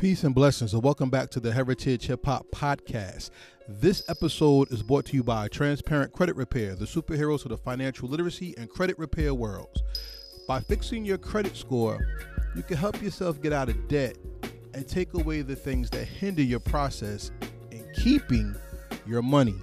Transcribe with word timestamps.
Peace 0.00 0.24
and 0.24 0.34
blessings, 0.34 0.72
and 0.72 0.82
welcome 0.82 1.10
back 1.10 1.28
to 1.28 1.40
the 1.40 1.52
Heritage 1.52 2.06
Hip 2.06 2.24
Hop 2.24 2.46
Podcast. 2.50 3.28
This 3.68 4.02
episode 4.08 4.72
is 4.72 4.82
brought 4.82 5.04
to 5.04 5.14
you 5.14 5.22
by 5.22 5.46
Transparent 5.48 6.14
Credit 6.14 6.36
Repair, 6.36 6.74
the 6.74 6.86
superheroes 6.86 7.44
of 7.44 7.50
the 7.50 7.58
financial 7.58 8.08
literacy 8.08 8.54
and 8.56 8.70
credit 8.70 8.98
repair 8.98 9.34
worlds. 9.34 9.82
By 10.48 10.60
fixing 10.60 11.04
your 11.04 11.18
credit 11.18 11.54
score, 11.54 12.00
you 12.56 12.62
can 12.62 12.78
help 12.78 13.02
yourself 13.02 13.42
get 13.42 13.52
out 13.52 13.68
of 13.68 13.88
debt 13.88 14.16
and 14.72 14.88
take 14.88 15.12
away 15.12 15.42
the 15.42 15.54
things 15.54 15.90
that 15.90 16.06
hinder 16.06 16.40
your 16.40 16.60
process 16.60 17.30
in 17.70 17.86
keeping 17.94 18.56
your 19.06 19.20
money. 19.20 19.56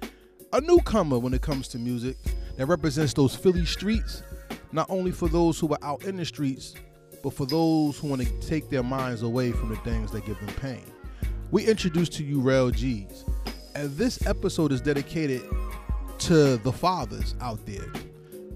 a 0.52 0.60
newcomer 0.60 1.18
when 1.18 1.34
it 1.34 1.42
comes 1.42 1.66
to 1.68 1.78
music 1.78 2.16
that 2.56 2.66
represents 2.66 3.12
those 3.12 3.34
Philly 3.34 3.64
streets, 3.64 4.22
not 4.72 4.86
only 4.88 5.10
for 5.10 5.28
those 5.28 5.58
who 5.58 5.72
are 5.72 5.78
out 5.82 6.04
in 6.04 6.16
the 6.16 6.24
streets, 6.24 6.74
but 7.24 7.32
for 7.32 7.46
those 7.46 7.98
who 7.98 8.08
want 8.08 8.20
to 8.20 8.30
take 8.46 8.68
their 8.68 8.82
minds 8.82 9.22
away 9.22 9.50
from 9.50 9.70
the 9.70 9.76
things 9.76 10.12
that 10.12 10.26
give 10.26 10.38
them 10.40 10.54
pain. 10.56 10.84
We 11.50 11.64
introduce 11.64 12.10
to 12.10 12.22
you 12.22 12.38
Rell 12.38 12.70
Geez, 12.70 13.24
and 13.74 13.90
this 13.96 14.24
episode 14.26 14.72
is 14.72 14.82
dedicated 14.82 15.42
to 16.18 16.58
the 16.58 16.70
fathers 16.70 17.34
out 17.40 17.64
there. 17.64 17.90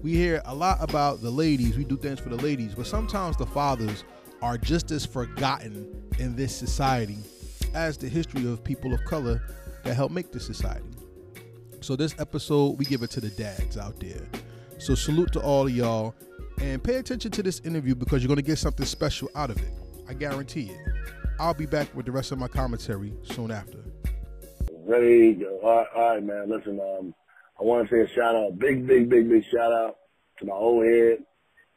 We 0.03 0.13
hear 0.13 0.43
a 0.45 0.53
lot 0.53 0.77
about 0.81 1.21
the 1.21 1.31
ladies, 1.31 1.77
we 1.77 1.83
do 1.83 1.97
things 1.97 2.19
for 2.19 2.29
the 2.29 2.37
ladies, 2.37 2.75
but 2.75 2.85
sometimes 2.85 3.37
the 3.37 3.47
fathers 3.47 4.03
are 4.43 4.57
just 4.59 4.91
as 4.91 5.03
forgotten 5.03 6.03
in 6.19 6.35
this 6.35 6.55
society 6.55 7.17
as 7.73 7.97
the 7.97 8.07
history 8.07 8.47
of 8.47 8.63
people 8.63 8.93
of 8.93 9.03
color 9.05 9.41
that 9.83 9.95
help 9.95 10.11
make 10.11 10.31
this 10.31 10.45
society. 10.45 10.85
So 11.81 11.95
this 11.95 12.13
episode, 12.19 12.77
we 12.77 12.85
give 12.85 13.01
it 13.01 13.09
to 13.11 13.19
the 13.19 13.29
dads 13.31 13.77
out 13.77 13.99
there. 13.99 14.21
So 14.77 14.93
salute 14.93 15.33
to 15.33 15.39
all 15.41 15.65
of 15.65 15.75
y'all 15.75 16.13
and 16.61 16.83
pay 16.83 16.95
attention 16.95 17.31
to 17.31 17.43
this 17.43 17.59
interview 17.61 17.95
because 17.95 18.21
you're 18.21 18.27
going 18.27 18.37
to 18.37 18.41
get 18.41 18.57
something 18.57 18.85
special 18.85 19.29
out 19.35 19.49
of 19.49 19.57
it. 19.57 19.71
I 20.07 20.13
guarantee 20.13 20.71
it. 20.71 20.77
I'll 21.39 21.53
be 21.53 21.65
back 21.65 21.95
with 21.95 22.05
the 22.05 22.11
rest 22.11 22.31
of 22.31 22.37
my 22.37 22.47
commentary 22.47 23.13
soon 23.23 23.51
after. 23.51 23.77
Ready? 24.85 25.45
All 25.45 25.77
right, 25.77 25.87
all 25.95 26.09
right, 26.15 26.23
man. 26.23 26.49
Listen, 26.49 26.79
um, 26.79 27.13
I 27.59 27.63
want 27.63 27.87
to 27.87 27.95
say 27.95 28.01
a 28.01 28.15
shout 28.15 28.35
out, 28.35 28.57
big, 28.59 28.87
big, 28.87 29.09
big, 29.09 29.29
big 29.29 29.43
shout 29.53 29.71
out 29.71 29.95
to 30.39 30.45
my 30.45 30.53
old 30.53 30.85
head. 30.85 31.19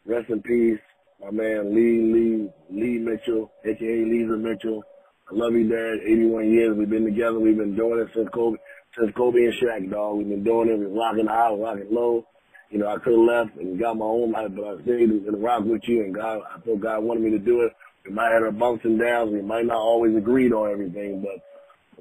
Rest 0.04 0.30
in 0.30 0.42
peace, 0.42 0.80
my 1.20 1.30
man 1.30 1.74
Lee 1.74 2.00
Lee 2.00 2.50
Lee 2.70 2.98
Mitchell, 2.98 3.52
aka 3.64 4.04
Lisa 4.04 4.36
Mitchell. 4.36 4.82
I 5.30 5.34
love 5.34 5.52
you, 5.52 5.68
Dad. 5.68 6.04
81 6.04 6.50
years 6.50 6.76
we've 6.76 6.90
been 6.90 7.04
together. 7.04 7.38
We've 7.38 7.56
been 7.56 7.76
doing 7.76 8.00
it 8.00 8.08
since 8.14 8.28
Kobe, 8.30 8.58
since 8.98 9.12
Kobe 9.16 9.44
and 9.44 9.54
Shaq, 9.54 9.90
dog. 9.90 10.18
We've 10.18 10.28
been 10.28 10.42
doing 10.42 10.68
it. 10.68 10.78
We're 10.78 10.88
rocking 10.88 11.26
high, 11.26 11.52
rocking 11.52 11.86
low. 11.90 12.26
You 12.72 12.78
know, 12.78 12.88
I 12.88 12.96
could 12.96 13.12
have 13.12 13.20
left 13.20 13.56
and 13.60 13.78
got 13.78 13.98
my 13.98 14.06
own 14.06 14.32
life, 14.32 14.48
but 14.56 14.64
I 14.64 14.82
stayed 14.82 15.10
and 15.10 15.42
rock 15.42 15.62
with 15.64 15.82
you. 15.84 16.04
And 16.04 16.14
God, 16.14 16.40
I 16.48 16.58
feel 16.60 16.78
God 16.78 17.04
wanted 17.04 17.22
me 17.22 17.30
to 17.32 17.38
do 17.38 17.60
it. 17.60 17.72
We 18.06 18.12
might 18.12 18.32
have 18.32 18.42
our 18.42 18.50
bumps 18.50 18.84
and 18.84 18.98
downs. 18.98 19.30
We 19.30 19.42
might 19.42 19.66
not 19.66 19.76
always 19.76 20.16
agreed 20.16 20.54
on 20.54 20.72
everything, 20.72 21.20
but 21.20 21.44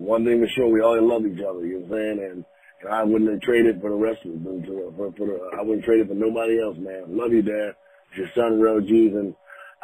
one 0.02 0.24
thing 0.24 0.40
for 0.40 0.48
sure, 0.56 0.70
we 0.70 0.80
always 0.80 1.04
love 1.04 1.26
each 1.26 1.44
other. 1.44 1.66
You 1.68 1.82
know 1.82 1.86
what 1.86 2.00
I'm 2.00 2.00
saying? 2.00 2.32
And, 2.32 2.46
and 2.84 2.94
I 2.94 3.04
wouldn't 3.04 3.30
have 3.30 3.42
traded 3.42 3.82
for 3.82 3.90
the 3.90 4.00
rest 4.00 4.24
of 4.24 4.32
them. 4.32 4.64
For, 4.96 5.12
for 5.12 5.26
the, 5.28 5.58
I 5.60 5.62
wouldn't 5.62 5.84
trade 5.84 6.00
it 6.00 6.08
for 6.08 6.16
nobody 6.16 6.64
else, 6.64 6.78
man. 6.80 7.18
Love 7.18 7.34
you, 7.34 7.44
Dad. 7.44 7.76
It's 8.16 8.18
your 8.18 8.32
son, 8.34 8.62
Rell 8.62 8.80
Geez, 8.80 9.12
and 9.12 9.36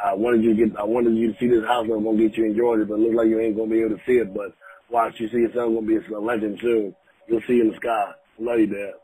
I 0.02 0.14
wanted 0.14 0.42
you 0.42 0.56
to 0.56 0.66
get, 0.66 0.76
I 0.78 0.84
wanted 0.84 1.16
you 1.16 1.32
to 1.32 1.38
see 1.38 1.48
this 1.48 1.64
house. 1.68 1.84
I'm 1.84 2.02
gonna 2.02 2.16
get 2.16 2.36
you 2.36 2.46
in 2.46 2.56
Georgia, 2.56 2.86
but 2.88 2.94
it 2.94 3.00
looks 3.00 3.16
like 3.16 3.28
you 3.28 3.40
ain't 3.40 3.56
gonna 3.56 3.70
be 3.70 3.80
able 3.80 3.96
to 3.96 4.02
see 4.06 4.24
it. 4.24 4.32
But 4.32 4.56
watch, 4.88 5.20
you 5.20 5.28
see 5.28 5.44
your 5.44 5.52
son 5.52 5.74
gonna 5.74 5.86
be 5.86 6.00
a 6.00 6.18
legend 6.18 6.58
soon. 6.62 6.96
You'll 7.28 7.44
see 7.46 7.60
in 7.60 7.70
the 7.70 7.76
sky. 7.76 8.12
Love 8.40 8.58
you, 8.58 8.66
Dad. 8.68 8.96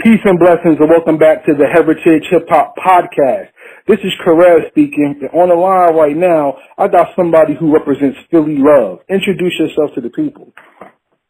Peace 0.00 0.20
and 0.26 0.38
blessings 0.38 0.76
and 0.78 0.88
welcome 0.88 1.18
back 1.18 1.44
to 1.44 1.54
the 1.54 1.66
Heritage 1.66 2.22
Hip 2.30 2.46
Hop 2.50 2.76
Podcast. 2.76 3.48
This 3.88 3.98
is 4.04 4.12
Karel 4.22 4.60
speaking. 4.68 5.18
And 5.20 5.30
on 5.30 5.48
the 5.48 5.56
line 5.56 5.96
right 5.96 6.16
now, 6.16 6.56
I 6.78 6.86
got 6.86 7.16
somebody 7.16 7.56
who 7.58 7.74
represents 7.74 8.16
Philly 8.30 8.58
Love. 8.58 9.00
Introduce 9.08 9.54
yourself 9.58 9.90
to 9.96 10.00
the 10.00 10.10
people. 10.10 10.54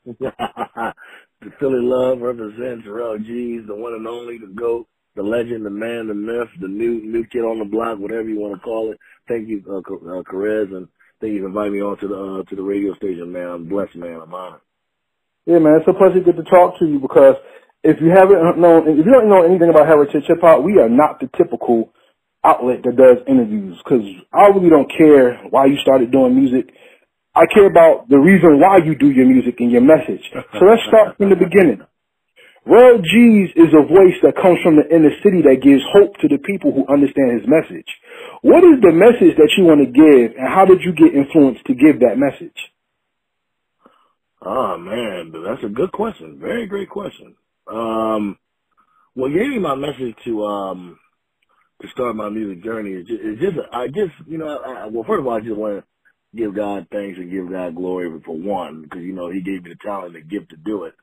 the 0.05 0.12
Philly 1.59 1.81
Love 1.81 2.21
represents 2.21 2.87
Rell 2.87 3.17
Geez, 3.17 3.67
the 3.67 3.75
one 3.75 3.95
and 3.95 4.06
only, 4.06 4.37
the 4.37 4.49
GOAT, 4.49 4.87
the 5.17 5.23
legend, 5.23 5.65
the 5.65 5.71
man, 5.71 6.09
the 6.09 6.15
myth, 6.15 6.49
the 6.61 6.69
new 6.69 7.00
new 7.00 7.25
kid 7.25 7.45
on 7.45 7.61
the 7.61 7.65
block, 7.65 7.99
whatever 7.99 8.29
you 8.29 8.39
want 8.39 8.53
to 8.53 8.61
call 8.61 8.93
it. 8.93 8.99
Thank 9.29 9.49
you, 9.49 9.65
uh, 9.67 9.79
uh, 9.79 10.23
Karez, 10.25 10.77
and 10.77 10.89
thank 11.23 11.33
you 11.33 11.41
for 11.41 11.49
inviting 11.49 11.73
me 11.73 11.81
on 11.81 11.97
to 12.00 12.06
the 12.06 12.15
uh, 12.15 12.43
to 12.50 12.55
the 12.55 12.62
radio 12.62 12.95
station, 12.97 13.33
man. 13.33 13.49
I'm 13.49 13.67
blessed, 13.67 13.97
man. 13.97 14.21
I'm 14.23 14.35
honored. 14.35 14.61
Yeah, 15.47 15.59
man, 15.59 15.81
it's 15.81 15.89
a 15.89 15.95
pleasure 15.95 16.21
to 16.21 16.21
get 16.21 16.37
to 16.37 16.45
talk 16.45 16.79
to 16.81 16.85
you 16.85 16.99
because 16.99 17.37
if 17.88 17.97
you 18.04 18.12
haven't 18.12 18.60
known, 18.60 18.84
if 18.84 19.00
you 19.00 19.10
don't 19.10 19.32
know 19.32 19.49
anything 19.49 19.72
about 19.72 19.88
Heritage 19.88 20.28
Hip 20.28 20.44
Hop, 20.44 20.60
we 20.62 20.76
are 20.76 20.93
not 20.93 21.21
the 21.21 21.28
typical 21.32 21.88
outlet 22.44 22.84
that 22.84 23.00
does 23.00 23.25
interviews 23.26 23.81
because 23.81 24.04
I 24.28 24.53
really 24.53 24.69
don't 24.69 24.93
care 24.93 25.41
why 25.49 25.72
you 25.72 25.81
started 25.81 26.12
doing 26.12 26.37
music. 26.37 26.69
I 27.34 27.47
care 27.49 27.65
about 27.65 28.09
the 28.12 28.21
reason 28.21 28.60
why 28.60 28.84
you 28.84 28.93
do 28.93 29.09
your 29.09 29.25
music 29.25 29.56
and 29.60 29.72
your 29.72 29.81
message. 29.81 30.21
So 30.32 30.69
let's 30.69 30.84
start 30.84 31.16
from 31.16 31.31
the 31.31 31.41
beginning. 31.41 31.81
Rel 32.69 33.00
G's 33.00 33.56
is 33.56 33.72
a 33.72 33.88
voice 33.88 34.20
that 34.20 34.37
comes 34.37 34.60
from 34.60 34.76
the 34.76 34.84
inner 34.93 35.15
city 35.25 35.41
that 35.49 35.65
gives 35.65 35.81
hope 35.88 36.12
to 36.20 36.28
the 36.28 36.37
people 36.37 36.76
who 36.76 36.84
understand 36.93 37.41
his 37.41 37.49
message. 37.49 37.88
What 38.43 38.60
is 38.69 38.84
the 38.84 38.93
message 38.93 39.41
that 39.41 39.49
you 39.56 39.65
want 39.65 39.81
to 39.81 39.88
give 39.88 40.37
and 40.37 40.44
how 40.44 40.69
did 40.69 40.84
you 40.84 40.93
get 40.93 41.16
influenced 41.16 41.65
to 41.65 41.72
give 41.72 42.05
that 42.05 42.20
message? 42.20 42.59
Oh 44.44 44.76
man, 44.76 45.32
that's 45.32 45.65
a 45.65 45.72
good 45.72 45.93
question. 45.93 46.37
Very 46.37 46.66
great 46.66 46.91
question. 46.91 47.34
Um, 47.73 48.39
what 49.15 49.31
gave 49.33 49.49
me 49.49 49.59
my 49.59 49.75
message 49.75 50.15
to 50.25 50.45
um 50.45 50.99
to 51.83 51.89
start 51.89 52.17
my 52.17 52.29
music 52.29 52.65
journey 52.65 52.93
is 52.93 53.06
just, 53.06 53.23
is 53.23 53.39
just 53.41 53.56
I 53.73 53.89
just 53.89 54.15
you 54.27 54.39
know 54.39 54.49
I, 54.49 54.87
well 54.87 55.05
first 55.05 55.21
of 55.21 55.27
all 55.27 55.34
I 55.34 55.41
just 55.41 55.56
want 55.56 55.79
to 55.81 55.84
give 56.37 56.55
God 56.55 56.87
thanks 56.93 57.19
and 57.19 57.31
give 57.31 57.51
God 57.51 57.75
glory 57.75 58.11
for 58.25 58.37
one 58.37 58.83
because 58.83 59.03
you 59.03 59.12
know 59.12 59.31
He 59.31 59.43
gave 59.43 59.65
me 59.65 59.71
the 59.71 59.77
talent 59.84 60.17
and 60.17 60.17
the 60.17 60.29
gift 60.29 60.51
to 60.51 60.56
do 60.56 60.84
it. 60.84 60.95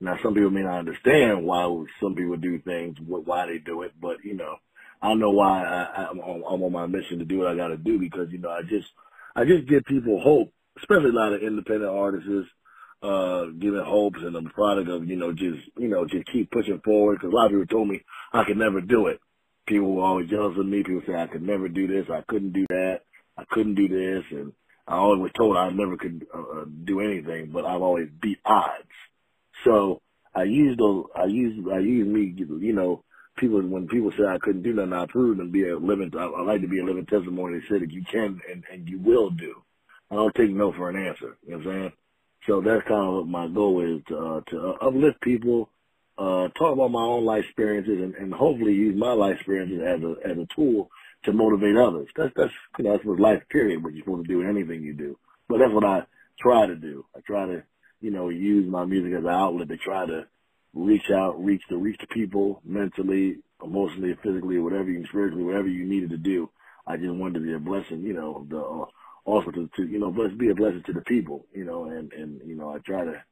Now 0.00 0.16
some 0.22 0.34
people 0.34 0.50
may 0.50 0.62
not 0.62 0.78
understand 0.78 1.44
why 1.44 1.64
some 2.00 2.14
people 2.14 2.36
do 2.36 2.58
things, 2.60 2.96
why 3.00 3.46
they 3.46 3.58
do 3.58 3.82
it, 3.82 3.92
but 4.00 4.18
you 4.24 4.34
know 4.34 4.56
I 5.02 5.08
don't 5.08 5.20
know 5.20 5.30
why 5.30 5.64
I, 5.64 6.06
I'm, 6.10 6.20
I'm 6.20 6.62
on 6.62 6.72
my 6.72 6.86
mission 6.86 7.18
to 7.18 7.24
do 7.24 7.38
what 7.38 7.48
I 7.48 7.56
got 7.56 7.68
to 7.68 7.76
do 7.76 7.98
because 7.98 8.28
you 8.30 8.38
know 8.38 8.50
I 8.50 8.62
just 8.62 8.88
I 9.36 9.44
just 9.44 9.68
give 9.68 9.84
people 9.84 10.20
hope, 10.20 10.52
especially 10.78 11.10
a 11.10 11.12
lot 11.12 11.32
of 11.32 11.42
independent 11.42 11.90
artists 11.90 12.28
uh, 13.04 13.46
giving 13.58 13.84
hopes 13.84 14.20
and 14.22 14.34
I'm 14.34 14.46
product 14.46 14.88
of, 14.88 15.06
you 15.06 15.16
know, 15.16 15.32
just, 15.32 15.60
you 15.76 15.88
know, 15.88 16.06
just 16.06 16.26
keep 16.26 16.50
pushing 16.50 16.80
forward. 16.80 17.20
Cause 17.20 17.30
a 17.30 17.36
lot 17.36 17.46
of 17.46 17.52
people 17.52 17.66
told 17.66 17.88
me 17.88 18.02
I 18.32 18.44
could 18.44 18.56
never 18.56 18.80
do 18.80 19.08
it. 19.08 19.20
People 19.66 19.94
were 19.94 20.04
always 20.04 20.30
jealous 20.30 20.58
of 20.58 20.66
me. 20.66 20.82
People 20.82 21.02
say 21.06 21.14
I 21.14 21.26
could 21.26 21.42
never 21.42 21.68
do 21.68 21.86
this. 21.86 22.06
I 22.10 22.22
couldn't 22.22 22.52
do 22.52 22.66
that. 22.70 23.00
I 23.36 23.44
couldn't 23.50 23.74
do 23.74 23.88
this. 23.88 24.24
And 24.30 24.52
I 24.88 24.96
always 24.96 25.20
was 25.20 25.32
told 25.36 25.56
I 25.56 25.68
never 25.70 25.96
could 25.96 26.26
uh, 26.34 26.40
uh 26.40 26.64
do 26.84 27.00
anything, 27.00 27.50
but 27.52 27.66
I've 27.66 27.82
always 27.82 28.08
beat 28.20 28.38
odds. 28.44 28.88
So 29.64 30.00
I 30.34 30.44
used 30.44 30.80
those, 30.80 31.06
I 31.14 31.26
used, 31.26 31.68
I 31.70 31.78
used 31.80 32.08
me, 32.08 32.34
you 32.36 32.72
know, 32.72 33.04
people, 33.36 33.60
when 33.62 33.86
people 33.86 34.12
say 34.12 34.24
I 34.24 34.38
couldn't 34.38 34.62
do 34.62 34.72
nothing, 34.72 34.92
I 34.92 35.06
proved 35.06 35.40
and 35.40 35.52
be 35.52 35.68
a 35.68 35.76
living, 35.76 36.10
I, 36.16 36.24
I 36.24 36.42
like 36.42 36.62
to 36.62 36.68
be 36.68 36.80
a 36.80 36.84
living 36.84 37.06
testimony 37.06 37.58
that 37.58 37.68
said 37.68 37.82
that 37.82 37.92
you 37.92 38.02
can 38.04 38.40
and, 38.50 38.64
and 38.72 38.88
you 38.88 38.98
will 38.98 39.30
do. 39.30 39.62
I 40.10 40.16
don't 40.16 40.34
take 40.34 40.50
no 40.50 40.72
for 40.72 40.90
an 40.90 40.96
answer. 40.96 41.36
You 41.46 41.52
know 41.52 41.58
what 41.58 41.66
I'm 41.66 41.72
saying? 41.72 41.92
So 42.46 42.60
that's 42.60 42.86
kind 42.86 43.08
of 43.08 43.14
what 43.14 43.26
my 43.28 43.48
goal 43.48 43.80
is 43.80 44.02
to, 44.08 44.18
uh, 44.18 44.40
to 44.50 44.58
uplift 44.82 45.20
people, 45.22 45.70
uh, 46.18 46.48
talk 46.48 46.74
about 46.74 46.90
my 46.90 47.02
own 47.02 47.24
life 47.24 47.44
experiences 47.44 48.00
and, 48.00 48.14
and 48.14 48.34
hopefully 48.34 48.74
use 48.74 48.96
my 48.96 49.12
life 49.12 49.36
experiences 49.36 49.80
as 49.80 50.02
a, 50.02 50.30
as 50.30 50.38
a 50.38 50.46
tool 50.54 50.90
to 51.24 51.32
motivate 51.32 51.76
others. 51.76 52.08
That's, 52.16 52.32
that's, 52.36 52.52
you 52.78 52.84
know, 52.84 52.92
that's 52.92 53.04
what 53.04 53.18
life 53.18 53.42
period, 53.50 53.82
what 53.82 53.94
you're 53.94 54.04
supposed 54.04 54.26
to 54.26 54.32
do 54.32 54.42
in 54.42 54.48
anything 54.48 54.82
you 54.82 54.92
do. 54.92 55.18
But 55.48 55.58
that's 55.58 55.72
what 55.72 55.84
I 55.84 56.02
try 56.38 56.66
to 56.66 56.76
do. 56.76 57.06
I 57.16 57.20
try 57.20 57.46
to, 57.46 57.62
you 58.00 58.10
know, 58.10 58.28
use 58.28 58.70
my 58.70 58.84
music 58.84 59.14
as 59.14 59.24
an 59.24 59.30
outlet 59.30 59.68
to 59.68 59.76
try 59.78 60.06
to 60.06 60.26
reach 60.74 61.10
out, 61.10 61.42
reach 61.42 61.62
to 61.70 61.78
reach 61.78 61.98
the 62.00 62.06
people 62.08 62.60
mentally, 62.64 63.38
emotionally, 63.62 64.16
physically, 64.22 64.58
whatever 64.58 64.90
you, 64.90 65.06
spiritually, 65.06 65.44
whatever 65.44 65.68
you 65.68 65.86
needed 65.86 66.10
to 66.10 66.18
do. 66.18 66.50
I 66.86 66.96
just 66.98 67.14
wanted 67.14 67.38
to 67.38 67.40
be 67.40 67.54
a 67.54 67.58
blessing, 67.58 68.02
you 68.02 68.12
know, 68.12 68.46
the, 68.48 68.60
uh, 68.60 68.86
also 69.24 69.50
to, 69.50 69.68
to 69.76 69.86
you 69.86 69.98
know, 69.98 70.10
bless, 70.10 70.32
be 70.32 70.50
a 70.50 70.54
blessing 70.54 70.82
to 70.86 70.92
the 70.92 71.00
people, 71.02 71.46
you 71.54 71.64
know, 71.64 71.84
and, 71.84 72.12
and, 72.12 72.40
you 72.44 72.56
know, 72.56 72.70
I 72.70 72.78
try 72.78 73.04
to, 73.04 73.22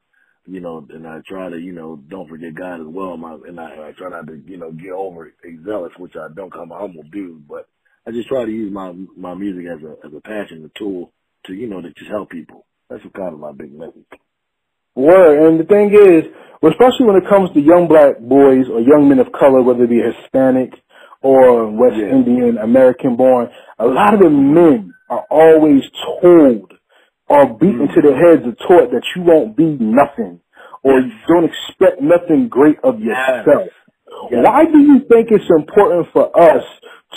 you 0.47 0.61
know, 0.61 0.87
and 0.91 1.07
I 1.07 1.21
try 1.27 1.51
to, 1.51 1.59
you 1.59 1.73
know, 1.73 1.97
don't 2.09 2.29
forget 2.29 2.55
God 2.55 2.81
as 2.81 2.87
well. 2.87 3.17
My, 3.17 3.35
and 3.47 3.61
I, 3.61 3.89
I 3.89 3.93
try 3.93 4.11
not 4.11 4.27
to, 4.27 4.43
you 4.47 4.57
know, 4.57 4.73
get 4.73 4.93
over 4.93 5.33
zealous, 5.65 5.93
which 5.99 6.17
I 6.17 6.29
don't. 6.35 6.53
I'm 6.55 6.73
a 6.73 6.79
humble 6.79 7.05
dude, 7.05 7.47
but 7.47 7.69
I 8.07 8.11
just 8.11 8.29
try 8.29 8.45
to 8.45 8.51
use 8.51 8.73
my 8.73 8.93
my 9.17 9.35
music 9.35 9.67
as 9.71 9.83
a 9.83 10.07
as 10.07 10.13
a 10.13 10.21
passion, 10.21 10.65
a 10.65 10.79
tool 10.79 11.13
to 11.47 11.55
you 11.55 11.69
know 11.69 11.81
to 11.81 11.93
just 11.93 12.11
help 12.11 12.31
people. 12.31 12.67
That's 12.91 13.03
kind 13.15 13.33
of 13.33 13.39
my 13.39 13.53
big 13.53 13.73
message. 13.73 14.05
Word, 14.95 15.49
and 15.49 15.61
the 15.61 15.65
thing 15.65 15.95
is, 15.95 16.25
especially 16.63 17.07
when 17.07 17.17
it 17.17 17.29
comes 17.29 17.51
to 17.53 17.61
young 17.61 17.89
black 17.89 18.19
boys 18.19 18.69
or 18.69 18.81
young 18.81 19.09
men 19.09 19.21
of 19.21 19.33
color, 19.33 19.63
whether 19.63 19.85
it 19.85 19.91
be 19.91 20.01
Hispanic 20.03 20.75
or 21.23 21.71
West 21.71 21.97
Yeah. 21.97 22.09
Indian, 22.09 22.59
American 22.59 23.17
born, 23.17 23.49
a 23.79 23.87
lot 23.87 24.15
of 24.15 24.21
the 24.21 24.29
men 24.29 24.93
are 25.13 25.27
always 25.31 25.83
told 26.23 26.73
or 27.29 27.59
beaten 27.59 27.89
to 27.95 28.01
their 28.01 28.17
heads 28.17 28.43
or 28.47 28.55
taught 28.67 28.91
that 28.93 29.03
you 29.15 29.23
won't 29.23 29.57
be 29.57 29.65
nothing 29.65 30.41
or 30.83 31.01
you 31.01 31.13
don't 31.29 31.45
expect 31.45 32.01
nothing 32.01 32.49
great 32.49 32.79
of 32.83 32.99
yourself. 32.99 33.69
Yes. 34.31 34.45
Why 34.45 34.65
do 34.65 34.79
you 34.79 35.01
think 35.11 35.29
it's 35.31 35.51
important 35.51 36.09
for 36.13 36.37
us 36.39 36.63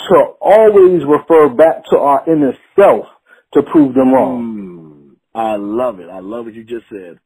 to 0.08 0.24
always 0.40 1.02
refer 1.04 1.48
back 1.48 1.84
to 1.90 1.98
our 1.98 2.22
inner 2.30 2.52
self 2.78 3.06
to 3.54 3.62
prove 3.62 3.94
them 3.94 4.12
wrong? 4.12 5.16
Mm, 5.16 5.16
I 5.34 5.56
love 5.56 6.00
it. 6.00 6.08
I 6.10 6.20
love 6.20 6.44
what 6.44 6.54
you 6.54 6.64
just 6.64 6.86
said. 6.90 7.18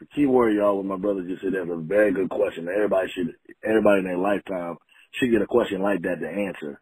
The 0.00 0.06
key 0.14 0.26
word, 0.26 0.54
y'all, 0.54 0.76
what 0.76 0.86
my 0.86 0.96
brother 0.96 1.22
just 1.22 1.42
said, 1.42 1.52
that's 1.54 1.68
a 1.70 1.76
very 1.76 2.12
good 2.12 2.30
question. 2.30 2.68
Everybody 2.68 3.08
should, 3.14 3.34
everybody 3.64 4.00
in 4.00 4.04
their 4.04 4.18
lifetime 4.18 4.76
should 5.12 5.30
get 5.30 5.42
a 5.42 5.46
question 5.46 5.82
like 5.82 6.02
that 6.02 6.20
to 6.20 6.28
answer. 6.28 6.80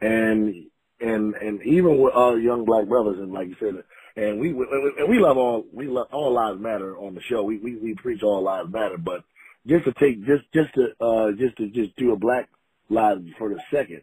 And, 0.00 0.66
and, 1.00 1.34
and 1.34 1.62
even 1.62 1.98
with 1.98 2.14
our 2.14 2.38
young 2.38 2.64
black 2.64 2.86
brothers, 2.86 3.18
and 3.18 3.32
like 3.32 3.48
you 3.48 3.56
said, 3.60 3.84
and 4.16 4.40
we, 4.40 4.48
and 4.50 5.08
we 5.08 5.18
love 5.18 5.36
all, 5.36 5.64
we 5.72 5.86
love, 5.86 6.08
all 6.10 6.32
lives 6.32 6.60
matter 6.60 6.96
on 6.96 7.14
the 7.14 7.20
show. 7.20 7.42
We, 7.42 7.58
we, 7.58 7.76
we 7.76 7.94
preach 7.94 8.22
all 8.22 8.42
lives 8.42 8.72
matter, 8.72 8.96
but 8.96 9.24
just 9.66 9.84
to 9.84 9.92
take, 9.92 10.24
just, 10.24 10.44
just 10.54 10.72
to, 10.74 10.88
uh, 11.04 11.32
just 11.32 11.56
to 11.58 11.68
just 11.68 11.94
do 11.96 12.12
a 12.12 12.16
black 12.16 12.48
lives 12.88 13.26
for 13.38 13.50
the 13.50 13.60
second, 13.70 14.02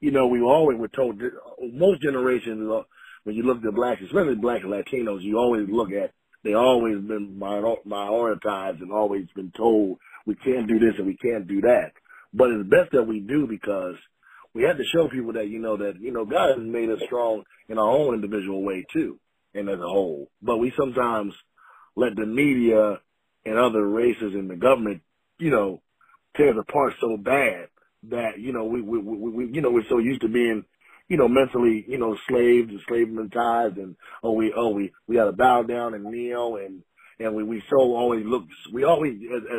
you 0.00 0.10
know, 0.10 0.26
we 0.26 0.40
always 0.40 0.78
were 0.78 0.88
told, 0.88 1.22
most 1.72 2.02
generations, 2.02 2.68
uh, 2.70 2.82
when 3.24 3.34
you 3.34 3.42
look 3.42 3.64
at 3.64 3.74
blacks, 3.74 4.02
especially 4.02 4.34
black 4.36 4.62
and 4.62 4.72
Latinos, 4.72 5.22
you 5.22 5.38
always 5.38 5.68
look 5.68 5.92
at, 5.92 6.12
they 6.42 6.54
always 6.54 6.98
been 6.98 7.38
minor- 7.38 7.82
minoritized 7.86 8.80
and 8.80 8.92
always 8.92 9.26
been 9.34 9.50
told 9.50 9.98
we 10.26 10.34
can't 10.36 10.68
do 10.68 10.78
this 10.78 10.94
and 10.98 11.06
we 11.06 11.16
can't 11.16 11.48
do 11.48 11.60
that. 11.62 11.92
But 12.32 12.50
it's 12.50 12.68
best 12.68 12.92
that 12.92 13.06
we 13.06 13.20
do 13.20 13.46
because 13.46 13.96
we 14.56 14.62
have 14.62 14.78
to 14.78 14.84
show 14.84 15.06
people 15.08 15.34
that, 15.34 15.48
you 15.48 15.58
know, 15.58 15.76
that, 15.76 16.00
you 16.00 16.10
know, 16.10 16.24
God 16.24 16.56
has 16.56 16.66
made 16.66 16.88
us 16.88 17.00
strong 17.04 17.42
in 17.68 17.78
our 17.78 17.90
own 17.90 18.14
individual 18.14 18.62
way 18.64 18.86
too, 18.90 19.20
and 19.54 19.68
as 19.68 19.78
a 19.78 19.82
whole. 19.82 20.30
But 20.40 20.56
we 20.56 20.72
sometimes 20.78 21.34
let 21.94 22.16
the 22.16 22.24
media 22.24 23.00
and 23.44 23.58
other 23.58 23.86
races 23.86 24.32
and 24.34 24.48
the 24.48 24.56
government, 24.56 25.02
you 25.38 25.50
know, 25.50 25.82
tear 26.38 26.50
us 26.50 26.64
apart 26.66 26.94
so 27.02 27.18
bad 27.18 27.68
that, 28.04 28.38
you 28.38 28.54
know, 28.54 28.64
we, 28.64 28.80
we, 28.80 28.98
we, 28.98 29.30
we 29.30 29.46
you 29.52 29.60
know, 29.60 29.70
we're 29.70 29.88
so 29.90 29.98
used 29.98 30.22
to 30.22 30.28
being 30.28 30.64
you 31.08 31.16
know, 31.16 31.28
mentally, 31.28 31.84
you 31.86 31.98
know, 31.98 32.16
slaves 32.28 32.70
and 32.70 32.80
slavementized 32.90 33.76
and, 33.76 33.94
oh, 34.22 34.32
we, 34.32 34.52
oh, 34.56 34.70
we, 34.70 34.92
we 35.06 35.14
got 35.14 35.26
to 35.26 35.32
bow 35.32 35.62
down 35.62 35.94
and 35.94 36.04
kneel 36.04 36.56
and, 36.56 36.82
and 37.20 37.34
we, 37.34 37.44
we 37.44 37.62
so 37.70 37.76
always 37.76 38.24
look, 38.26 38.44
we 38.72 38.84
always, 38.84 39.14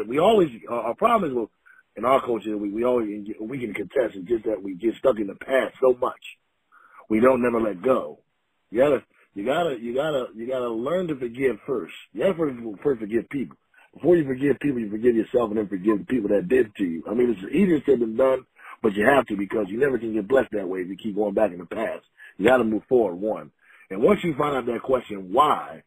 we 0.08 0.20
always, 0.20 0.50
our 0.70 0.94
problem 0.96 1.32
is 1.32 1.38
with, 1.38 1.50
in 1.98 2.06
our 2.06 2.22
culture, 2.22 2.56
we, 2.58 2.70
we 2.70 2.86
always, 2.86 3.26
we 3.42 3.60
can 3.60 3.74
contest 3.74 4.16
and 4.16 4.28
just 4.28 4.46
that 4.46 4.62
we 4.62 4.76
get 4.76 4.96
stuck 4.96 5.20
in 5.20 5.28
the 5.28 5.36
past 5.36 5.76
so 5.82 5.98
much. 6.00 6.22
We 7.10 7.20
don't 7.20 7.42
never 7.42 7.60
let 7.60 7.82
go. 7.82 8.20
You 8.70 8.80
gotta, 8.80 9.04
you 9.34 9.46
gotta, 9.46 9.78
you 9.80 9.96
gotta, 9.96 10.28
you 10.36 10.48
gotta 10.48 10.70
learn 10.70 11.08
to 11.08 11.16
forgive 11.16 11.58
first. 11.66 11.94
You 12.14 12.24
have 12.26 12.38
to 12.38 12.78
first 12.84 13.00
forgive 13.02 13.28
people. 13.30 13.58
Before 13.94 14.16
you 14.16 14.26
forgive 14.26 14.60
people, 14.60 14.80
you 14.80 14.92
forgive 14.92 15.16
yourself 15.16 15.50
and 15.50 15.58
then 15.58 15.68
forgive 15.68 16.00
the 16.00 16.06
people 16.06 16.30
that 16.30 16.48
did 16.48 16.76
to 16.76 16.84
you. 16.84 17.04
I 17.10 17.16
mean, 17.16 17.32
it's 17.32 17.54
easier 17.54 17.82
said 17.86 18.00
than 18.00 18.16
done, 18.16 18.46
but 18.84 18.94
you 18.94 19.06
have 19.06 19.26
to 19.28 19.36
because 19.36 19.66
you 19.70 19.80
never 19.80 19.98
can 19.98 20.14
get 20.14 20.28
blessed 20.28 20.52
that 20.52 20.68
way 20.68 20.82
if 20.82 20.90
you 20.90 20.98
keep 20.98 21.16
going 21.16 21.34
back 21.34 21.52
in 21.52 21.58
the 21.58 21.66
past. 21.66 22.04
You 22.38 22.46
got 22.46 22.58
to 22.58 22.64
move 22.64 22.84
forward, 22.88 23.16
one. 23.16 23.52
And 23.90 24.04
once 24.04 24.20
you 24.24 24.36
find 24.38 24.56
out 24.56 24.68
that 24.68 24.84
question, 24.84 25.34
why, 25.34 25.82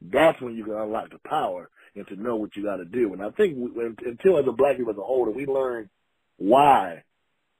that's 0.00 0.40
when 0.40 0.54
you 0.54 0.64
can 0.64 0.74
unlock 0.74 1.10
the 1.10 1.18
power 1.18 1.68
and 1.94 2.06
to 2.08 2.16
know 2.16 2.36
what 2.36 2.56
you 2.56 2.62
got 2.62 2.76
to 2.76 2.84
do. 2.84 3.12
And 3.12 3.22
I 3.22 3.30
think 3.30 3.56
we, 3.56 3.84
until 3.84 4.38
as 4.38 4.46
a 4.46 4.52
black 4.52 4.76
people 4.76 4.92
as 4.92 4.98
a 4.98 5.02
whole, 5.02 5.26
that 5.26 5.34
we 5.34 5.46
learn 5.46 5.90
why, 6.36 7.04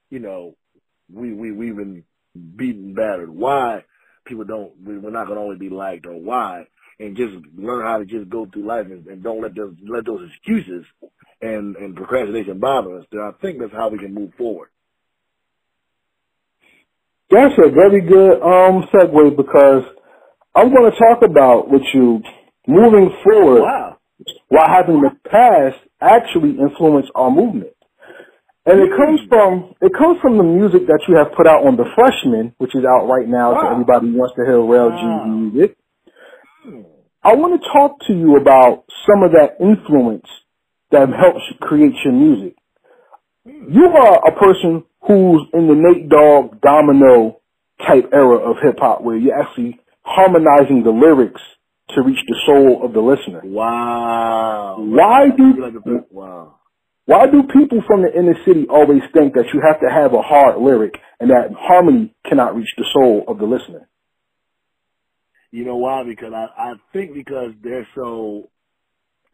you 0.09 0.21
know, 0.21 0.55
we, 1.13 1.33
we, 1.33 1.53
we've 1.53 1.77
been 1.77 2.05
beaten, 2.57 2.95
battered, 2.95 3.31
why 3.31 3.85
people 4.25 4.45
don't, 4.45 4.73
we, 4.85 4.99
we're 4.99 5.11
not 5.11 5.27
going 5.27 5.37
to 5.37 5.43
always 5.43 5.59
be 5.59 5.69
liked 5.69 6.07
or 6.07 6.15
why, 6.15 6.67
and 6.99 7.17
just 7.17 7.33
learn 7.57 7.83
how 7.83 7.99
to 7.99 8.05
just 8.05 8.29
go 8.31 8.47
through 8.47 8.67
life 8.67 8.87
and, 8.87 9.07
and 9.07 9.23
don't 9.23 9.43
let 9.43 9.55
those, 9.55 9.75
let 9.87 10.07
those 10.07 10.29
excuses 10.31 10.87
and, 11.43 11.77
and 11.77 11.97
procrastination 11.97 12.59
bother 12.59 12.99
us, 12.99 13.07
then 13.11 13.21
I 13.21 13.33
think 13.41 13.59
that's 13.59 13.73
how 13.73 13.89
we 13.89 13.99
can 13.99 14.15
move 14.15 14.33
forward. 14.37 14.69
That's 17.31 17.55
a 17.59 17.71
very 17.71 18.01
good 18.01 18.43
um 18.43 18.89
segue 18.93 19.37
because 19.37 19.85
I'm 20.55 20.75
going 20.75 20.91
to 20.91 20.99
talk 20.99 21.23
about 21.23 21.71
with 21.71 21.83
you 21.95 22.23
moving 22.67 23.11
forward. 23.23 23.63
Wow. 23.63 23.97
What 24.49 24.69
happened 24.69 24.97
in 24.97 25.03
the 25.03 25.29
past 25.31 25.79
actually 26.01 26.59
influenced 26.59 27.11
our 27.15 27.31
movement, 27.31 27.73
and 28.67 28.81
it 28.81 28.91
comes 28.91 29.21
hmm. 29.23 29.29
from 29.29 29.75
it 29.81 29.93
comes 29.97 30.19
from 30.21 30.37
the 30.37 30.45
music 30.45 30.87
that 30.89 31.01
you 31.09 31.17
have 31.17 31.33
put 31.37 31.47
out 31.47 31.67
on 31.67 31.77
the 31.77 31.87
Freshman, 31.95 32.55
which 32.59 32.75
is 32.75 32.85
out 32.85 33.07
right 33.07 33.29
now 33.29 33.55
Wow. 33.55 33.63
to 33.63 33.71
everybody 33.71 34.09
who 34.09 34.19
wants 34.19 34.35
to 34.37 34.45
hear 34.45 34.61
real 34.61 34.91
Wow. 34.91 35.25
G 35.25 35.31
music. 35.31 35.77
Hmm. 36.65 36.83
I 37.23 37.35
want 37.35 37.61
to 37.61 37.69
talk 37.73 38.01
to 38.09 38.13
you 38.13 38.37
about 38.37 38.85
some 39.07 39.23
of 39.23 39.33
that 39.33 39.57
influence 39.61 40.27
that 40.91 41.09
helps 41.09 41.45
create 41.61 41.95
your 42.05 42.13
music. 42.13 42.57
Hmm. 43.47 43.73
You 43.73 43.87
are 43.87 44.29
a 44.29 44.33
person 44.37 44.85
who's 45.07 45.47
in 45.55 45.69
the 45.69 45.75
Nate 45.75 46.09
Dogg 46.11 46.61
Domino 46.61 47.41
type 47.87 48.11
era 48.13 48.37
of 48.37 48.57
hip 48.63 48.77
hop 48.79 49.01
where 49.01 49.17
you're 49.17 49.41
actually 49.41 49.80
harmonizing 50.03 50.83
the 50.83 50.91
lyrics 50.91 51.41
to 51.95 52.03
reach 52.03 52.19
the 52.27 52.37
soul 52.47 52.85
of 52.85 52.93
the 52.93 53.01
listener. 53.01 53.41
Wow. 53.45 54.77
Why 54.79 55.31
do 55.37 55.55
wow. 56.11 56.55
why 57.07 57.27
do 57.27 57.43
people 57.43 57.83
from 57.87 58.03
the 58.03 58.13
inner 58.17 58.37
city 58.47 58.67
always 58.69 59.03
think 59.13 59.35
that 59.35 59.47
you 59.53 59.61
have 59.67 59.81
to 59.81 59.89
have 59.91 60.15
a 60.15 60.23
hard 60.23 60.61
lyric 60.61 60.95
and 61.19 61.31
that 61.31 61.53
harmony 61.59 62.15
cannot 62.27 62.55
reach 62.55 62.71
the 62.77 62.85
soul 62.93 63.25
of 63.29 63.39
the 63.39 63.47
listener? 63.47 63.89
You 65.51 65.65
know 65.65 65.77
why? 65.77 66.05
Because 66.05 66.33
I, 66.33 66.47
I 66.57 66.75
think 66.93 67.13
because 67.13 67.53
they're 67.63 67.89
so, 67.97 68.51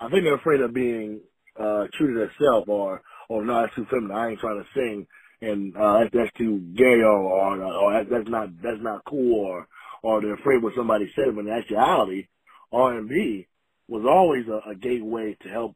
I 0.01 0.09
think 0.09 0.25
they're 0.25 0.37
afraid 0.37 0.61
of 0.61 0.73
being 0.73 1.21
uh 1.59 1.85
true 1.97 2.15
to 2.15 2.21
themselves 2.21 2.69
or, 2.69 3.03
or 3.29 3.45
no, 3.45 3.63
that's 3.63 3.75
too 3.75 3.87
feminine. 3.91 4.17
I 4.17 4.31
ain't 4.31 4.41
trying 4.41 4.63
to 4.63 4.69
sing, 4.75 5.07
and 5.43 5.77
uh 5.77 5.99
that's, 6.01 6.11
that's 6.15 6.39
too 6.39 6.59
gay 6.75 7.03
or 7.03 7.19
or, 7.19 7.63
or 7.63 8.05
that's 8.05 8.29
not 8.29 8.49
that's 8.63 8.81
not 8.81 9.05
cool 9.05 9.45
or 9.45 9.69
or 10.07 10.21
they're 10.21 10.35
afraid 10.35 10.63
what 10.63 10.73
somebody 10.77 11.11
said. 11.17 11.35
When 11.35 11.49
in 11.49 11.53
actuality, 11.53 12.29
R 12.73 12.97
and 12.97 13.09
B 13.09 13.49
was 13.89 14.05
always 14.09 14.47
a, 14.47 14.71
a 14.71 14.75
gateway 14.77 15.37
to 15.43 15.49
help 15.49 15.75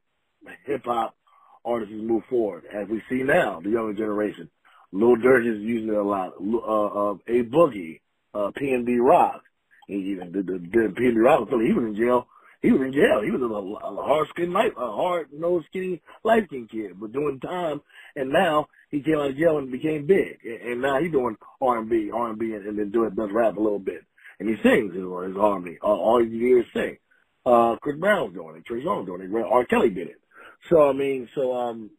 hip 0.67 0.85
hop 0.85 1.17
artists 1.65 1.93
move 1.97 2.23
forward, 2.31 2.63
as 2.73 2.89
we 2.89 3.03
see 3.09 3.25
now, 3.25 3.61
the 3.61 3.71
younger 3.71 3.93
generation. 3.93 4.49
Lil 4.93 5.17
Durk 5.17 5.47
is 5.47 5.61
using 5.61 5.89
it 5.89 5.97
a 5.97 6.03
lot. 6.03 6.35
Uh, 6.41 7.11
uh, 7.11 7.15
A 7.27 7.43
Boogie, 7.43 8.01
uh, 8.33 8.53
PnB 8.57 8.99
Rock. 9.01 9.43
He 9.89 9.95
even 10.13 10.31
did 10.31 10.47
the, 10.47 10.59
the 10.59 10.95
PnB 10.95 11.25
Rock. 11.25 11.49
He 11.51 11.73
was 11.73 11.85
in 11.85 11.97
jail. 11.97 12.29
He 12.63 12.71
was 12.71 12.83
in 12.83 12.93
jail. 12.93 13.23
He 13.23 13.33
was 13.33 13.41
a, 13.43 13.47
a 13.47 14.03
hard 14.03 14.29
skinned 14.29 14.53
light, 14.53 14.73
a 14.77 14.93
hard 14.93 15.33
nosed 15.33 15.67
skinny 15.67 16.03
light 16.23 16.45
skinned 16.47 16.71
kid, 16.71 17.01
but 17.01 17.13
doing 17.13 17.41
time. 17.41 17.81
And 18.15 18.31
now 18.31 18.69
he 18.91 19.01
came 19.01 19.19
out 19.19 19.31
of 19.31 19.37
jail 19.37 19.59
and 19.59 19.73
became 19.73 20.07
big. 20.07 20.39
And, 20.45 20.73
and 20.73 20.83
now 20.83 21.01
he's 21.01 21.11
doing 21.11 21.37
R 21.61 21.79
and 21.79 21.89
B, 21.91 22.11
R 22.13 22.31
and 22.31 22.39
B, 22.39 22.53
and 22.53 22.79
then 22.79 22.91
doing 22.91 23.11
does 23.11 23.31
rap 23.33 23.57
a 23.57 23.61
little 23.61 23.81
bit. 23.81 24.05
And 24.41 24.49
he 24.49 24.57
sings 24.63 24.95
his, 24.95 25.03
his 25.03 25.37
and 25.37 25.65
B. 25.65 25.77
All, 25.83 26.25
you 26.25 26.41
hear 26.41 26.61
is 26.61 26.67
sing. 26.75 26.97
Uh, 27.45 27.77
Chris 27.77 27.97
Brown's 27.99 28.35
doing 28.35 28.57
it. 28.57 28.65
Trey 28.65 28.83
Songz 28.83 29.07
doing 29.07 29.21
it. 29.23 29.47
R. 29.47 29.65
Kelly 29.67 29.91
did 29.91 30.09
it. 30.09 30.21
So 30.69 30.89
I 30.89 30.93
mean, 30.93 31.29
so 31.35 31.55
um, 31.55 31.91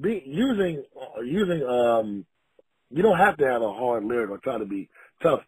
be 0.00 0.22
using 0.24 0.84
uh, 0.96 1.20
using 1.22 1.64
um, 1.64 2.24
you 2.90 3.02
don't 3.02 3.18
have 3.18 3.36
to 3.38 3.46
have 3.46 3.62
a 3.62 3.72
hard 3.72 4.04
lyric 4.04 4.30
or 4.30 4.38
try 4.38 4.58
to 4.58 4.64
be 4.64 4.88
tough. 5.22 5.40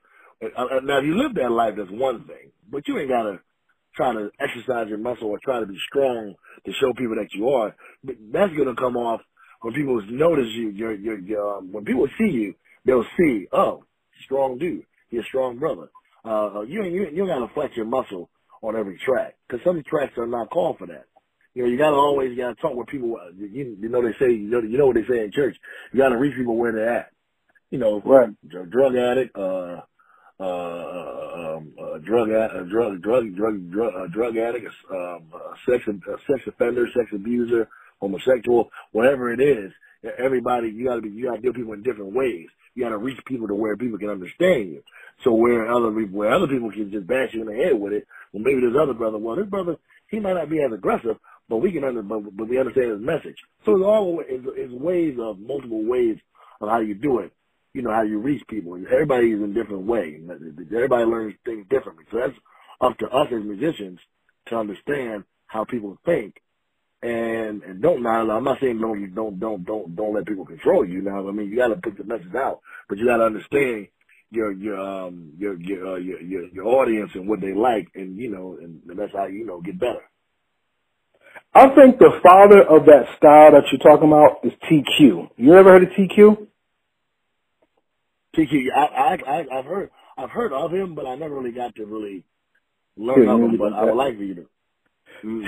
Uh, 0.43 0.61
uh, 0.61 0.81
now, 0.83 0.99
if 0.99 1.05
you 1.05 1.17
live 1.21 1.35
that 1.35 1.51
life, 1.51 1.75
that's 1.77 1.91
one 1.91 2.25
thing, 2.25 2.53
but 2.71 2.87
you 2.87 2.99
ain't 2.99 3.09
gotta 3.09 3.41
try 3.95 4.13
to 4.13 4.31
exercise 4.41 4.89
your 4.89 4.99
muscle 4.99 5.29
or 5.29 5.39
try 5.45 5.61
to 5.61 5.67
be 5.67 5.79
strong 5.89 6.35
to 6.65 6.73
show 6.75 6.93
people 6.93 7.17
that 7.17 7.33
you 7.33 7.49
are. 7.51 7.75
But 8.05 8.17
that's 8.33 8.53
gonna 8.57 8.77
come 8.77 8.97
off 8.97 9.21
when 9.63 9.75
people 9.75 10.01
notice 10.09 10.49
you. 10.51 10.71
Your, 10.71 10.95
your 10.95 11.59
um, 11.59 11.73
when 11.73 11.85
people 11.85 12.07
see 12.19 12.31
you, 12.31 12.55
they'll 12.85 13.07
see, 13.17 13.47
oh, 13.53 13.85
strong 14.25 14.59
dude, 14.59 14.85
he's 15.11 15.21
a 15.21 15.25
strong 15.25 15.59
brother. 15.59 15.89
Uh, 16.25 16.63
you 16.63 16.85
you, 16.85 17.09
you 17.13 17.27
gotta 17.27 17.49
flex 17.55 17.77
your 17.77 17.87
muscle 17.87 18.31
on 18.63 18.77
every 18.77 18.99
track 18.99 19.37
because 19.49 19.65
some 19.65 19.83
tracks 19.85 20.13
are 20.19 20.27
not 20.27 20.51
called 20.51 20.79
for 20.79 20.87
that. 20.87 21.07
You 21.55 21.65
know, 21.65 21.69
you 21.71 21.79
gotta 21.79 21.97
always 21.97 22.37
gotta 22.37 22.55
talk 22.57 22.75
with 22.75 22.89
people. 22.89 23.17
uh, 23.17 23.31
You, 23.37 23.77
you 23.81 23.89
know, 23.89 24.03
they 24.03 24.13
say 24.19 24.33
you 24.33 24.51
know 24.51 24.61
you 24.61 24.79
know 24.79 24.87
what 24.87 24.97
they 24.97 25.07
say 25.09 25.25
in 25.25 25.33
church. 25.33 25.57
You 25.93 25.99
gotta 26.01 26.19
reach 26.19 26.37
people 26.37 26.57
where 26.57 26.73
they're 26.73 26.89
at. 26.99 27.11
You 27.71 27.79
know, 27.79 28.01
Right. 28.05 28.31
drug 28.71 28.97
addict, 28.97 29.37
uh, 29.37 29.83
uh, 30.41 31.57
um, 31.57 31.73
uh, 31.81 31.99
drug, 31.99 32.31
uh, 32.31 32.63
drug, 32.65 33.03
drug, 33.03 33.35
drug, 33.35 33.71
drug, 33.71 33.95
uh, 33.95 34.07
drug 34.09 34.37
addict, 34.37 34.67
um, 34.91 35.23
uh, 35.35 35.55
sex, 35.67 35.85
uh, 35.89 36.17
sex 36.29 36.47
offender, 36.47 36.87
sex 36.95 37.11
abuser, 37.13 37.69
homosexual, 38.01 38.71
whatever 38.93 39.33
it 39.33 39.41
is. 39.41 39.73
Everybody, 40.19 40.71
you 40.71 40.87
gotta 40.87 41.03
be, 41.03 41.11
you 41.11 41.27
gotta 41.27 41.41
deal 41.41 41.51
with 41.51 41.57
people 41.57 41.73
in 41.75 41.83
different 41.83 42.13
ways. 42.13 42.47
you 42.75 42.85
got 42.85 42.91
to 42.91 42.99
reach 42.99 43.19
people 43.27 43.49
to 43.49 43.55
where 43.55 43.77
people 43.77 43.99
can 43.99 44.09
understand 44.11 44.71
you. 44.71 44.83
So 45.25 45.33
where 45.33 45.69
other 45.69 45.91
people, 45.91 46.19
where 46.19 46.31
other 46.33 46.47
people 46.47 46.71
can 46.71 46.93
just 46.93 47.07
bash 47.09 47.35
you 47.35 47.41
in 47.41 47.49
the 47.49 47.65
head 47.65 47.75
with 47.75 47.93
it, 47.93 48.07
well, 48.33 48.43
maybe 48.43 48.61
this 48.61 48.79
other 48.81 48.95
brother, 48.95 49.19
well, 49.19 49.35
this 49.35 49.47
brother, 49.47 49.77
he 50.09 50.21
might 50.21 50.35
not 50.35 50.49
be 50.49 50.63
as 50.63 50.73
aggressive, 50.73 51.17
but 51.49 51.57
we 51.57 51.73
can 51.73 51.83
under, 51.83 52.03
but, 52.03 52.21
but 52.37 52.49
we 52.49 52.59
understand 52.59 52.93
his 52.93 53.01
message. 53.01 53.37
So 53.65 53.77
it's 53.77 53.85
all 53.85 54.23
it's, 54.27 54.45
it's 54.57 54.73
ways 54.73 55.17
of 55.21 55.41
multiple 55.41 55.85
ways 55.85 56.19
of 56.61 56.69
how 56.69 56.79
you 56.79 56.95
do 56.95 57.19
it. 57.19 57.33
You 57.75 57.83
know 57.83 57.93
how 57.93 58.03
you 58.03 58.19
reach 58.19 58.47
people. 58.49 58.77
Everybody 58.77 59.33
is 59.33 59.41
in 59.41 59.55
different 59.55 59.87
way. 59.87 60.21
Everybody 60.73 61.05
learns 61.05 61.35
things 61.45 61.67
differently. 61.69 62.05
So 62.11 62.19
that's 62.19 62.39
up 62.81 62.97
to 62.99 63.09
us 63.09 63.29
as 63.33 63.43
musicians 63.43 63.99
to 64.47 64.57
understand 64.57 65.25
how 65.47 65.65
people 65.65 65.99
think 66.05 66.41
and 67.03 67.63
and 67.63 67.81
don't 67.81 68.03
now 68.03 68.29
I'm 68.29 68.45
not 68.45 68.59
saying 68.61 68.81
don't 68.81 69.15
don't 69.15 69.39
don't 69.39 69.65
don't 69.65 69.95
don't 69.95 70.15
let 70.15 70.27
people 70.27 70.45
control 70.45 70.85
you 70.85 71.01
now 71.03 71.29
I 71.29 71.33
mean 71.33 71.49
you 71.49 71.57
got 71.57 71.69
to 71.69 71.77
put 71.77 71.97
the 71.97 72.05
message 72.05 72.35
out 72.35 72.61
but 72.89 72.99
you 72.99 73.07
got 73.07 73.19
to 73.19 73.25
understand 73.25 73.89
your 74.31 74.53
your 74.53 74.79
um 74.79 75.33
your 75.39 75.59
your, 75.61 75.95
uh, 75.95 75.97
your 75.97 76.21
your 76.21 76.49
your 76.49 76.67
audience 76.67 77.11
and 77.15 77.29
what 77.29 77.41
they 77.41 77.55
like 77.55 77.89
and 77.95 78.17
you 78.17 78.31
know 78.31 78.59
and, 78.61 78.83
and 78.89 78.99
that's 78.99 79.13
how 79.13 79.27
you 79.27 79.47
know 79.47 79.61
get 79.61 79.79
better. 79.79 80.03
I 81.55 81.75
think 81.75 81.99
the 81.99 82.21
father 82.23 82.63
of 82.63 82.85
that 82.87 83.07
style 83.17 83.53
that 83.53 83.65
you're 83.73 83.81
talking 83.81 84.09
about 84.09 84.45
is 84.45 84.53
TQ. 84.71 85.31
You 85.37 85.55
ever 85.55 85.71
heard 85.71 85.83
of 85.85 85.89
TQ? 85.91 86.47
TQ, 88.37 88.67
I 88.75 88.81
I, 88.81 89.39
I 89.39 89.59
I've 89.59 89.65
heard 89.65 89.91
I've 90.17 90.31
heard 90.31 90.53
of 90.53 90.73
him, 90.73 90.95
but 90.95 91.07
I 91.07 91.15
never 91.15 91.35
really 91.35 91.53
got 91.53 91.75
to 91.77 91.87
really 91.87 92.25
learn 92.97 93.25
yeah, 93.25 93.35
of 93.35 93.41
him. 93.41 93.57
But 93.57 93.73
I 93.73 93.85
would 93.85 93.95
like 93.95 94.17
for 94.17 94.23
you 94.25 94.35
to. 94.35 94.47
Mm, 95.25 95.47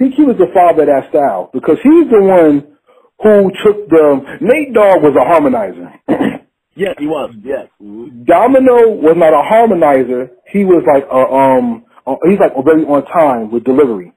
TQ 0.00 0.12
TQ 0.16 0.32
is 0.32 0.38
the 0.38 0.50
father 0.54 0.82
of 0.82 0.88
that 0.88 1.10
style 1.10 1.50
because 1.52 1.76
he's 1.82 2.08
the 2.10 2.22
one 2.22 2.76
who 3.22 3.50
took 3.62 3.88
the 3.88 4.38
Nate 4.40 4.72
Dogg 4.72 5.02
was 5.02 5.14
a 5.14 5.24
harmonizer. 5.24 5.92
yes, 6.74 6.94
he 6.98 7.06
was. 7.06 7.34
Yes. 7.42 7.68
Domino 8.24 8.88
was 8.96 9.14
not 9.16 9.34
a 9.34 9.44
harmonizer. 9.44 10.30
He 10.50 10.64
was 10.64 10.82
like 10.86 11.04
a 11.04 11.32
um. 11.32 11.84
A, 12.06 12.16
he's 12.28 12.40
like 12.40 12.52
very 12.64 12.84
on 12.84 13.04
time 13.04 13.50
with 13.52 13.64
delivery. 13.64 14.12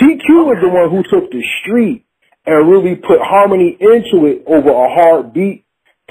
TQ 0.00 0.46
was 0.46 0.58
the 0.62 0.68
one 0.68 0.90
who 0.90 1.02
took 1.02 1.30
the 1.30 1.42
street 1.60 2.06
and 2.46 2.70
really 2.70 2.94
put 2.94 3.18
harmony 3.20 3.76
into 3.80 4.26
it 4.26 4.44
over 4.46 4.70
a 4.70 4.94
hard 4.94 5.32
beat 5.32 5.64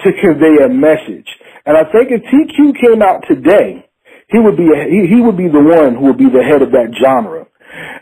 to 0.04 0.12
convey 0.22 0.64
a 0.64 0.68
message. 0.68 1.28
And 1.66 1.78
I 1.78 1.84
think 1.84 2.12
if 2.12 2.22
TQ 2.24 2.82
came 2.82 3.02
out 3.02 3.24
today, 3.28 3.88
he 4.28 4.40
would 4.40 4.58
be 4.58 4.68
a, 4.68 4.84
he, 4.90 5.08
he 5.08 5.22
would 5.22 5.38
be 5.38 5.48
the 5.48 5.64
one 5.64 5.96
who 5.96 6.08
would 6.08 6.18
be 6.18 6.30
the 6.30 6.44
head 6.44 6.62
of 6.62 6.72
that 6.72 6.94
genre. 7.02 7.45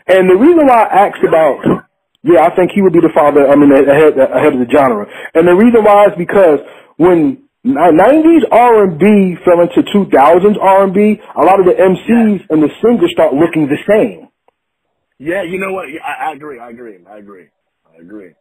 And 0.06 0.28
the 0.28 0.36
reason 0.36 0.66
why 0.66 0.84
I 0.84 1.08
asked 1.08 1.24
about, 1.26 1.86
yeah, 2.22 2.44
I 2.44 2.54
think 2.54 2.72
he 2.74 2.82
would 2.82 2.92
be 2.92 3.00
the 3.00 3.12
father, 3.14 3.48
I 3.48 3.56
mean, 3.56 3.72
ahead, 3.72 4.18
ahead 4.18 4.52
of 4.52 4.60
the 4.60 4.68
genre. 4.70 5.06
And 5.34 5.48
the 5.48 5.54
reason 5.54 5.84
why 5.84 6.06
is 6.06 6.12
because 6.18 6.60
when 6.96 7.44
90s 7.64 8.44
R&B 8.52 9.36
fell 9.44 9.60
into 9.64 9.80
2000s 9.80 10.60
R&B, 10.60 11.20
a 11.36 11.40
lot 11.40 11.60
of 11.60 11.66
the 11.66 11.72
MCs 11.72 12.44
and 12.50 12.62
the 12.62 12.68
singers 12.84 13.12
start 13.12 13.32
looking 13.32 13.66
the 13.66 13.80
same. 13.88 14.28
Yeah, 15.18 15.42
you 15.42 15.58
know 15.58 15.72
what? 15.72 15.88
I, 16.04 16.30
I 16.30 16.32
agree. 16.32 16.58
I 16.58 16.68
agree. 16.70 16.98
I 17.08 17.16
agree. 17.18 17.48
I 17.88 18.02
agree. 18.02 18.32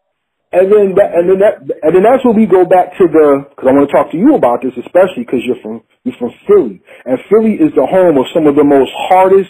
And 0.51 0.71
then 0.71 0.93
that, 0.95 1.15
and 1.15 1.29
then 1.29 1.39
that, 1.39 1.55
and 1.81 1.95
then 1.95 2.03
that's 2.03 2.23
where 2.25 2.33
we 2.35 2.45
go 2.45 2.65
back 2.65 2.93
to 2.99 3.07
the, 3.07 3.47
cause 3.55 3.65
I 3.65 3.73
want 3.73 3.89
to 3.89 3.95
talk 3.95 4.11
to 4.11 4.17
you 4.17 4.35
about 4.35 4.61
this, 4.61 4.73
especially 4.77 5.25
cause 5.25 5.41
you're 5.41 5.57
from, 5.63 5.81
you're 6.03 6.15
from 6.19 6.29
Philly. 6.45 6.83
And 7.05 7.17
Philly 7.31 7.55
is 7.55 7.73
the 7.73 7.87
home 7.87 8.19
of 8.19 8.27
some 8.35 8.45
of 8.45 8.55
the 8.55 8.63
most 8.63 8.91
hardest 9.09 9.49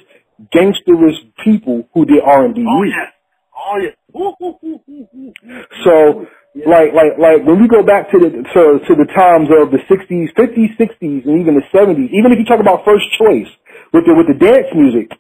gangsterish 0.54 1.20
people 1.44 1.88
who 1.94 2.06
did 2.06 2.22
R 2.24 2.46
and 2.46 2.56
B 2.56 2.66
oh, 2.68 2.80
music. 2.82 3.10
Oh 3.54 3.78
yeah. 3.78 3.96
Oh 4.16 4.36
So 5.84 6.26
yeah. 6.54 6.70
like 6.70 6.94
like 6.94 7.18
like 7.18 7.40
when 7.46 7.62
we 7.62 7.68
go 7.68 7.84
back 7.84 8.12
to 8.12 8.20
the 8.20 8.30
to, 8.30 8.64
to 8.86 8.94
the 8.96 9.10
times 9.16 9.50
of 9.50 9.72
the 9.72 9.80
sixties, 9.90 10.30
fifties, 10.36 10.72
sixties, 10.78 11.24
and 11.26 11.42
even 11.42 11.56
the 11.56 11.66
seventies, 11.72 12.10
even 12.14 12.32
if 12.32 12.40
you 12.40 12.46
talk 12.46 12.60
about 12.60 12.86
first 12.86 13.06
choice 13.18 13.50
with 13.94 14.06
the 14.06 14.14
with 14.14 14.28
the 14.28 14.38
dance 14.38 14.68
music, 14.76 15.12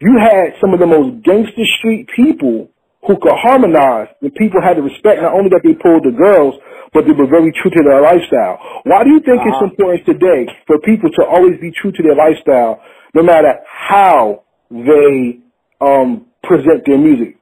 you 0.00 0.18
had 0.18 0.54
some 0.60 0.74
of 0.74 0.80
the 0.80 0.86
most 0.86 1.22
gangster 1.24 1.66
street 1.78 2.08
people 2.14 2.70
who 3.06 3.16
could 3.18 3.34
harmonize 3.34 4.08
and 4.20 4.34
people 4.34 4.60
had 4.60 4.74
to 4.74 4.82
respect 4.82 5.22
not 5.22 5.32
only 5.32 5.48
that 5.50 5.62
they 5.62 5.74
pulled 5.74 6.04
the 6.04 6.14
girls, 6.14 6.54
but 6.92 7.06
they 7.06 7.12
were 7.12 7.26
very 7.26 7.52
true 7.52 7.70
to 7.70 7.82
their 7.82 8.02
lifestyle. 8.02 8.58
Why 8.84 9.04
do 9.04 9.10
you 9.10 9.20
think 9.20 9.40
uh-huh. 9.40 9.48
it's 9.48 9.62
important 9.70 10.06
today 10.06 10.46
for 10.66 10.78
people 10.80 11.10
to 11.10 11.22
always 11.24 11.58
be 11.60 11.70
true 11.70 11.92
to 11.92 12.02
their 12.02 12.16
lifestyle, 12.16 12.82
no 13.14 13.22
matter 13.22 13.54
how 13.66 14.44
they 14.70 15.40
um, 15.80 16.26
present 16.42 16.84
their 16.86 16.98
music. 16.98 17.36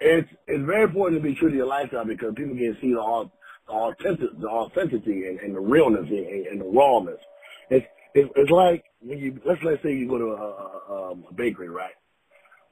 It's 0.00 0.28
it's 0.46 0.64
very 0.64 0.84
important 0.84 1.22
to 1.22 1.28
be 1.28 1.34
true 1.34 1.50
to 1.50 1.56
your 1.56 1.66
lifestyle 1.66 2.04
because 2.04 2.34
people 2.36 2.54
can 2.54 2.76
see 2.80 2.92
the, 2.92 3.30
the 3.66 3.72
authentic 3.72 4.40
the 4.40 4.48
authenticity 4.48 5.26
and, 5.26 5.40
and 5.40 5.54
the 5.54 5.60
realness 5.60 6.06
and, 6.08 6.46
and, 6.46 6.60
the 6.60 6.64
rawness. 6.64 7.18
It's, 7.68 7.86
it's 8.14 8.30
it's 8.36 8.50
like 8.50 8.84
when 9.00 9.18
you 9.18 9.40
let's 9.44 9.60
let's 9.64 9.82
say 9.82 9.92
you 9.92 10.08
go 10.08 10.18
to 10.18 10.24
a, 10.24 10.36
a, 10.36 11.10
um, 11.10 11.24
a 11.28 11.34
bakery, 11.34 11.68
right? 11.68 11.94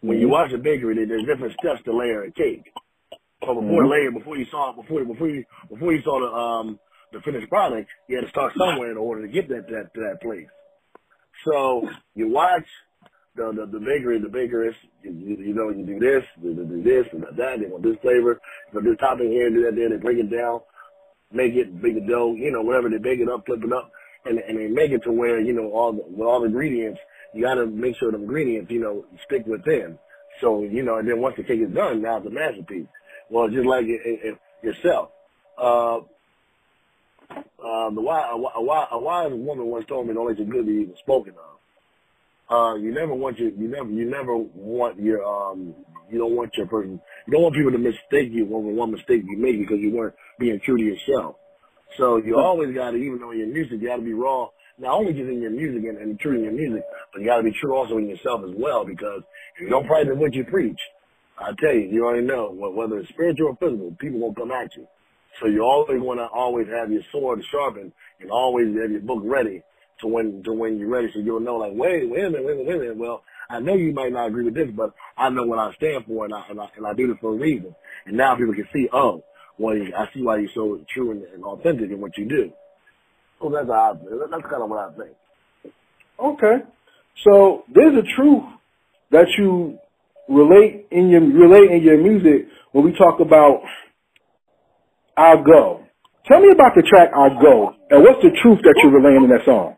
When 0.00 0.18
you 0.18 0.26
mm-hmm. 0.26 0.32
watch 0.32 0.52
a 0.52 0.58
bakery, 0.58 0.94
there's 1.04 1.26
different 1.26 1.54
steps 1.60 1.82
to 1.84 1.96
layer 1.96 2.22
a 2.22 2.30
cake. 2.30 2.70
So 3.44 3.54
before 3.54 3.82
mm-hmm. 3.82 3.90
layer, 3.90 4.10
before 4.12 4.36
you 4.36 4.46
saw 4.50 4.72
before 4.72 5.04
before 5.04 5.28
you 5.28 5.44
before 5.68 5.92
you 5.92 6.02
saw 6.02 6.20
the 6.20 6.32
um 6.32 6.78
the 7.12 7.20
finished 7.22 7.48
product, 7.48 7.90
you 8.08 8.16
had 8.16 8.24
to 8.24 8.30
start 8.30 8.52
somewhere 8.56 8.92
in 8.92 8.96
order 8.96 9.26
to 9.26 9.32
get 9.32 9.48
that 9.48 9.66
that 9.68 9.92
to 9.94 10.00
that 10.00 10.22
place. 10.22 10.46
So 11.46 11.88
you 12.14 12.28
watch 12.28 12.66
the 13.36 13.52
the, 13.52 13.66
the 13.66 13.78
bakery, 13.78 14.18
the 14.18 14.28
bakeress, 14.28 14.74
you, 15.02 15.12
you, 15.12 15.54
know, 15.54 15.68
you 15.70 15.86
do 15.86 16.00
this, 16.00 16.24
you 16.42 16.54
do 16.54 16.82
this, 16.82 17.06
and 17.12 17.22
that. 17.22 17.60
They 17.60 17.66
want 17.66 17.84
this 17.84 17.96
flavor, 18.02 18.40
know, 18.72 18.80
this 18.80 18.98
topping 18.98 19.30
here, 19.30 19.48
do 19.50 19.62
that 19.62 19.76
there. 19.76 19.88
They 19.88 19.96
break 19.96 20.18
it 20.18 20.30
down, 20.30 20.60
make 21.32 21.54
it, 21.54 21.80
the 21.80 22.00
dough, 22.00 22.34
you 22.34 22.50
know, 22.50 22.62
whatever. 22.62 22.90
They 22.90 22.98
bake 22.98 23.20
it 23.20 23.28
up, 23.28 23.46
flip 23.46 23.62
it 23.62 23.72
up, 23.72 23.92
and 24.24 24.38
and 24.38 24.58
they 24.58 24.66
make 24.66 24.90
it 24.90 25.04
to 25.04 25.12
where 25.12 25.40
you 25.40 25.52
know 25.52 25.70
all 25.70 25.92
the, 25.92 26.02
with 26.08 26.26
all 26.26 26.40
the 26.40 26.46
ingredients. 26.46 27.00
You 27.32 27.44
got 27.44 27.54
to 27.54 27.66
make 27.66 27.96
sure 27.96 28.10
the 28.10 28.18
ingredients, 28.18 28.70
you 28.70 28.80
know, 28.80 29.04
stick 29.24 29.46
within. 29.46 29.98
So 30.40 30.62
you 30.62 30.82
know, 30.82 30.96
and 30.96 31.08
then 31.08 31.20
once 31.20 31.36
the 31.36 31.44
cake 31.44 31.60
is 31.60 31.72
done, 31.72 32.02
now 32.02 32.16
it's 32.16 32.26
a 32.26 32.30
masterpiece. 32.30 32.88
Well, 33.30 33.48
just 33.48 33.66
like 33.66 33.84
it, 33.86 34.00
it, 34.04 34.20
it 34.24 34.38
yourself. 34.62 35.10
Uh, 35.56 36.00
um, 37.30 37.94
the 37.94 38.00
wise, 38.00 38.26
a, 38.30 38.36
a, 38.36 38.88
a 38.92 38.98
wise 38.98 39.32
woman 39.32 39.66
once 39.66 39.86
told 39.86 40.06
me, 40.06 40.14
"Don't 40.14 40.26
let 40.26 40.38
your 40.38 40.46
good 40.46 40.66
be 40.66 40.72
even 40.72 40.94
spoken 40.96 41.34
of." 41.34 41.56
Uh, 42.48 42.76
you 42.76 42.92
never 42.92 43.12
want 43.12 43.38
your, 43.38 43.50
you 43.50 43.66
never, 43.68 43.90
you 43.90 44.04
never 44.08 44.36
want 44.36 45.00
your, 45.00 45.24
um, 45.24 45.74
you 46.08 46.16
don't 46.16 46.36
want 46.36 46.54
your 46.56 46.66
person, 46.66 47.00
you 47.26 47.32
don't 47.32 47.42
want 47.42 47.54
people 47.56 47.72
to 47.72 47.78
mistake 47.78 48.30
you 48.30 48.46
over 48.54 48.68
one 48.68 48.92
mistake 48.92 49.22
you 49.26 49.36
make 49.36 49.58
because 49.58 49.80
you 49.80 49.90
weren't 49.90 50.14
being 50.38 50.60
true 50.64 50.76
to 50.76 50.82
yourself. 50.82 51.34
So 51.98 52.18
you 52.18 52.38
always 52.38 52.72
got 52.72 52.92
to, 52.92 52.96
even 52.96 53.18
though 53.18 53.32
in 53.32 53.38
your 53.38 53.48
music, 53.48 53.80
you 53.80 53.88
got 53.88 53.96
to 53.96 54.02
be 54.02 54.12
raw, 54.12 54.48
not 54.78 54.92
only 54.94 55.12
just 55.12 55.28
in 55.28 55.42
your 55.42 55.50
music 55.50 55.88
and, 55.88 55.98
and 55.98 56.20
true 56.20 56.36
in 56.36 56.44
your 56.44 56.52
music, 56.52 56.84
but 57.12 57.20
you 57.20 57.26
got 57.26 57.38
to 57.38 57.42
be 57.42 57.52
true 57.52 57.74
also 57.74 57.98
in 57.98 58.08
yourself 58.08 58.42
as 58.44 58.54
well 58.56 58.84
because 58.84 59.22
if 59.56 59.62
you 59.62 59.68
don't 59.68 59.86
practice 59.86 60.14
what 60.16 60.34
you 60.34 60.44
preach, 60.44 60.78
I 61.38 61.52
tell 61.58 61.74
you, 61.74 61.88
you 61.90 62.04
already 62.06 62.26
know, 62.26 62.50
whether 62.52 62.98
it's 62.98 63.08
spiritual 63.08 63.48
or 63.48 63.56
physical, 63.56 63.94
people 63.98 64.20
won't 64.20 64.36
come 64.36 64.52
at 64.52 64.74
you. 64.76 64.86
So 65.40 65.48
you 65.48 65.62
always 65.62 66.00
want 66.00 66.20
to 66.20 66.26
always 66.26 66.66
have 66.68 66.90
your 66.90 67.02
sword 67.12 67.42
sharpened 67.50 67.92
and 68.20 68.30
always 68.30 68.66
have 68.80 68.90
your 68.90 69.00
book 69.00 69.22
ready 69.24 69.62
to 70.00 70.06
when 70.06 70.42
to 70.44 70.52
when 70.52 70.78
you're 70.78 70.88
ready, 70.88 71.08
so 71.12 71.20
you'll 71.20 71.40
know 71.40 71.56
like, 71.56 71.72
wait, 71.74 72.08
wait 72.08 72.24
a 72.24 72.30
minute, 72.30 72.46
wait 72.46 72.76
a 72.76 72.78
minute. 72.78 72.96
Well, 72.96 73.22
I 73.48 73.60
know 73.60 73.74
you 73.74 73.92
might 73.92 74.12
not 74.12 74.28
agree 74.28 74.44
with 74.44 74.54
this, 74.54 74.68
but 74.74 74.92
I 75.16 75.28
know 75.30 75.44
what 75.44 75.58
I 75.58 75.72
stand 75.74 76.04
for, 76.06 76.24
and 76.24 76.34
I 76.34 76.44
and 76.50 76.60
I, 76.60 76.68
and 76.76 76.86
I 76.86 76.92
do 76.94 77.06
this 77.08 77.16
for 77.20 77.32
a 77.32 77.36
reason. 77.36 77.74
And 78.06 78.16
now 78.16 78.36
people 78.36 78.54
can 78.54 78.68
see, 78.72 78.88
oh, 78.92 79.24
well, 79.58 79.74
I 79.74 80.06
see 80.12 80.22
why 80.22 80.38
you're 80.38 80.50
so 80.54 80.80
true 80.92 81.12
and, 81.12 81.22
and 81.22 81.44
authentic 81.44 81.90
in 81.90 82.00
what 82.00 82.16
you 82.18 82.26
do. 82.28 82.52
So 83.40 83.50
that's 83.50 83.68
I, 83.70 83.92
that's 84.30 84.42
kind 84.42 84.62
of 84.62 84.70
what 84.70 84.78
I 84.78 84.90
think. 84.96 85.74
Okay, 86.18 86.64
so 87.24 87.64
there's 87.74 87.96
a 87.96 88.16
truth 88.16 88.44
that 89.10 89.26
you 89.38 89.78
relate 90.28 90.86
in 90.90 91.08
your 91.08 91.20
relate 91.20 91.70
in 91.70 91.82
your 91.82 91.98
music 91.98 92.48
when 92.72 92.84
we 92.84 92.92
talk 92.92 93.20
about 93.20 93.62
I'll 95.16 95.42
go. 95.42 95.84
Tell 96.26 96.40
me 96.40 96.50
about 96.50 96.74
the 96.74 96.82
track 96.82 97.10
I'll 97.14 97.40
go 97.40 97.74
and 97.90 98.02
what's 98.02 98.22
the 98.22 98.30
truth 98.42 98.58
that 98.62 98.74
you're 98.82 98.92
relaying 98.92 99.24
in 99.24 99.30
that 99.30 99.44
song? 99.44 99.76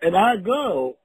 And 0.00 0.16
I 0.16 0.36
go, 0.36 0.96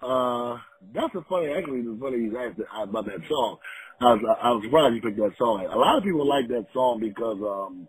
uh, 0.00 0.58
that's 0.94 1.14
a 1.14 1.22
funny, 1.28 1.52
actually, 1.52 1.80
it's 1.80 2.00
funny 2.00 2.18
you 2.18 2.38
asked 2.38 2.60
about 2.80 3.06
that 3.06 3.20
song. 3.28 3.58
I 4.00 4.04
was, 4.14 4.36
I 4.42 4.50
was 4.52 4.62
surprised 4.64 4.94
you 4.94 5.02
picked 5.02 5.16
that 5.16 5.36
song. 5.38 5.66
A 5.66 5.76
lot 5.76 5.98
of 5.98 6.04
people 6.04 6.26
like 6.26 6.48
that 6.48 6.66
song 6.72 7.00
because, 7.00 7.38
um, 7.42 7.88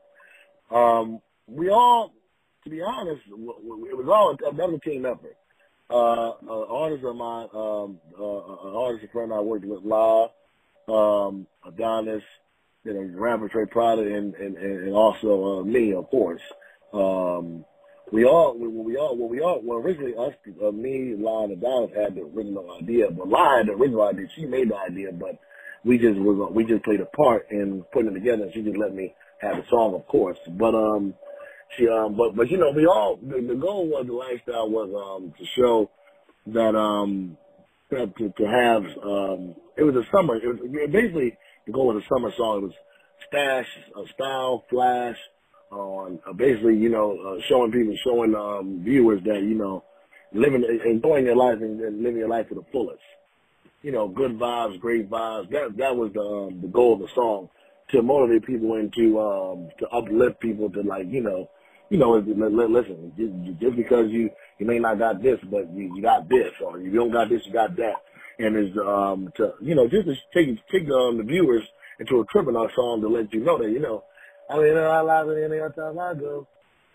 um, 0.75 1.22
we 1.48 1.69
all, 1.69 2.12
to 2.63 2.69
be 2.69 2.81
honest, 2.81 3.22
it 3.27 3.38
was 3.38 4.07
all 4.10 4.36
another 4.50 4.79
team 4.79 5.05
effort. 5.05 5.38
Uh, 5.89 6.31
uh, 6.50 6.65
artist 6.74 7.05
of 7.05 7.15
mine, 7.15 7.48
um, 7.53 8.00
uh, 8.19 8.67
an 8.67 8.75
artist 8.75 9.05
a 9.05 9.12
friend 9.13 9.31
I 9.31 9.39
worked 9.39 9.63
with, 9.65 9.84
La, 9.84 10.27
um, 10.89 11.48
Adonis, 11.65 12.24
you 12.88 12.94
know, 12.94 13.20
rapper 13.20 13.50
Trey 13.50 13.65
Prada, 13.65 14.01
and, 14.01 14.34
and, 14.36 14.56
and 14.58 14.94
also, 14.94 15.60
uh, 15.60 15.63
me, 15.63 15.94
of 15.94 16.10
course. 16.10 16.41
Um, 16.94 17.65
we 18.13 18.24
all, 18.24 18.58
we 18.58 18.70
we 18.70 18.96
all, 18.96 19.17
well, 19.17 19.27
we 19.27 19.41
all, 19.41 19.62
well, 19.62 19.79
originally 19.79 20.15
us, 20.15 20.34
uh, 20.65 20.72
me, 20.72 21.13
Lon, 21.17 21.51
and 21.51 21.62
Adonis 21.62 21.91
had 21.94 22.15
the 22.15 22.22
original 22.22 22.72
idea, 22.82 23.12
but 23.12 23.27
had 23.27 23.67
the 23.67 23.74
original 23.74 24.03
idea. 24.03 24.27
She 24.34 24.46
made 24.46 24.70
the 24.70 24.77
idea, 24.77 25.12
but 25.12 25.38
we 25.84 25.98
just 25.98 26.17
was, 26.17 26.50
we 26.53 26.63
just 26.63 26.86
played 26.86 27.01
a 27.01 27.06
part 27.06 27.48
in 27.51 27.84
putting 27.91 28.12
it 28.12 28.13
together. 28.13 28.44
And 28.44 28.53
she 28.53 28.62
just 28.62 28.77
let 28.77 28.96
me 28.96 29.13
have 29.41 29.58
the 29.58 29.63
song, 29.70 29.94
of 29.94 30.08
course. 30.08 30.38
But 30.48 30.74
um, 30.74 31.15
she 31.75 31.89
um, 31.89 32.15
but 32.15 32.34
but 32.38 32.50
you 32.50 32.58
know, 32.58 32.72
we 32.72 32.86
all 32.86 33.20
the, 33.22 33.41
the 33.41 33.56
goal 33.56 33.88
was 33.89 34.06
the 34.08 34.13
lifestyle 34.13 34.70
was 34.70 34.89
um 34.96 35.34
to 35.38 35.46
show 35.58 35.91
that 36.48 36.75
um 36.75 37.38
to, 37.89 38.08
to 38.08 38.46
have 38.46 38.86
um 39.03 39.53
it 39.75 39.84
was 39.84 39.96
a 39.96 40.08
summer. 40.13 40.38
It 40.38 40.48
was 40.48 40.89
basically 40.89 41.38
goal 41.71 41.88
was 41.88 42.03
a 42.03 42.07
summer 42.07 42.31
song. 42.38 42.57
It 42.57 42.63
was 42.63 42.74
stash, 43.27 43.67
uh, 43.95 44.03
style, 44.13 44.63
flash, 44.69 45.17
on 45.71 46.19
uh, 46.27 46.33
basically 46.33 46.77
you 46.77 46.89
know 46.89 47.17
uh, 47.19 47.41
showing 47.47 47.71
people, 47.71 47.95
showing 48.03 48.36
um 48.36 48.81
viewers 48.83 49.21
that 49.25 49.41
you 49.41 49.55
know 49.55 49.83
living, 50.33 50.63
enjoying 50.86 51.25
your 51.25 51.36
life 51.36 51.57
and, 51.59 51.79
and 51.81 52.03
living 52.03 52.19
your 52.19 52.29
life 52.29 52.47
to 52.50 52.55
the 52.55 52.63
fullest. 52.71 53.01
You 53.83 53.91
know, 53.91 54.07
good 54.07 54.38
vibes, 54.38 54.79
great 54.79 55.09
vibes. 55.09 55.50
That 55.51 55.77
that 55.77 55.95
was 55.95 56.12
the 56.13 56.21
um, 56.21 56.62
the 56.62 56.67
goal 56.67 56.93
of 56.93 57.00
the 57.00 57.07
song 57.13 57.50
to 57.89 58.01
motivate 58.01 58.45
people 58.45 58.74
and 58.75 58.91
to 58.93 59.19
um 59.19 59.69
to 59.79 59.88
uplift 59.89 60.39
people 60.39 60.69
to 60.69 60.81
like 60.81 61.07
you 61.09 61.21
know 61.21 61.50
you 61.89 61.97
know 61.97 62.12
listen 62.12 63.13
just 63.62 63.75
because 63.75 64.09
you 64.09 64.29
you 64.59 64.65
may 64.65 64.79
not 64.79 65.00
got 65.00 65.21
this 65.21 65.39
but 65.50 65.71
you, 65.74 65.95
you 65.95 66.01
got 66.01 66.27
this 66.27 66.51
or 66.62 66.79
you 66.79 66.91
don't 66.91 67.12
got 67.12 67.29
this 67.29 67.41
you 67.45 67.53
got 67.53 67.75
that 67.77 67.95
and 68.39 68.58
is 68.58 68.77
um 68.77 69.32
to 69.36 69.53
you 69.62 69.75
know 69.75 69.88
just 69.88 70.08
to 70.08 70.15
take 70.34 70.58
take 70.72 70.89
um, 70.89 71.17
the 71.17 71.24
viewers 71.24 71.63
into 72.00 72.20
a 72.22 72.25
trip 72.25 72.48
in 72.48 72.56
our 72.56 72.72
song 72.75 73.01
to 73.01 73.08
let 73.08 73.32
you 73.34 73.44
know 73.44 73.58
that 73.58 73.70
you 73.70 73.79
know 73.79 74.03
I 74.50 74.58
mean 74.58 74.77
I 74.77 75.01
live 75.01 75.29
it 75.29 75.44
any 75.44 75.60
time 75.75 76.00
I 76.00 76.13
go 76.13 76.48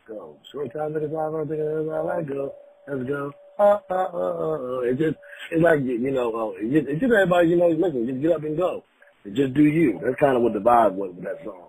go 0.06 0.36
short 0.50 0.72
time 0.72 0.96
in 0.96 1.02
the 1.02 1.08
life 1.08 1.34
I'm 1.34 1.48
thinking 1.48 1.66
I 1.66 2.22
go 2.22 2.54
let's 2.86 3.08
go 3.08 3.32
uh, 3.58 3.78
uh, 3.90 3.94
uh, 3.94 3.94
uh, 3.94 4.58
uh. 4.58 4.80
It 4.80 4.98
just, 4.98 5.16
it's 5.50 5.62
like, 5.62 5.80
you 5.84 6.10
know, 6.10 6.32
uh, 6.32 6.52
it's 6.58 7.00
just 7.00 7.12
everybody, 7.12 7.48
you 7.48 7.56
know, 7.56 7.68
listen, 7.68 8.06
just 8.08 8.22
get 8.22 8.32
up 8.32 8.42
and 8.42 8.56
go. 8.56 8.82
and 9.24 9.36
Just 9.36 9.54
do 9.54 9.64
you. 9.64 10.00
That's 10.02 10.18
kind 10.18 10.36
of 10.36 10.42
what 10.42 10.54
the 10.54 10.58
vibe 10.58 10.94
was 10.94 11.12
with 11.14 11.24
that 11.24 11.44
song. 11.44 11.68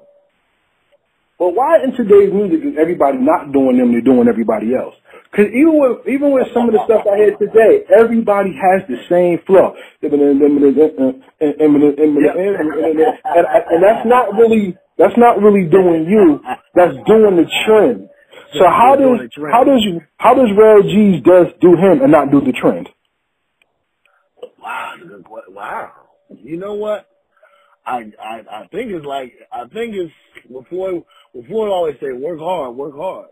But 1.38 1.56
why 1.56 1.84
in 1.84 1.92
today's 1.92 2.32
music 2.32 2.64
is 2.64 2.78
everybody 2.80 3.18
not 3.18 3.52
doing 3.52 3.78
them? 3.78 3.92
They're 3.92 4.02
doing 4.02 4.28
everybody 4.28 4.74
else. 4.76 4.96
Because 5.34 5.50
even 5.50 5.82
with 5.82 6.06
even 6.06 6.30
with 6.32 6.46
some 6.54 6.70
of 6.70 6.78
the 6.78 6.86
stuff 6.86 7.10
I 7.10 7.18
hear 7.18 7.36
today, 7.38 7.90
everybody 7.90 8.54
has 8.54 8.86
the 8.86 9.02
same 9.10 9.40
flow, 9.48 9.74
and, 10.04 10.14
and, 10.14 10.62
that's 13.82 14.06
not 14.06 14.30
really 14.38 14.78
that's 14.96 15.18
not 15.18 15.42
really 15.42 15.66
doing 15.68 16.06
you. 16.06 16.40
That's 16.76 16.94
doing 17.08 17.38
the 17.38 17.50
trend. 17.66 18.10
So 18.54 18.66
how 18.70 18.96
does 18.96 19.28
how 19.52 19.64
does 19.64 19.82
you 19.82 20.02
how 20.18 20.36
does 20.36 20.50
Rare 20.56 20.84
G's 20.84 21.24
does 21.24 21.48
do 21.60 21.78
him 21.78 22.04
and 22.04 22.12
not 22.12 22.30
do 22.30 22.40
the 22.40 22.52
trend? 22.52 22.90
Wow, 24.62 24.94
wow. 25.50 25.92
You 26.44 26.58
know 26.58 26.76
what? 26.76 27.10
I, 27.88 28.12
I 28.22 28.44
I 28.52 28.68
think 28.68 28.92
it's 28.92 29.04
like 29.04 29.34
I 29.52 29.68
think 29.68 29.96
it's 29.96 30.14
before 30.48 31.04
before 31.34 31.70
always 31.70 31.96
say 32.00 32.12
work 32.12 32.38
hard, 32.38 32.76
work 32.76 32.96
hard. 32.96 33.30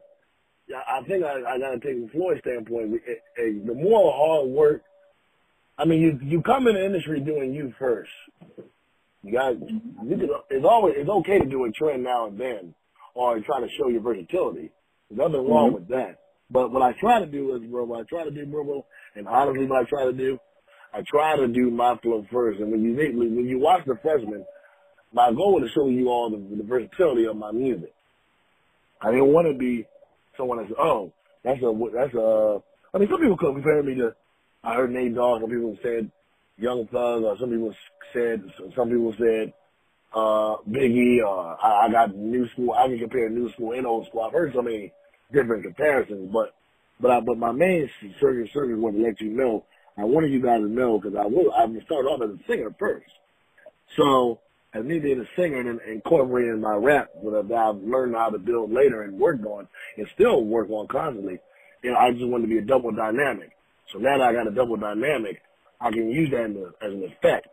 I 0.75 1.03
think 1.07 1.23
I, 1.23 1.41
I 1.47 1.59
gotta 1.59 1.79
take 1.79 1.97
from 1.97 2.09
Floyd's 2.09 2.41
standpoint. 2.41 2.93
It, 2.93 3.21
it, 3.37 3.65
the 3.65 3.73
more 3.73 4.13
hard 4.13 4.49
work, 4.49 4.83
I 5.77 5.85
mean, 5.85 6.01
you 6.01 6.19
you 6.23 6.41
come 6.41 6.67
in 6.67 6.75
the 6.75 6.85
industry 6.85 7.19
doing 7.19 7.53
you 7.53 7.73
first. 7.79 8.11
You 9.23 9.33
got 9.33 9.59
you 9.59 10.17
can, 10.17 10.29
it's 10.49 10.65
always 10.65 10.95
it's 10.97 11.09
okay 11.09 11.39
to 11.39 11.45
do 11.45 11.65
a 11.65 11.71
trend 11.71 12.03
now 12.03 12.27
and 12.27 12.39
then, 12.39 12.73
or 13.13 13.39
try 13.39 13.59
to 13.59 13.67
show 13.77 13.89
your 13.89 14.01
versatility. 14.01 14.71
There's 15.09 15.19
nothing 15.19 15.47
wrong 15.47 15.67
mm-hmm. 15.67 15.75
with 15.75 15.87
that. 15.89 16.19
But 16.49 16.71
what 16.71 16.81
I 16.81 16.91
try 16.99 17.19
to 17.19 17.25
do 17.25 17.55
is, 17.55 17.61
bro, 17.69 17.85
what 17.85 18.01
I 18.01 18.03
try 18.03 18.23
to 18.25 18.31
do, 18.31 18.45
bro, 18.45 18.85
and 19.15 19.27
honestly, 19.27 19.65
what 19.65 19.81
I 19.81 19.89
try 19.89 20.05
to 20.05 20.13
do, 20.13 20.37
I 20.93 21.01
try 21.07 21.37
to 21.37 21.47
do 21.47 21.71
my 21.71 21.97
flow 22.03 22.25
first. 22.31 22.59
And 22.59 22.71
when 22.71 22.83
you 22.83 22.95
when 22.95 23.45
you 23.45 23.59
watch 23.59 23.85
the 23.85 23.97
freshman, 24.01 24.45
my 25.13 25.31
goal 25.31 25.63
is 25.63 25.69
to 25.69 25.73
show 25.73 25.87
you 25.87 26.09
all 26.09 26.29
the, 26.29 26.55
the 26.55 26.63
versatility 26.63 27.25
of 27.25 27.35
my 27.35 27.51
music. 27.51 27.93
I 29.01 29.11
didn't 29.11 29.33
want 29.33 29.47
to 29.47 29.57
be 29.57 29.85
someone 30.41 30.57
that 30.57 30.67
said, 30.67 30.77
"Oh, 30.79 31.13
that's 31.43 31.61
a 31.61 31.73
that's 31.93 32.13
a. 32.15 32.61
I 32.93 32.97
mean, 32.97 33.09
some 33.09 33.21
people 33.21 33.37
compare 33.37 33.83
me 33.83 33.95
to. 33.95 34.15
I 34.63 34.75
heard 34.75 34.91
Nate 34.91 35.15
Dogg. 35.15 35.41
Some 35.41 35.49
people 35.49 35.77
said 35.81 36.11
Young 36.57 36.87
Thug, 36.87 37.23
or 37.23 37.37
some 37.39 37.49
people 37.49 37.73
said 38.13 38.43
some 38.75 38.89
people 38.89 39.13
said 39.17 39.53
uh 40.13 40.57
Biggie. 40.69 41.23
Or 41.25 41.57
I, 41.63 41.85
I 41.85 41.91
got 41.91 42.15
new 42.15 42.47
school. 42.49 42.73
I 42.73 42.87
can 42.87 42.99
compare 42.99 43.29
new 43.29 43.51
school 43.51 43.73
and 43.73 43.85
old 43.85 44.07
school. 44.07 44.21
I've 44.21 44.33
heard 44.33 44.53
so 44.53 44.61
many 44.61 44.91
different 45.31 45.63
comparisons, 45.63 46.31
but 46.33 46.55
but 46.99 47.11
I, 47.11 47.19
but 47.19 47.37
my 47.37 47.51
main 47.51 47.89
circuit 48.19 48.49
circuit 48.53 48.77
was 48.77 48.93
to 48.93 49.01
let 49.01 49.21
you 49.21 49.29
know 49.29 49.63
I 49.97 50.03
wanted 50.05 50.31
you 50.31 50.41
guys 50.41 50.59
to 50.61 50.69
know 50.69 50.99
because 50.99 51.17
I 51.17 51.25
will. 51.27 51.51
I 51.53 51.65
started 51.85 52.07
off 52.07 52.21
as 52.21 52.29
a 52.29 52.39
singer 52.47 52.73
first, 52.79 53.11
so 53.95 54.39
as 54.73 54.85
me 54.85 54.99
being 54.99 55.19
a 55.19 55.25
singer 55.35 55.59
and 55.59 55.81
incorporating 55.81 56.61
my 56.61 56.75
rap, 56.75 57.09
what 57.15 57.35
I've 57.35 57.75
learned 57.77 58.15
how 58.15 58.29
to 58.29 58.39
build 58.39 58.71
later 58.71 59.03
and 59.03 59.19
work 59.19 59.45
on, 59.45 59.67
and 59.97 60.07
still 60.13 60.43
work 60.43 60.69
on 60.69 60.87
constantly. 60.87 61.39
You 61.83 61.91
know, 61.91 61.97
I 61.97 62.11
just 62.11 62.25
wanted 62.25 62.43
to 62.43 62.49
be 62.49 62.59
a 62.59 62.61
double 62.61 62.91
dynamic. 62.91 63.51
So 63.91 63.99
now 63.99 64.17
that 64.17 64.23
I 64.23 64.33
got 64.33 64.47
a 64.47 64.51
double 64.51 64.77
dynamic, 64.77 65.41
I 65.79 65.91
can 65.91 66.09
use 66.09 66.29
that 66.31 66.45
as 66.81 66.93
an 66.93 67.03
effect. 67.03 67.47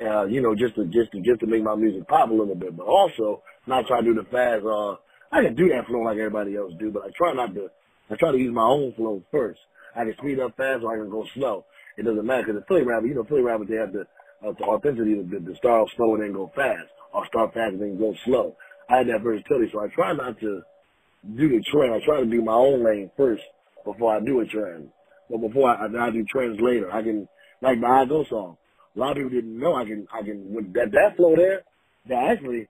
Uh, 0.00 0.26
you 0.26 0.40
know, 0.40 0.54
just 0.54 0.74
to 0.76 0.84
just 0.86 1.10
to 1.12 1.20
just 1.22 1.40
to 1.40 1.46
make 1.46 1.62
my 1.62 1.74
music 1.74 2.06
pop 2.06 2.30
a 2.30 2.32
little 2.32 2.54
bit, 2.54 2.76
but 2.76 2.86
also 2.86 3.42
not 3.66 3.86
try 3.86 4.00
to 4.00 4.04
do 4.04 4.14
the 4.14 4.24
fast. 4.24 4.64
Uh, 4.64 4.96
I 5.32 5.42
can 5.42 5.54
do 5.54 5.68
that 5.70 5.86
flow 5.86 6.00
like 6.00 6.18
everybody 6.18 6.56
else 6.56 6.72
do, 6.78 6.90
but 6.90 7.02
I 7.04 7.10
try 7.16 7.32
not 7.32 7.54
to. 7.54 7.68
I 8.10 8.14
try 8.16 8.32
to 8.32 8.38
use 8.38 8.54
my 8.54 8.62
own 8.62 8.92
flow 8.94 9.22
first. 9.30 9.60
I 9.96 10.04
can 10.04 10.14
speed 10.18 10.38
up 10.38 10.56
fast 10.56 10.84
or 10.84 10.94
I 10.94 10.98
can 10.98 11.10
go 11.10 11.26
slow. 11.34 11.64
It 11.96 12.04
doesn't 12.04 12.24
matter 12.24 12.42
because 12.42 12.60
the 12.60 12.66
Philly 12.66 12.82
rapper, 12.82 13.06
you 13.06 13.14
know, 13.14 13.24
Philly 13.24 13.42
rappers 13.42 13.68
they 13.68 13.76
have 13.76 13.92
the, 13.92 14.06
uh, 14.46 14.52
the 14.52 14.64
authenticity 14.64 15.14
to, 15.14 15.40
to 15.40 15.56
start 15.56 15.88
slow 15.96 16.14
and 16.14 16.22
then 16.22 16.32
go 16.32 16.50
fast, 16.54 16.88
or 17.12 17.26
start 17.26 17.54
fast 17.54 17.74
and 17.74 17.82
then 17.82 17.98
go 17.98 18.14
slow. 18.24 18.56
I 18.88 18.98
had 18.98 19.08
that 19.08 19.22
versatility, 19.22 19.70
so 19.72 19.80
I 19.80 19.88
try 19.88 20.12
not 20.12 20.38
to 20.40 20.62
do 21.36 21.48
the 21.48 21.62
trend. 21.70 21.94
I 21.94 22.04
try 22.04 22.20
to 22.20 22.26
do 22.26 22.42
my 22.42 22.54
own 22.54 22.84
lane 22.84 23.10
first 23.16 23.42
before 23.84 24.16
I 24.16 24.20
do 24.20 24.40
a 24.40 24.46
trend. 24.46 24.90
But 25.30 25.38
before 25.38 25.68
I, 25.70 25.86
I 25.86 26.10
do 26.10 26.24
trends 26.24 26.58
later, 26.60 26.90
I 26.90 27.02
can 27.02 27.28
like 27.60 27.78
my 27.78 28.02
I 28.02 28.04
Go 28.06 28.24
song. 28.24 28.56
A 28.96 28.98
lot 28.98 29.10
of 29.12 29.16
people 29.16 29.30
didn't 29.30 29.58
know 29.58 29.74
I 29.74 29.84
can 29.84 30.06
I 30.12 30.22
can 30.22 30.54
with 30.54 30.72
that 30.74 30.90
that 30.92 31.16
flow 31.16 31.36
there. 31.36 31.62
That 32.08 32.32
actually 32.32 32.68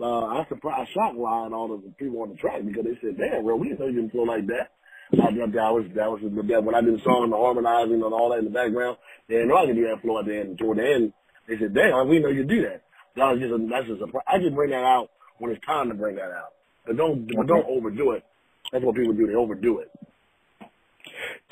uh, 0.00 0.24
I 0.24 0.46
surprised, 0.48 0.88
I 0.90 0.92
shocked 0.92 1.18
Ryan 1.18 1.52
all 1.52 1.68
the 1.68 1.92
people 1.98 2.22
on 2.22 2.30
the 2.30 2.36
track 2.36 2.64
because 2.64 2.84
they 2.84 2.98
said, 3.00 3.18
"Damn, 3.18 3.44
bro, 3.44 3.56
we 3.56 3.68
didn't 3.68 3.80
know 3.80 3.86
you 3.86 4.00
can 4.00 4.10
flow 4.10 4.24
like 4.24 4.46
that." 4.46 4.70
I 5.12 5.28
that, 5.28 5.52
that 5.52 5.72
was 5.72 5.84
that 5.94 6.08
was 6.08 6.20
that 6.24 6.64
when 6.64 6.74
I 6.74 6.80
did 6.80 6.96
the 6.96 7.04
song 7.04 7.24
and 7.24 7.32
the 7.32 7.36
harmonizing 7.36 8.00
and 8.00 8.14
all 8.16 8.30
that 8.30 8.40
in 8.40 8.46
the 8.46 8.50
background. 8.50 8.96
They 9.28 9.36
didn't 9.36 9.48
know 9.48 9.60
I 9.60 9.66
could 9.66 9.76
do 9.76 9.88
that 9.88 10.00
flow 10.00 10.18
at 10.18 10.24
the 10.24 10.36
end. 10.36 10.58
Toward 10.58 10.78
the 10.78 10.88
end, 10.88 11.12
they 11.48 11.58
said, 11.60 11.74
"Damn, 11.74 12.08
we 12.08 12.18
know 12.18 12.32
you 12.32 12.44
do 12.44 12.62
that." 12.62 12.80
That 13.16 13.36
was 13.36 13.40
just 13.40 13.52
a, 13.52 13.58
that's 13.68 13.86
just 13.86 14.00
a, 14.00 14.08
I 14.24 14.40
just 14.40 14.56
bring 14.56 14.70
that 14.70 14.84
out 14.84 15.10
when 15.36 15.52
it's 15.52 15.60
time 15.66 15.88
to 15.88 15.94
bring 15.94 16.16
that 16.16 16.32
out. 16.32 16.56
But 16.86 16.96
don't 16.96 17.28
but 17.28 17.46
don't 17.46 17.66
overdo 17.68 18.12
it. 18.12 18.24
That's 18.72 18.84
what 18.84 18.96
people 18.96 19.12
do. 19.12 19.26
They 19.26 19.36
overdo 19.36 19.80
it. 19.84 19.92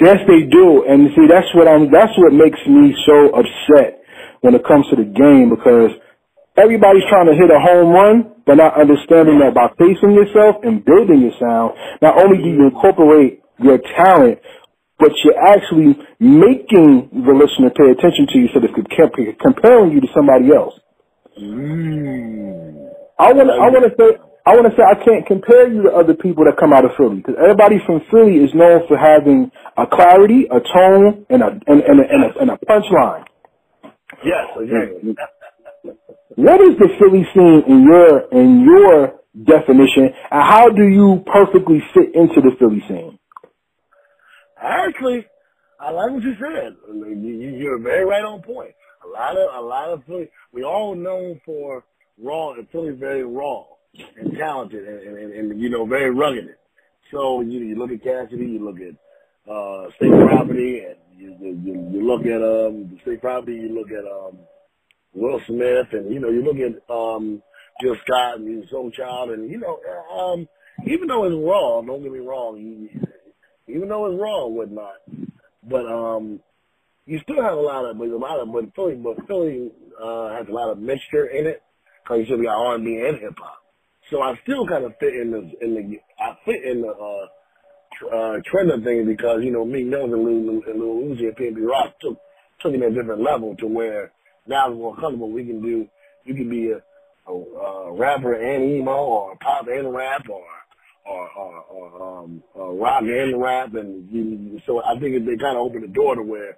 Yes, 0.00 0.24
they 0.24 0.48
do, 0.48 0.88
and 0.88 1.12
see 1.12 1.28
that's 1.28 1.52
what 1.52 1.68
I'm. 1.68 1.92
That's 1.92 2.16
what 2.16 2.32
makes 2.32 2.58
me 2.64 2.96
so 3.04 3.36
upset 3.36 4.00
when 4.40 4.54
it 4.54 4.64
comes 4.64 4.88
to 4.88 4.96
the 4.96 5.04
game 5.04 5.52
because 5.52 5.92
everybody's 6.56 7.04
trying 7.12 7.28
to 7.28 7.36
hit 7.36 7.52
a 7.52 7.60
home 7.60 7.92
run, 7.92 8.32
but 8.46 8.56
not 8.56 8.80
understanding 8.80 9.38
that 9.40 9.52
by 9.52 9.68
pacing 9.76 10.16
yourself 10.16 10.64
and 10.64 10.84
building 10.84 11.20
your 11.20 11.36
sound, 11.36 11.76
not 12.00 12.16
only 12.16 12.38
do 12.40 12.48
you 12.48 12.72
incorporate 12.72 13.39
your 13.62 13.78
talent, 13.96 14.38
but 14.98 15.12
you're 15.24 15.38
actually 15.38 15.96
making 16.18 17.08
the 17.12 17.32
listener 17.32 17.70
pay 17.70 17.90
attention 17.90 18.26
to 18.28 18.38
you 18.38 18.48
so 18.52 18.60
they're 18.60 19.34
comparing 19.40 19.92
you 19.92 20.00
to 20.00 20.08
somebody 20.14 20.52
else. 20.52 20.74
Mm. 21.40 22.90
I 23.18 23.32
want 23.32 23.48
to, 23.48 23.54
I 23.54 23.68
want 23.68 23.84
to 23.84 23.92
say, 23.96 24.18
I 24.46 24.56
want 24.56 24.66
to 24.68 24.76
say 24.76 24.82
I 24.82 24.96
can't 25.04 25.26
compare 25.26 25.68
you 25.72 25.82
to 25.84 25.92
other 25.92 26.14
people 26.14 26.44
that 26.44 26.56
come 26.58 26.72
out 26.72 26.84
of 26.84 26.92
Philly 26.96 27.16
because 27.16 27.36
everybody 27.38 27.76
from 27.84 28.00
Philly 28.10 28.36
is 28.40 28.50
known 28.54 28.88
for 28.88 28.96
having 28.96 29.52
a 29.76 29.86
clarity, 29.86 30.48
a 30.50 30.60
tone, 30.60 31.26
and 31.28 31.42
a 31.42 31.48
and, 31.68 31.80
and, 31.84 32.00
a, 32.00 32.04
and 32.08 32.24
a, 32.24 32.38
and 32.40 32.50
a 32.50 32.58
punchline. 32.64 33.24
Yes, 34.24 34.48
exactly. 34.56 35.14
What 36.36 36.60
is 36.60 36.76
the 36.80 36.88
Philly 36.98 37.28
scene 37.32 37.62
in 37.68 37.84
your 37.84 38.20
in 38.32 38.64
your 38.64 39.20
definition, 39.44 40.10
and 40.30 40.42
how 40.42 40.68
do 40.70 40.88
you 40.88 41.22
perfectly 41.30 41.80
fit 41.94 42.14
into 42.14 42.40
the 42.40 42.56
Philly 42.58 42.82
scene? 42.88 43.19
Actually, 44.62 45.26
I 45.78 45.90
like 45.90 46.10
what 46.10 46.22
you 46.22 46.34
said. 46.34 46.76
You're 47.58 47.78
very 47.78 48.04
right 48.04 48.24
on 48.24 48.42
point. 48.42 48.74
A 49.04 49.08
lot 49.08 49.36
of 49.36 49.54
a 49.54 49.66
lot 49.66 49.88
of 49.88 50.04
Philly, 50.04 50.28
we 50.52 50.62
all 50.62 50.94
known 50.94 51.40
for 51.44 51.84
raw. 52.18 52.52
Philly's 52.70 52.98
very 52.98 53.24
raw 53.24 53.64
and 54.18 54.36
talented, 54.36 54.86
and, 54.86 55.16
and, 55.16 55.32
and, 55.52 55.60
you 55.60 55.70
know 55.70 55.86
very 55.86 56.10
rugged. 56.10 56.54
So 57.10 57.40
you 57.40 57.60
you 57.60 57.76
look 57.76 57.90
at 57.90 58.02
Cassidy, 58.02 58.44
you 58.44 58.64
look 58.64 58.78
at 58.80 58.94
uh, 59.50 59.90
state 59.96 60.12
property, 60.12 60.80
and 60.84 60.96
you, 61.16 61.36
you 61.40 61.90
you 61.92 62.06
look 62.06 62.26
at 62.26 62.42
um 62.42 62.98
state 63.02 63.20
property, 63.22 63.54
you 63.54 63.74
look 63.74 63.90
at 63.90 64.04
um 64.04 64.38
Will 65.14 65.40
Smith, 65.46 65.88
and 65.92 66.12
you 66.12 66.20
know, 66.20 66.28
you 66.28 66.42
look 66.42 66.58
at 66.58 66.94
um 66.94 67.42
Jill 67.80 67.96
Scott 68.04 68.38
and 68.38 68.68
Soul 68.68 68.90
Child, 68.90 69.30
and 69.30 69.50
you 69.50 69.58
know, 69.58 69.80
um, 70.14 70.46
even 70.86 71.08
though 71.08 71.24
it's 71.24 71.34
wrong, 71.34 71.86
don't 71.86 72.02
get 72.02 72.12
me 72.12 72.18
wrong, 72.18 72.58
you, 72.58 72.88
even 73.74 73.88
though 73.88 74.06
it's 74.06 74.20
wrong, 74.20 74.54
whatnot, 74.54 74.96
but 75.68 75.86
um, 75.86 76.40
you 77.06 77.18
still 77.22 77.42
have 77.42 77.54
a 77.54 77.60
lot 77.60 77.84
of, 77.84 77.98
a 77.98 78.04
lot 78.16 78.40
of, 78.40 78.52
but 78.52 78.74
Philly, 78.74 78.94
but 78.94 79.26
Philly 79.26 79.70
uh, 80.00 80.30
has 80.30 80.46
a 80.48 80.52
lot 80.52 80.70
of 80.70 80.78
mixture 80.78 81.26
in 81.26 81.46
it 81.46 81.62
because 82.02 82.20
you 82.20 82.24
still 82.26 82.42
got 82.42 82.56
R 82.56 82.74
and 82.76 82.84
B 82.84 82.96
and 82.96 83.18
hip 83.18 83.34
hop. 83.38 83.58
So 84.10 84.22
I 84.22 84.38
still 84.42 84.66
kind 84.66 84.84
of 84.84 84.94
fit 84.98 85.14
in 85.14 85.30
the 85.30 85.38
in 85.60 85.74
the 85.74 86.00
I 86.18 86.36
fit 86.44 86.64
in 86.64 86.82
the 86.82 86.88
uh, 86.88 87.26
tr- 87.94 88.14
uh, 88.14 88.40
trend 88.44 88.70
of 88.70 88.84
things 88.84 89.06
because 89.06 89.42
you 89.42 89.52
know 89.52 89.64
me, 89.64 89.84
Mills 89.84 90.12
and 90.12 90.24
Lil, 90.24 90.62
and 90.66 90.80
Lil 90.80 91.16
Uzi 91.16 91.28
and 91.28 91.36
PNB 91.36 91.66
Rock 91.68 91.94
took 92.00 92.18
took 92.60 92.74
it 92.74 92.82
at 92.82 92.92
a 92.92 92.94
different 92.94 93.22
level 93.22 93.56
to 93.56 93.66
where 93.66 94.12
now 94.46 94.68
it's 94.68 94.76
more 94.76 94.94
comfortable. 94.96 95.30
We 95.30 95.44
can 95.44 95.62
do 95.62 95.88
you 96.24 96.34
can 96.34 96.50
be 96.50 96.72
a, 96.72 96.80
a, 97.30 97.32
a 97.32 97.92
rapper 97.92 98.34
and 98.34 98.64
emo 98.64 98.92
or 98.92 99.36
pop 99.36 99.66
and 99.68 99.94
rap 99.94 100.28
or 100.28 100.44
or 101.06 101.28
or, 101.30 101.60
or 101.70 102.18
um, 102.22 102.42
uh, 102.56 102.68
rock 102.70 103.02
and 103.02 103.40
rap, 103.40 103.74
and 103.74 104.08
you, 104.10 104.60
so 104.66 104.82
I 104.84 104.98
think 104.98 105.24
they 105.26 105.36
kind 105.36 105.56
of 105.56 105.62
opened 105.62 105.84
the 105.84 105.88
door 105.88 106.14
to 106.16 106.22
where 106.22 106.56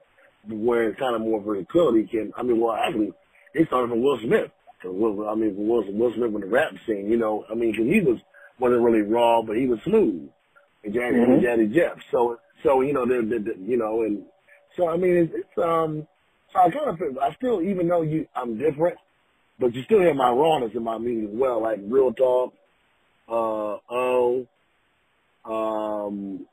where 0.48 0.88
it's 0.88 0.98
kind 0.98 1.14
of 1.14 1.20
more 1.22 1.40
versatility 1.40 2.07
can. 2.07 2.33
I 2.37 2.42
mean, 2.42 2.61
well, 2.61 2.74
actually, 2.74 3.12
they 3.55 3.64
started 3.66 3.90
from 3.90 4.02
Will 4.02 4.18
Smith. 4.20 4.50
So 4.83 4.90
Will, 4.90 5.28
I 5.28 5.35
mean, 5.35 5.55
Will, 5.57 5.85
Will 5.92 6.12
Smith 6.14 6.33
with 6.33 6.42
the 6.42 6.48
rap 6.48 6.72
scene, 6.87 7.09
you 7.09 7.16
know, 7.16 7.44
I 7.50 7.55
mean, 7.55 7.70
because 7.72 7.87
he 7.87 8.00
was 8.00 8.18
wasn't 8.59 8.83
really 8.83 9.02
raw, 9.02 9.42
but 9.42 9.57
he 9.57 9.66
was 9.66 9.78
smooth, 9.85 10.28
and 10.85 10.94
Jazzy, 10.94 11.14
Mhm. 11.14 11.42
Jazzy 11.42 11.72
Jeff. 11.72 11.98
So, 12.11 12.38
so 12.62 12.81
you 12.81 12.92
know, 12.92 13.07
they, 13.07 13.20
they, 13.24 13.38
they, 13.38 13.59
you 13.61 13.76
know, 13.76 14.02
and 14.02 14.24
so 14.76 14.88
I 14.88 14.96
mean, 14.96 15.16
it's, 15.16 15.33
it's 15.35 15.59
um, 15.64 16.07
so 16.52 16.59
I 16.59 16.70
kind 16.70 16.88
of, 16.88 17.18
I 17.18 17.33
still, 17.35 17.62
even 17.62 17.88
though 17.88 18.02
you, 18.02 18.26
I'm 18.35 18.59
different, 18.59 18.98
but 19.59 19.74
you 19.74 19.83
still 19.85 20.00
hear 20.00 20.14
my 20.14 20.31
rawness 20.31 20.72
in 20.74 20.83
my 20.83 20.98
music 20.98 21.31
as 21.31 21.37
well, 21.38 21.62
like 21.62 21.78
real 21.85 22.12
talk, 22.12 22.52
uh, 23.28 23.76
oh, 23.90 24.46
um, 25.44 26.46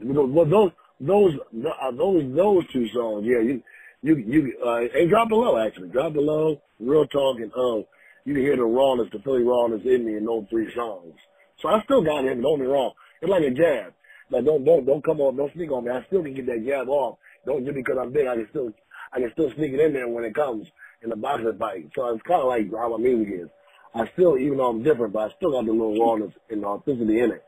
well, 0.00 0.46
those, 0.46 0.72
those, 1.00 1.34
uh, 1.34 1.90
those, 1.92 2.34
those 2.34 2.64
two 2.72 2.88
songs, 2.88 3.26
yeah, 3.26 3.40
you, 3.40 3.62
you, 4.02 4.16
you, 4.16 4.58
uh, 4.64 4.80
and 4.98 5.10
drop 5.10 5.28
below 5.28 5.58
actually, 5.58 5.88
drop 5.88 6.12
below, 6.12 6.60
real 6.80 7.06
talk, 7.06 7.38
and 7.38 7.52
oh, 7.56 7.86
you 8.24 8.34
can 8.34 8.42
hear 8.42 8.56
the 8.56 8.64
rawness, 8.64 9.08
the 9.12 9.18
Philly 9.20 9.42
rawness 9.42 9.82
in 9.84 10.04
me 10.04 10.16
in 10.16 10.24
those 10.24 10.44
three 10.50 10.72
songs. 10.74 11.14
So 11.60 11.68
I 11.68 11.82
still 11.82 12.02
got 12.02 12.24
him. 12.24 12.40
Don't 12.42 12.60
me 12.60 12.66
wrong. 12.66 12.92
It's 13.20 13.30
like 13.30 13.42
a 13.42 13.50
jab. 13.50 13.92
Like 14.30 14.44
don't 14.44 14.64
don't 14.64 14.84
don't 14.84 15.04
come 15.04 15.20
on, 15.20 15.36
don't 15.36 15.52
sneak 15.54 15.72
on 15.72 15.84
me. 15.84 15.90
I 15.90 16.04
still 16.06 16.22
can 16.22 16.34
get 16.34 16.46
that 16.46 16.64
jab 16.64 16.88
off. 16.88 17.18
Don't 17.46 17.64
just 17.64 17.74
because 17.74 17.96
I'm 18.00 18.12
big, 18.12 18.26
I 18.26 18.36
can 18.36 18.46
still 18.50 18.72
I 19.12 19.20
can 19.20 19.32
still 19.32 19.50
sneak 19.54 19.72
it 19.72 19.80
in 19.80 19.92
there 19.92 20.08
when 20.08 20.24
it 20.24 20.34
comes 20.34 20.66
in 21.02 21.10
the 21.10 21.16
boxing 21.16 21.56
fight. 21.58 21.90
So 21.94 22.06
it's 22.08 22.22
kind 22.22 22.42
of 22.42 22.48
like 22.48 22.70
how 22.70 22.96
my 22.96 23.02
music 23.02 23.34
is. 23.34 23.48
I 23.94 24.08
still, 24.12 24.38
even 24.38 24.58
though 24.58 24.68
I'm 24.68 24.82
different, 24.82 25.12
but 25.12 25.30
I 25.30 25.34
still 25.36 25.52
got 25.52 25.64
the 25.66 25.72
little 25.72 25.98
rawness 25.98 26.32
and 26.50 26.64
authenticity 26.64 27.20
in 27.20 27.32
it. 27.32 27.44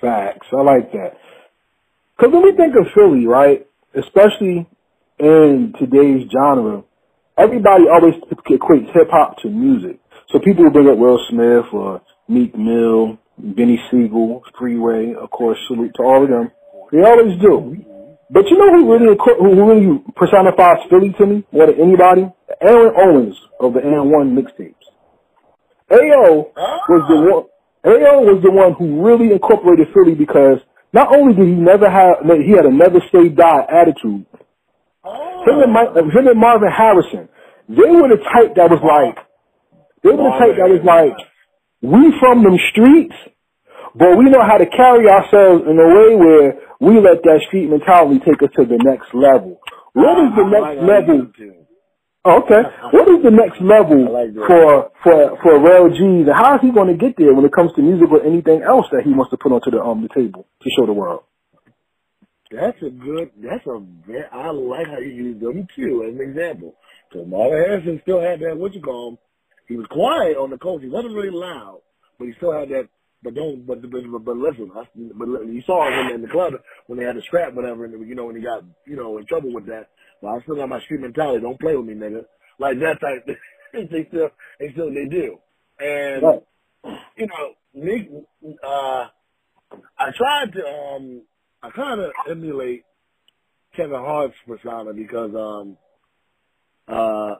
Facts. 0.00 0.46
I 0.52 0.62
like 0.62 0.92
that. 0.92 1.16
Because 2.16 2.32
when 2.32 2.42
we 2.42 2.52
think 2.52 2.74
of 2.76 2.86
Philly, 2.94 3.26
right, 3.26 3.66
especially 3.94 4.68
in 5.18 5.74
today's 5.78 6.28
genre, 6.30 6.84
everybody 7.36 7.84
always 7.92 8.14
equates 8.30 8.92
hip 8.92 9.08
hop 9.10 9.38
to 9.38 9.48
music. 9.48 9.98
So 10.30 10.38
people 10.38 10.64
will 10.64 10.70
bring 10.70 10.88
up 10.88 10.98
Will 10.98 11.18
Smith 11.30 11.66
or 11.72 12.02
Meek 12.28 12.56
Mill, 12.56 13.18
Beanie 13.40 13.78
Sigel, 13.90 14.42
Freeway, 14.58 15.14
of 15.14 15.30
course, 15.30 15.58
salute 15.68 15.92
to 15.96 16.02
all 16.02 16.24
of 16.24 16.28
them. 16.28 16.50
They 16.92 17.02
always 17.02 17.40
do. 17.40 17.76
But 18.28 18.48
you 18.48 18.58
know 18.58 18.72
who 18.72 18.92
really 18.92 19.16
who 19.38 19.66
really 19.66 20.02
personifies 20.16 20.78
Philly 20.90 21.14
to 21.18 21.26
me 21.26 21.44
more 21.52 21.66
than 21.66 21.80
anybody? 21.80 22.28
Aaron 22.60 22.94
Owens 22.96 23.36
of 23.60 23.74
the 23.74 23.80
N1 23.80 24.34
mixtapes. 24.36 24.74
AO 25.90 26.52
was 26.88 27.02
the 27.08 27.18
one. 27.20 27.44
AO 27.86 28.18
was 28.26 28.42
the 28.42 28.50
one 28.50 28.74
who 28.74 29.04
really 29.06 29.30
incorporated 29.32 29.86
Philly 29.94 30.14
because 30.14 30.58
not 30.92 31.14
only 31.14 31.34
did 31.34 31.46
he 31.46 31.54
never 31.54 31.88
have 31.88 32.26
he 32.26 32.50
had 32.50 32.66
a 32.66 32.72
never 32.72 32.98
say 33.12 33.28
die 33.28 33.62
attitude. 33.70 34.26
Him 35.46 35.62
and, 35.62 35.72
Mike, 35.72 35.94
him 35.94 36.26
and 36.26 36.40
Marvin 36.40 36.72
Harrison, 36.72 37.28
they 37.68 37.86
were 37.86 38.10
the 38.10 38.18
type 38.34 38.56
that 38.56 38.70
was 38.70 38.82
like, 38.82 39.14
they 40.02 40.10
were 40.10 40.26
the 40.26 40.38
type 40.42 40.58
that 40.58 40.66
was 40.66 40.82
like, 40.82 41.14
we 41.82 42.10
from 42.18 42.42
them 42.42 42.58
streets, 42.74 43.14
but 43.94 44.18
we 44.18 44.26
know 44.26 44.42
how 44.42 44.58
to 44.58 44.66
carry 44.66 45.06
ourselves 45.06 45.62
in 45.70 45.78
a 45.78 45.86
way 45.86 46.16
where 46.18 46.48
we 46.80 46.98
let 46.98 47.22
that 47.22 47.40
street 47.46 47.70
mentality 47.70 48.18
take 48.26 48.42
us 48.42 48.50
to 48.58 48.66
the 48.66 48.82
next 48.82 49.14
level. 49.14 49.60
What 49.92 50.18
is 50.26 50.34
the 50.34 50.44
next 50.50 50.62
like 50.62 50.78
how 50.80 50.86
level? 50.86 51.18
do 51.18 51.22
it, 51.22 51.36
too. 51.38 51.54
Oh, 51.54 52.15
okay. 52.26 52.62
What 52.92 53.08
is 53.08 53.22
the 53.22 53.30
next 53.30 53.60
level 53.60 54.12
like 54.12 54.34
for 54.34 54.90
for 55.02 55.38
for 55.42 55.58
Rail 55.58 55.88
G's, 55.88 56.26
and 56.26 56.34
how 56.34 56.56
is 56.56 56.60
he 56.62 56.70
going 56.70 56.88
to 56.88 56.98
get 56.98 57.16
there 57.16 57.34
when 57.34 57.44
it 57.44 57.52
comes 57.52 57.72
to 57.76 57.82
music 57.82 58.08
or 58.10 58.24
anything 58.24 58.62
else 58.62 58.86
that 58.92 59.02
he 59.04 59.12
wants 59.12 59.30
to 59.30 59.36
put 59.36 59.52
onto 59.52 59.70
the 59.70 59.80
um 59.80 60.02
the 60.02 60.08
table 60.14 60.46
to 60.62 60.70
show 60.76 60.86
the 60.86 60.92
world? 60.92 61.22
That's 62.50 62.78
a 62.82 62.90
good. 62.90 63.30
That's 63.42 63.66
a. 63.66 63.80
ve- 64.06 64.30
I 64.32 64.50
like 64.50 64.86
how 64.86 64.98
you 64.98 65.34
use 65.34 65.40
them 65.40 65.66
too 65.74 66.04
as 66.08 66.14
an 66.14 66.22
example. 66.22 66.74
Because 67.10 67.26
Marvin 67.28 67.58
Harrison 67.58 68.00
still 68.02 68.20
had 68.20 68.40
that. 68.40 68.56
What 68.56 68.74
you 68.74 68.82
call 68.82 69.10
him? 69.10 69.18
He 69.68 69.76
was 69.76 69.86
quiet 69.90 70.36
on 70.36 70.50
the 70.50 70.58
coast. 70.58 70.84
He 70.84 70.90
wasn't 70.90 71.14
really 71.14 71.30
loud, 71.34 71.80
but 72.18 72.26
he 72.26 72.34
still 72.36 72.52
had 72.52 72.68
that. 72.70 72.88
But 73.22 73.34
don't. 73.34 73.66
But 73.66 73.82
but, 73.82 73.90
but, 73.90 74.24
but 74.24 74.36
listen. 74.36 74.70
I, 74.76 74.84
but 74.94 75.26
you 75.46 75.62
saw 75.66 75.88
him 75.88 76.14
in 76.14 76.22
the 76.22 76.28
club 76.28 76.54
when 76.86 76.98
they 76.98 77.04
had 77.04 77.16
the 77.16 77.22
scrap, 77.22 77.54
whatever, 77.54 77.84
and 77.84 78.08
you 78.08 78.14
know 78.14 78.26
when 78.26 78.36
he 78.36 78.42
got 78.42 78.62
you 78.86 78.96
know 78.96 79.18
in 79.18 79.26
trouble 79.26 79.52
with 79.52 79.66
that. 79.66 79.90
But 80.22 80.28
I 80.28 80.40
still 80.42 80.56
got 80.56 80.68
my 80.68 80.80
street 80.80 81.00
mentality. 81.00 81.40
Don't 81.42 81.60
play 81.60 81.76
with 81.76 81.86
me, 81.86 81.94
nigga. 81.94 82.24
Like 82.58 82.78
that 82.80 83.00
type. 83.00 83.26
they 83.72 84.06
still. 84.08 84.30
They 84.58 84.72
still. 84.72 84.92
They 84.92 85.06
do. 85.06 85.38
And 85.78 86.22
Right. 86.22 86.42
you 87.16 87.26
know, 87.26 87.54
me, 87.74 88.08
Uh, 88.62 89.08
I 89.98 90.10
tried 90.12 90.52
to. 90.54 90.66
um 90.66 91.22
I 91.62 91.70
kind 91.70 92.00
of 92.00 92.12
emulate 92.30 92.84
Kevin 93.74 93.98
Hart's 93.98 94.36
persona 94.46 94.92
because 94.94 95.34
um 95.34 95.76
uh 96.88 97.36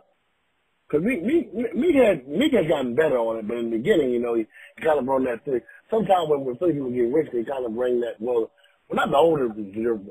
because 0.88 1.04
me, 1.04 1.20
me, 1.20 1.48
Meek 1.74 1.96
had 1.96 2.28
Meek 2.28 2.52
has 2.52 2.66
gotten 2.68 2.94
better 2.94 3.18
on 3.18 3.38
it, 3.38 3.48
but 3.48 3.56
in 3.58 3.70
the 3.70 3.76
beginning, 3.78 4.10
you 4.10 4.20
know, 4.20 4.34
he, 4.34 4.46
he 4.76 4.84
kind 4.84 4.98
of 4.98 5.04
brought 5.04 5.24
that 5.24 5.44
thing. 5.44 5.60
Sometimes 5.90 6.28
when 6.28 6.44
when 6.44 6.56
people 6.56 6.90
get 6.90 7.12
rich, 7.12 7.28
they 7.32 7.42
kind 7.44 7.64
of 7.66 7.74
bring 7.74 8.00
that. 8.00 8.14
Well, 8.20 8.50
well, 8.88 8.96
not 8.96 9.10
the 9.10 9.16
older. 9.16 9.48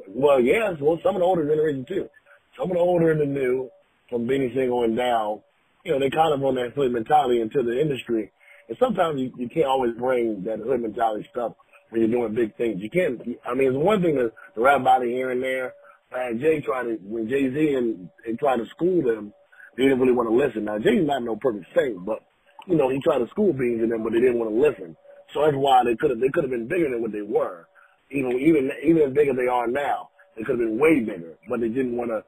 Well, 0.09 0.41
yes, 0.41 0.73
well, 0.81 0.99
some 1.01 1.15
of 1.15 1.21
the 1.21 1.25
older 1.25 1.47
generation 1.47 1.85
too. 1.87 2.09
Some 2.57 2.71
of 2.71 2.77
the 2.77 2.81
older 2.81 3.11
and 3.11 3.21
the 3.21 3.25
new, 3.25 3.69
from 4.09 4.27
Beanie 4.27 4.53
Sigel 4.53 4.83
and 4.83 4.95
down, 4.95 5.41
you 5.83 5.91
know, 5.91 5.99
they 5.99 6.09
kind 6.09 6.33
of 6.33 6.39
bring 6.39 6.55
that 6.55 6.73
hood 6.73 6.91
mentality 6.91 7.41
into 7.41 7.63
the 7.63 7.79
industry. 7.79 8.31
And 8.67 8.77
sometimes 8.79 9.19
you, 9.19 9.31
you 9.37 9.49
can't 9.49 9.67
always 9.67 9.93
bring 9.97 10.43
that 10.45 10.59
hood 10.59 10.81
mentality 10.81 11.27
stuff 11.31 11.53
when 11.89 12.01
you're 12.01 12.11
doing 12.11 12.33
big 12.33 12.55
things. 12.57 12.81
You 12.81 12.89
can't. 12.89 13.21
I 13.45 13.53
mean, 13.53 13.69
it's 13.69 13.77
one 13.77 14.01
thing 14.01 14.15
to, 14.15 14.31
to 14.55 14.61
rap 14.61 14.81
about 14.81 15.03
it 15.03 15.09
here 15.09 15.31
and 15.31 15.41
there. 15.43 15.73
And 16.11 16.39
Jay 16.39 16.61
tried 16.61 16.83
to 16.83 16.97
when 17.03 17.27
Jay 17.27 17.51
Z 17.51 17.73
and, 17.75 18.09
and 18.25 18.39
tried 18.39 18.57
to 18.57 18.65
school 18.67 19.01
them, 19.03 19.33
they 19.75 19.83
didn't 19.83 19.99
really 19.99 20.13
want 20.13 20.29
to 20.29 20.35
listen. 20.35 20.65
Now 20.65 20.79
Jay's 20.79 21.05
not 21.05 21.23
no 21.23 21.35
perfect 21.35 21.65
saint, 21.75 22.05
but 22.05 22.19
you 22.67 22.75
know 22.75 22.89
he 22.89 22.99
tried 23.01 23.19
to 23.19 23.27
school 23.29 23.51
beans 23.51 23.83
in 23.83 23.89
them, 23.89 24.03
but 24.03 24.13
they 24.13 24.19
didn't 24.19 24.39
want 24.39 24.51
to 24.51 24.55
listen. 24.55 24.95
So 25.33 25.43
that's 25.43 25.57
why 25.57 25.83
they 25.83 25.95
could 25.95 26.11
have 26.11 26.19
they 26.19 26.29
could 26.29 26.43
have 26.43 26.51
been 26.51 26.67
bigger 26.67 26.89
than 26.89 27.01
what 27.01 27.11
they 27.11 27.21
were. 27.21 27.67
Even 28.11 28.31
even 28.39 28.71
even 28.83 29.01
as 29.01 29.13
big 29.13 29.27
as 29.27 29.35
they 29.35 29.47
are 29.47 29.67
now, 29.67 30.09
they 30.35 30.43
could 30.43 30.59
have 30.59 30.67
been 30.67 30.79
way 30.79 30.99
bigger, 30.99 31.33
but 31.49 31.61
they 31.61 31.69
didn't 31.69 31.95
want 31.95 32.11
to, 32.11 32.23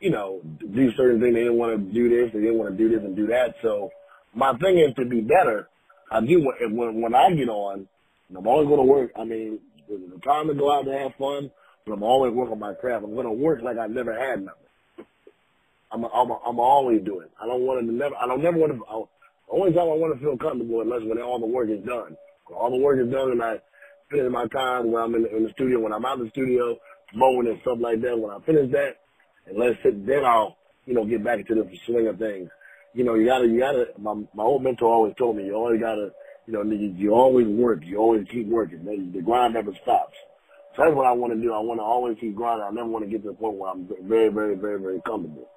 you 0.00 0.10
know, 0.10 0.40
do 0.58 0.92
certain 0.96 1.20
things. 1.20 1.34
They 1.34 1.44
didn't 1.44 1.58
want 1.58 1.76
to 1.76 1.92
do 1.92 2.08
this. 2.08 2.32
They 2.32 2.40
didn't 2.40 2.58
want 2.58 2.76
to 2.76 2.76
do 2.76 2.88
this 2.94 3.04
and 3.04 3.16
do 3.16 3.26
that. 3.28 3.54
So 3.62 3.90
my 4.34 4.52
thing 4.58 4.78
is 4.78 4.94
to 4.96 5.04
be 5.04 5.20
better. 5.20 5.68
I 6.10 6.20
do 6.20 6.40
when 6.40 7.00
when 7.00 7.14
I 7.14 7.32
get 7.32 7.48
on, 7.48 7.88
I'm 8.34 8.46
always 8.46 8.68
going 8.68 8.80
to 8.80 8.84
work. 8.84 9.10
I 9.16 9.24
mean, 9.24 9.58
a 9.90 10.20
time 10.20 10.48
to 10.48 10.54
go 10.54 10.72
out 10.72 10.86
and 10.86 10.94
have 10.94 11.14
fun, 11.16 11.50
but 11.86 11.92
I'm 11.92 12.02
always 12.02 12.32
working 12.32 12.58
my 12.58 12.74
craft. 12.74 13.04
I'm 13.04 13.14
going 13.14 13.26
to 13.26 13.32
work 13.32 13.62
like 13.62 13.78
I've 13.78 13.90
never 13.90 14.12
had 14.12 14.42
nothing. 14.44 15.06
I'm 15.90 16.04
a, 16.04 16.08
I'm 16.08 16.30
a, 16.30 16.38
I'm 16.46 16.60
always 16.60 17.02
do 17.02 17.20
it. 17.20 17.30
I 17.42 17.46
don't 17.46 17.62
want 17.62 17.80
to 17.86 17.92
never. 17.92 18.14
I 18.16 18.26
don't 18.26 18.42
never 18.42 18.58
want 18.58 18.72
to. 18.72 18.84
I, 18.86 19.02
the 19.48 19.54
only 19.56 19.72
time 19.72 19.88
I 19.88 19.96
want 19.96 20.14
to 20.14 20.20
feel 20.20 20.36
comfortable 20.36 20.82
unless 20.82 21.02
when 21.02 21.20
all 21.20 21.38
the 21.38 21.46
work 21.46 21.70
is 21.70 21.84
done. 21.84 22.16
All 22.54 22.70
the 22.70 22.76
work 22.76 22.98
is 22.98 23.10
done 23.10 23.32
and 23.32 23.42
I 23.42 23.56
finish 24.10 24.30
my 24.30 24.46
time 24.48 24.92
when 24.92 25.02
I'm 25.02 25.14
in 25.14 25.22
the, 25.22 25.36
in 25.36 25.44
the 25.44 25.50
studio. 25.52 25.80
When 25.80 25.92
I'm 25.92 26.04
out 26.04 26.18
in 26.18 26.24
the 26.24 26.30
studio 26.30 26.76
mowing 27.14 27.48
and 27.48 27.60
stuff 27.60 27.78
like 27.80 28.00
that. 28.02 28.18
When 28.18 28.30
I 28.30 28.38
finish 28.44 28.70
that, 28.72 28.96
and 29.46 29.58
let's 29.58 29.76
sit. 29.82 30.06
Then 30.06 30.24
I'll 30.24 30.56
you 30.86 30.94
know 30.94 31.04
get 31.04 31.24
back 31.24 31.40
into 31.40 31.54
the 31.54 31.78
swing 31.86 32.06
of 32.06 32.18
things. 32.18 32.50
You 32.94 33.04
know 33.04 33.14
you 33.14 33.26
gotta 33.26 33.46
you 33.46 33.60
gotta. 33.60 33.88
My 33.98 34.14
my 34.34 34.44
old 34.44 34.62
mentor 34.62 34.92
always 34.92 35.14
told 35.16 35.36
me 35.36 35.46
you 35.46 35.54
always 35.54 35.80
gotta. 35.80 36.10
You 36.46 36.52
know 36.54 36.62
you, 36.62 36.94
you 36.96 37.14
always 37.14 37.46
work. 37.46 37.84
You 37.84 37.98
always 37.98 38.26
keep 38.30 38.46
working. 38.46 38.84
Man, 38.84 39.12
the 39.12 39.20
grind 39.20 39.54
never 39.54 39.74
stops. 39.82 40.16
So 40.74 40.84
that's 40.84 40.94
what 40.94 41.06
I 41.06 41.12
want 41.12 41.32
to 41.32 41.40
do. 41.40 41.52
I 41.52 41.58
want 41.58 41.80
to 41.80 41.84
always 41.84 42.16
keep 42.20 42.34
grinding. 42.36 42.66
I 42.66 42.70
never 42.70 42.88
want 42.88 43.04
to 43.04 43.10
get 43.10 43.22
to 43.22 43.30
the 43.30 43.34
point 43.34 43.56
where 43.56 43.70
I'm 43.70 43.88
very, 44.02 44.28
very, 44.28 44.54
very, 44.54 44.80
very 44.80 45.00
comfortable. 45.04 45.48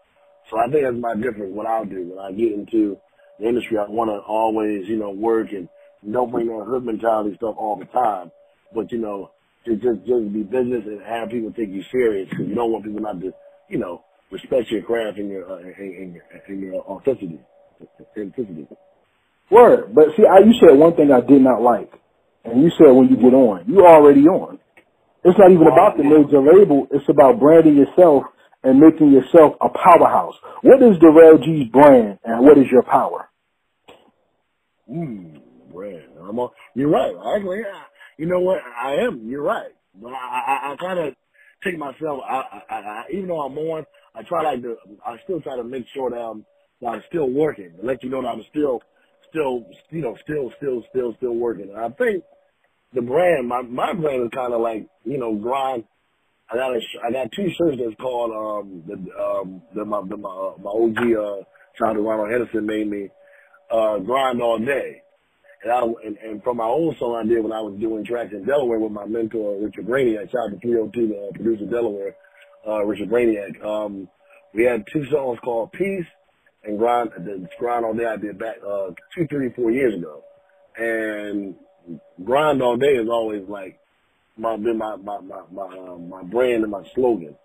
So 0.50 0.58
I 0.58 0.70
think 0.70 0.84
that's 0.84 0.98
my 0.98 1.16
difference. 1.16 1.54
What 1.54 1.68
I'll 1.68 1.86
do 1.86 2.10
when 2.10 2.20
I 2.20 2.32
get 2.32 2.54
into 2.54 2.98
the 3.40 3.48
industry, 3.48 3.78
I 3.78 3.86
want 3.88 4.10
to 4.10 4.18
always, 4.18 4.88
you 4.88 4.98
know, 4.98 5.12
work 5.12 5.52
and 5.52 5.70
don't 6.10 6.32
bring 6.32 6.48
that 6.48 6.66
hood 6.66 6.84
mentality 6.84 7.36
stuff 7.36 7.56
all 7.58 7.78
the 7.78 7.86
time. 7.86 8.32
But 8.74 8.92
you 8.92 8.98
know, 8.98 9.32
to 9.66 9.76
just 9.76 10.06
just 10.08 10.34
be 10.34 10.44
business 10.44 10.84
and 10.86 11.02
have 11.04 11.30
people 11.30 11.52
take 11.54 11.70
you 11.70 11.84
serious 11.92 12.30
because 12.30 12.48
you 12.48 12.56
don't 12.56 12.72
want 12.72 12.86
people 12.86 13.02
not 13.02 13.20
to, 13.22 13.32
you 13.70 13.78
know, 13.80 14.04
respect 14.32 14.70
your 14.72 14.82
craft 14.84 15.18
and 15.20 15.30
your 15.30 15.50
uh, 15.52 15.58
and, 15.58 15.76
and, 15.78 16.14
your- 16.16 16.24
and 16.48 16.62
your 16.62 16.76
authenticity. 16.84 17.40
Authenticity. 18.02 18.68
Word. 19.52 19.94
But 19.94 20.06
see, 20.18 20.24
I, 20.26 20.40
you 20.40 20.54
said 20.60 20.78
one 20.78 20.96
thing 20.96 21.12
I 21.12 21.22
did 21.22 21.42
not 21.42 21.62
like, 21.62 21.92
and 22.46 22.64
you 22.64 22.72
said 22.78 22.92
when 22.92 23.10
you 23.10 23.18
get 23.18 23.34
on, 23.34 23.66
you 23.68 23.86
already 23.86 24.22
on. 24.28 24.60
It's 25.24 25.38
not 25.38 25.52
even 25.52 25.68
about 25.68 25.98
the 25.98 26.04
major 26.04 26.42
label. 26.42 26.88
It's 26.92 27.08
about 27.10 27.40
branding 27.40 27.78
yourself 27.78 28.24
and 28.64 28.80
making 28.80 29.12
yourself 29.12 29.56
a 29.62 29.70
powerhouse. 29.70 30.36
What 30.64 30.82
is 30.82 30.98
the 31.00 31.10
Rail 31.10 31.38
G's 31.38 31.70
brand, 31.72 32.20
and 32.24 32.44
what 32.46 32.58
is 32.58 32.66
your 32.72 32.84
power? 32.84 33.30
Mm, 34.90 35.42
brand. 35.72 36.04
I'm 36.22 36.40
on, 36.40 36.50
you're 36.76 36.90
right. 36.90 37.14
Actually, 37.36 37.62
you 38.18 38.26
know 38.26 38.40
what? 38.40 38.60
I 38.62 38.96
am. 38.96 39.28
You're 39.30 39.44
right. 39.44 39.72
But 40.02 40.14
I, 40.14 40.16
I, 40.16 40.74
I 40.74 40.76
kind 40.78 41.00
of 41.00 41.16
take 41.64 41.78
myself. 41.78 42.22
I, 42.28 42.64
I, 42.70 42.76
I, 42.76 43.04
even 43.14 43.28
though 43.28 43.42
I'm 43.42 43.58
on, 43.58 43.86
I 44.16 44.24
try 44.24 44.44
like 44.44 44.62
to. 44.62 44.76
I 45.06 45.18
still 45.24 45.42
try 45.42 45.56
to 45.58 45.64
make 45.64 45.86
sure 45.94 46.10
that 46.10 46.18
I'm, 46.18 46.46
that 46.82 46.88
I'm 46.88 47.04
still 47.10 47.30
working. 47.30 47.72
Let 47.84 48.04
you 48.04 48.10
know 48.10 48.22
that 48.22 48.30
I'm 48.30 48.44
still, 48.50 48.82
still, 49.30 49.66
you 49.90 50.02
know, 50.02 50.18
still, 50.24 50.52
still, 50.58 50.84
still, 50.90 51.16
still 51.18 51.36
working. 51.36 51.70
And 51.70 51.80
I 51.80 51.90
think 51.90 52.24
the 52.94 53.02
brand, 53.02 53.48
my 53.48 53.62
my 53.62 53.94
brand 53.94 54.24
is 54.24 54.30
kind 54.34 54.54
of 54.54 54.62
like 54.62 54.88
you 55.06 55.18
know 55.18 55.36
grind. 55.36 55.84
I 56.52 56.56
got 56.56 56.72
a, 56.72 56.80
I 57.08 57.12
got 57.12 57.32
two 57.32 57.50
shirts 57.58 57.78
that's 57.80 57.96
called 58.02 58.32
um 58.32 58.84
the 58.88 58.96
um 59.22 59.62
the 59.76 59.86
my 59.86 60.02
the, 60.08 60.18
my 60.18 60.30
uh, 60.30 60.54
my 60.62 60.70
OG 60.72 60.98
uh 60.98 61.94
to 61.94 62.02
Ronald 62.02 62.30
Henderson 62.32 62.66
made 62.66 62.90
me 62.90 63.10
uh 63.72 64.00
grind 64.00 64.42
all 64.42 64.60
day. 64.60 65.02
And, 65.64 65.72
I, 65.72 65.82
and, 66.06 66.18
and 66.18 66.44
from 66.44 66.58
my 66.58 66.66
own 66.66 66.96
song 66.98 67.16
I 67.16 67.28
did 67.28 67.44
when 67.44 67.54
I 67.54 67.62
was 67.62 67.80
doing 67.80 68.04
tracks 68.04 68.34
in 68.34 68.46
Delaware 68.46 68.80
with 68.80 68.92
my 68.92 69.06
mentor 69.06 69.58
Richard 69.62 69.86
Brainiac, 69.86 70.32
shout 70.32 70.48
out 70.48 70.52
to 70.52 70.60
302, 70.60 71.08
the 71.08 71.16
uh, 71.16 71.32
producer 71.34 71.66
Delaware, 71.66 72.16
uh, 72.68 72.84
Richard 72.84 73.10
Brainiac. 73.10 73.64
Um, 73.64 74.10
we 74.54 74.64
had 74.64 74.86
two 74.92 75.06
songs 75.06 75.40
called 75.44 75.72
Peace 75.72 76.06
and 76.64 76.80
Grind, 76.80 77.12
the 77.16 77.48
Grind 77.60 77.86
All 77.86 77.94
Day 77.94 78.06
I 78.06 78.18
did 78.18 78.40
back, 78.40 78.56
uh, 78.68 78.90
two, 79.16 79.28
three, 79.28 79.50
four 79.50 79.72
years 79.72 79.94
ago. 79.96 80.24
And 80.78 81.56
Grind 82.24 82.62
All 82.62 82.78
Day 82.78 82.96
is 82.96 83.08
always 83.08 83.48
like 83.48 83.80
my, 84.38 84.58
been 84.58 84.78
my, 84.78 84.96
my, 84.96 85.20
my, 85.20 85.42
my, 85.52 85.64
uh, 85.64 85.98
my 85.98 86.24
brand 86.24 86.64
and 86.64 86.72
my 86.72 86.84
slogan. 86.96 87.36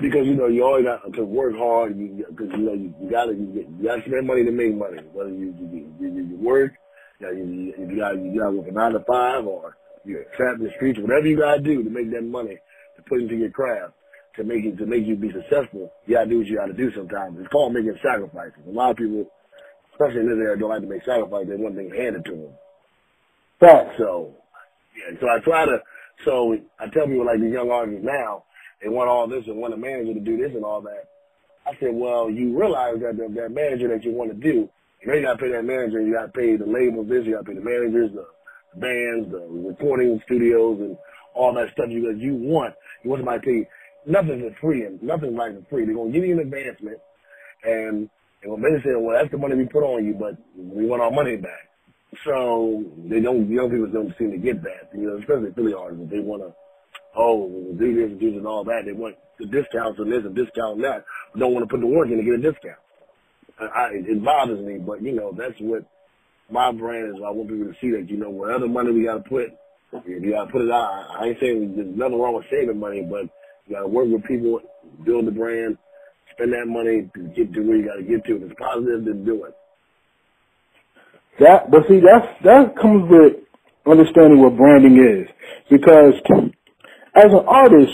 Because, 0.00 0.26
you 0.26 0.34
know, 0.34 0.46
you 0.46 0.62
always 0.64 0.84
got 0.84 1.12
to 1.14 1.24
work 1.24 1.56
hard, 1.56 1.98
you, 1.98 2.24
cause, 2.36 2.48
you 2.50 2.58
know, 2.58 2.74
you, 2.74 2.94
you 3.00 3.10
gotta, 3.10 3.32
you, 3.32 3.66
you 3.78 3.86
gotta 3.86 4.02
spend 4.02 4.26
money 4.26 4.44
to 4.44 4.52
make 4.52 4.74
money. 4.74 4.98
Whether 5.12 5.30
you, 5.30 5.54
you, 5.58 5.94
you, 6.00 6.28
you 6.30 6.36
work, 6.36 6.74
you, 7.20 7.26
know, 7.26 7.32
you, 7.32 7.44
you, 7.44 7.88
you 7.90 7.96
gotta, 7.96 8.18
you 8.18 8.38
gotta 8.38 8.56
work 8.56 8.68
a 8.68 8.72
nine 8.72 8.92
to 8.92 9.00
five 9.00 9.46
or 9.46 9.76
you're 10.04 10.24
trapped 10.36 10.60
in 10.60 10.66
the 10.66 10.72
streets, 10.76 10.98
whatever 11.00 11.26
you 11.26 11.38
gotta 11.38 11.60
do 11.60 11.82
to 11.82 11.90
make 11.90 12.10
that 12.12 12.22
money 12.22 12.58
to 12.96 13.02
put 13.02 13.20
into 13.20 13.36
your 13.36 13.50
craft 13.50 13.92
to 14.36 14.44
make 14.44 14.64
it, 14.64 14.76
to 14.78 14.86
make 14.86 15.06
you 15.06 15.16
be 15.16 15.32
successful, 15.32 15.90
you 16.06 16.14
gotta 16.14 16.28
do 16.28 16.38
what 16.38 16.46
you 16.46 16.56
gotta 16.56 16.72
do 16.72 16.92
sometimes. 16.94 17.38
It's 17.40 17.48
called 17.48 17.72
making 17.72 17.98
sacrifices. 18.02 18.60
A 18.66 18.70
lot 18.70 18.90
of 18.90 18.96
people, 18.96 19.26
especially 19.92 20.20
in 20.20 20.28
this 20.28 20.38
area, 20.38 20.56
don't 20.56 20.68
like 20.68 20.82
to 20.82 20.86
make 20.86 21.04
sacrifices. 21.04 21.48
They 21.48 21.56
want 21.56 21.74
things 21.74 21.92
handed 21.96 22.24
to 22.26 22.32
them. 22.32 22.52
Facts. 23.58 23.96
So, 23.98 24.34
yeah, 24.96 25.18
so 25.20 25.28
I 25.28 25.38
try 25.40 25.64
to, 25.64 25.82
so 26.24 26.56
I 26.78 26.88
tell 26.88 27.06
people 27.06 27.24
like 27.24 27.40
these 27.40 27.52
young 27.52 27.70
artists 27.70 28.04
now, 28.04 28.44
they 28.82 28.88
want 28.88 29.08
all 29.08 29.26
this 29.26 29.46
and 29.46 29.56
want 29.56 29.72
a 29.72 29.78
manager 29.78 30.12
to 30.12 30.20
do 30.20 30.36
this 30.36 30.54
and 30.54 30.64
all 30.64 30.82
that. 30.82 31.08
I 31.66 31.72
said, 31.80 31.90
well, 31.92 32.30
you 32.30 32.56
realize 32.56 33.00
that 33.00 33.16
the, 33.16 33.28
that 33.40 33.50
manager 33.50 33.88
that 33.88 34.04
you 34.04 34.12
want 34.12 34.30
to 34.30 34.36
do, 34.36 34.68
you 35.02 35.22
got 35.22 35.32
to 35.32 35.38
pay 35.38 35.52
that 35.52 35.64
manager, 35.64 36.00
you 36.00 36.12
got 36.12 36.26
to 36.26 36.32
pay 36.32 36.56
the 36.56 36.66
labels 36.66 37.08
this, 37.08 37.24
you 37.24 37.34
got 37.34 37.44
to 37.44 37.50
pay 37.50 37.54
the 37.54 37.64
managers, 37.64 38.10
the, 38.12 38.26
bands, 38.76 39.30
the 39.30 39.40
recording 39.48 40.20
studios, 40.24 40.80
and 40.80 40.96
all 41.34 41.52
that 41.54 41.70
stuff 41.72 41.86
you 41.88 42.10
you 42.16 42.34
want. 42.34 42.74
You 43.02 43.10
want 43.10 43.20
somebody 43.20 43.40
to 43.40 43.46
pay. 43.46 43.68
Nothing's 44.06 44.54
for 44.54 44.60
free, 44.60 44.84
and 44.84 45.02
nothing's 45.02 45.36
like 45.36 45.54
for 45.54 45.68
free. 45.68 45.84
They're 45.84 45.94
gonna 45.94 46.10
give 46.10 46.24
you 46.24 46.34
an 46.34 46.40
advancement, 46.40 46.98
and 47.64 48.08
they're 48.40 48.50
gonna 48.50 48.62
basically 48.62 48.92
say, 48.92 48.96
well, 48.96 49.18
that's 49.18 49.30
the 49.30 49.38
money 49.38 49.56
we 49.56 49.66
put 49.66 49.82
on 49.82 50.04
you, 50.04 50.14
but 50.14 50.36
we 50.56 50.86
want 50.86 51.02
our 51.02 51.10
money 51.10 51.36
back. 51.36 51.68
So 52.24 52.84
they 53.08 53.20
don't, 53.20 53.50
young 53.50 53.70
people 53.70 53.88
don't 53.88 54.16
seem 54.16 54.30
to 54.30 54.38
get 54.38 54.62
that, 54.62 54.90
you 54.94 55.08
know, 55.08 55.18
especially 55.18 55.52
Philly 55.52 55.74
artists. 55.74 56.10
They 56.10 56.20
want 56.20 56.42
to, 56.42 56.54
oh, 57.16 57.48
do 57.78 57.94
this 57.94 58.12
and 58.12 58.20
do 58.20 58.30
this 58.30 58.38
and 58.38 58.46
all 58.46 58.64
that. 58.64 58.82
They 58.86 58.92
want 58.92 59.16
the 59.38 59.46
discounts 59.46 59.98
and 59.98 60.10
this 60.10 60.24
and 60.24 60.34
discount 60.34 60.76
and 60.76 60.84
that, 60.84 61.04
but 61.32 61.40
don't 61.40 61.52
want 61.52 61.64
to 61.64 61.70
put 61.70 61.80
the 61.80 61.86
work 61.86 62.08
in 62.08 62.16
to 62.18 62.22
get 62.22 62.34
a 62.34 62.52
discount. 62.52 62.78
I, 63.58 63.88
it 63.92 64.24
bothers 64.24 64.60
me, 64.60 64.78
but 64.78 65.02
you 65.02 65.12
know, 65.12 65.32
that's 65.36 65.58
what 65.60 65.84
my 66.50 66.72
brand 66.72 67.16
is. 67.16 67.22
I 67.24 67.30
want 67.30 67.48
people 67.48 67.72
to 67.72 67.78
see 67.80 67.90
that, 67.92 68.08
you 68.10 68.16
know, 68.16 68.30
whatever 68.30 68.68
money 68.68 68.92
we 68.92 69.04
got 69.04 69.24
to 69.24 69.28
put, 69.28 69.48
if 69.92 70.22
you 70.22 70.32
got 70.32 70.46
to 70.46 70.52
put 70.52 70.62
it 70.62 70.70
out. 70.70 71.06
I 71.18 71.26
ain't 71.26 71.40
saying 71.40 71.74
there's 71.74 71.96
nothing 71.96 72.18
wrong 72.18 72.34
with 72.34 72.46
saving 72.50 72.78
money, 72.78 73.02
but 73.02 73.22
you 73.66 73.74
got 73.74 73.82
to 73.82 73.88
work 73.88 74.08
with 74.08 74.24
people, 74.24 74.60
build 75.04 75.26
the 75.26 75.30
brand, 75.30 75.78
spend 76.32 76.52
that 76.52 76.66
money 76.66 77.10
to 77.14 77.22
get 77.34 77.52
to 77.54 77.60
where 77.60 77.76
you 77.76 77.86
got 77.86 77.96
to 77.96 78.02
get 78.02 78.24
to. 78.26 78.36
If 78.36 78.50
it's 78.50 78.60
positive, 78.60 79.04
then 79.04 79.24
do 79.24 79.44
it. 79.44 79.54
That, 81.40 81.70
but 81.70 81.82
see, 81.88 82.00
that's, 82.00 82.26
that 82.44 82.76
comes 82.76 83.10
with 83.10 83.36
understanding 83.86 84.40
what 84.40 84.56
branding 84.56 84.96
is. 84.96 85.28
Because 85.70 86.14
as 87.14 87.32
an 87.32 87.44
artist, 87.46 87.92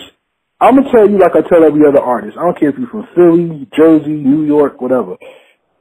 I'm 0.61 0.77
gonna 0.77 0.91
tell 0.93 1.11
you 1.11 1.19
like 1.19 1.35
I 1.35 1.43
tell 1.43 1.65
every 1.65 1.87
other 1.87 2.01
artist. 2.01 2.37
I 2.39 2.43
don't 2.43 2.59
care 2.59 2.69
if 2.69 2.79
you're 2.79 2.89
from 2.89 3.09
Philly, 3.17 3.67
Jersey, 3.77 4.13
New 4.13 4.45
York, 4.45 4.81
whatever. 4.81 5.17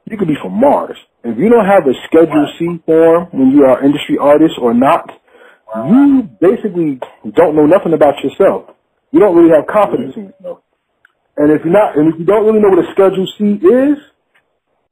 You 0.06 0.18
could 0.18 0.28
be 0.28 0.36
from 0.40 0.60
Mars. 0.60 0.96
If 1.24 1.38
you 1.38 1.48
don't 1.48 1.66
have 1.66 1.86
a 1.86 1.94
Schedule 2.06 2.46
C 2.58 2.82
form 2.84 3.28
when 3.32 3.50
you 3.52 3.64
are 3.64 3.84
industry 3.84 4.18
artist 4.18 4.54
or 4.60 4.74
not, 4.74 5.10
you 5.88 6.28
basically 6.40 7.00
don't 7.34 7.56
know 7.56 7.66
nothing 7.66 7.94
about 7.94 8.14
yourself. 8.22 8.74
You 9.10 9.20
don't 9.20 9.36
really 9.36 9.54
have 9.54 9.66
confidence 9.66 10.14
in 10.16 10.32
yourself. 10.32 10.60
And 11.36 11.50
if 11.52 11.64
you're 11.64 11.72
not, 11.72 11.96
and 11.96 12.12
if 12.12 12.18
you 12.18 12.26
don't 12.26 12.44
really 12.44 12.60
know 12.60 12.68
what 12.68 12.84
a 12.84 12.92
Schedule 12.92 13.26
C 13.38 13.56
is, 13.56 13.96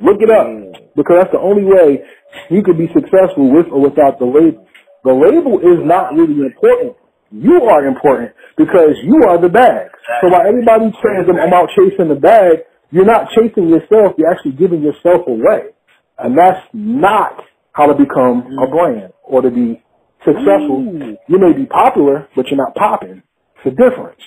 look 0.01 0.23
it 0.23 0.31
up 0.31 0.94
because 0.96 1.16
that's 1.20 1.33
the 1.33 1.40
only 1.40 1.64
way 1.64 2.01
you 2.49 2.62
could 2.62 2.79
be 2.79 2.88
successful 2.94 3.53
with 3.53 3.66
or 3.68 3.81
without 3.81 4.18
the 4.18 4.25
label. 4.25 4.66
The 5.05 5.12
label 5.12 5.61
is 5.61 5.85
not 5.85 6.14
really 6.14 6.46
important. 6.46 6.96
You 7.33 7.62
are 7.64 7.85
important 7.87 8.33
because 8.57 8.96
you 9.05 9.23
are 9.29 9.40
the 9.40 9.49
bag. 9.49 9.88
So 10.20 10.29
while 10.29 10.46
everybody 10.46 10.92
says 11.03 11.29
I'm 11.29 11.53
out 11.53 11.68
chasing 11.77 12.09
the 12.09 12.16
bag, 12.16 12.64
you're 12.90 13.05
not 13.05 13.29
chasing 13.31 13.68
yourself. 13.68 14.14
You're 14.18 14.31
actually 14.31 14.53
giving 14.53 14.83
yourself 14.83 15.26
away. 15.26 15.70
And 16.18 16.37
that's 16.37 16.66
not 16.72 17.44
how 17.72 17.87
to 17.87 17.94
become 17.94 18.59
a 18.59 18.66
brand 18.68 19.12
or 19.24 19.42
to 19.42 19.50
be 19.50 19.83
successful. 20.24 20.81
Ooh. 20.81 21.16
You 21.29 21.38
may 21.38 21.53
be 21.53 21.66
popular, 21.66 22.29
but 22.37 22.46
you're 22.48 22.59
not 22.59 22.74
popping. 22.74 23.22
It's 23.57 23.66
a 23.66 23.70
difference. 23.70 24.20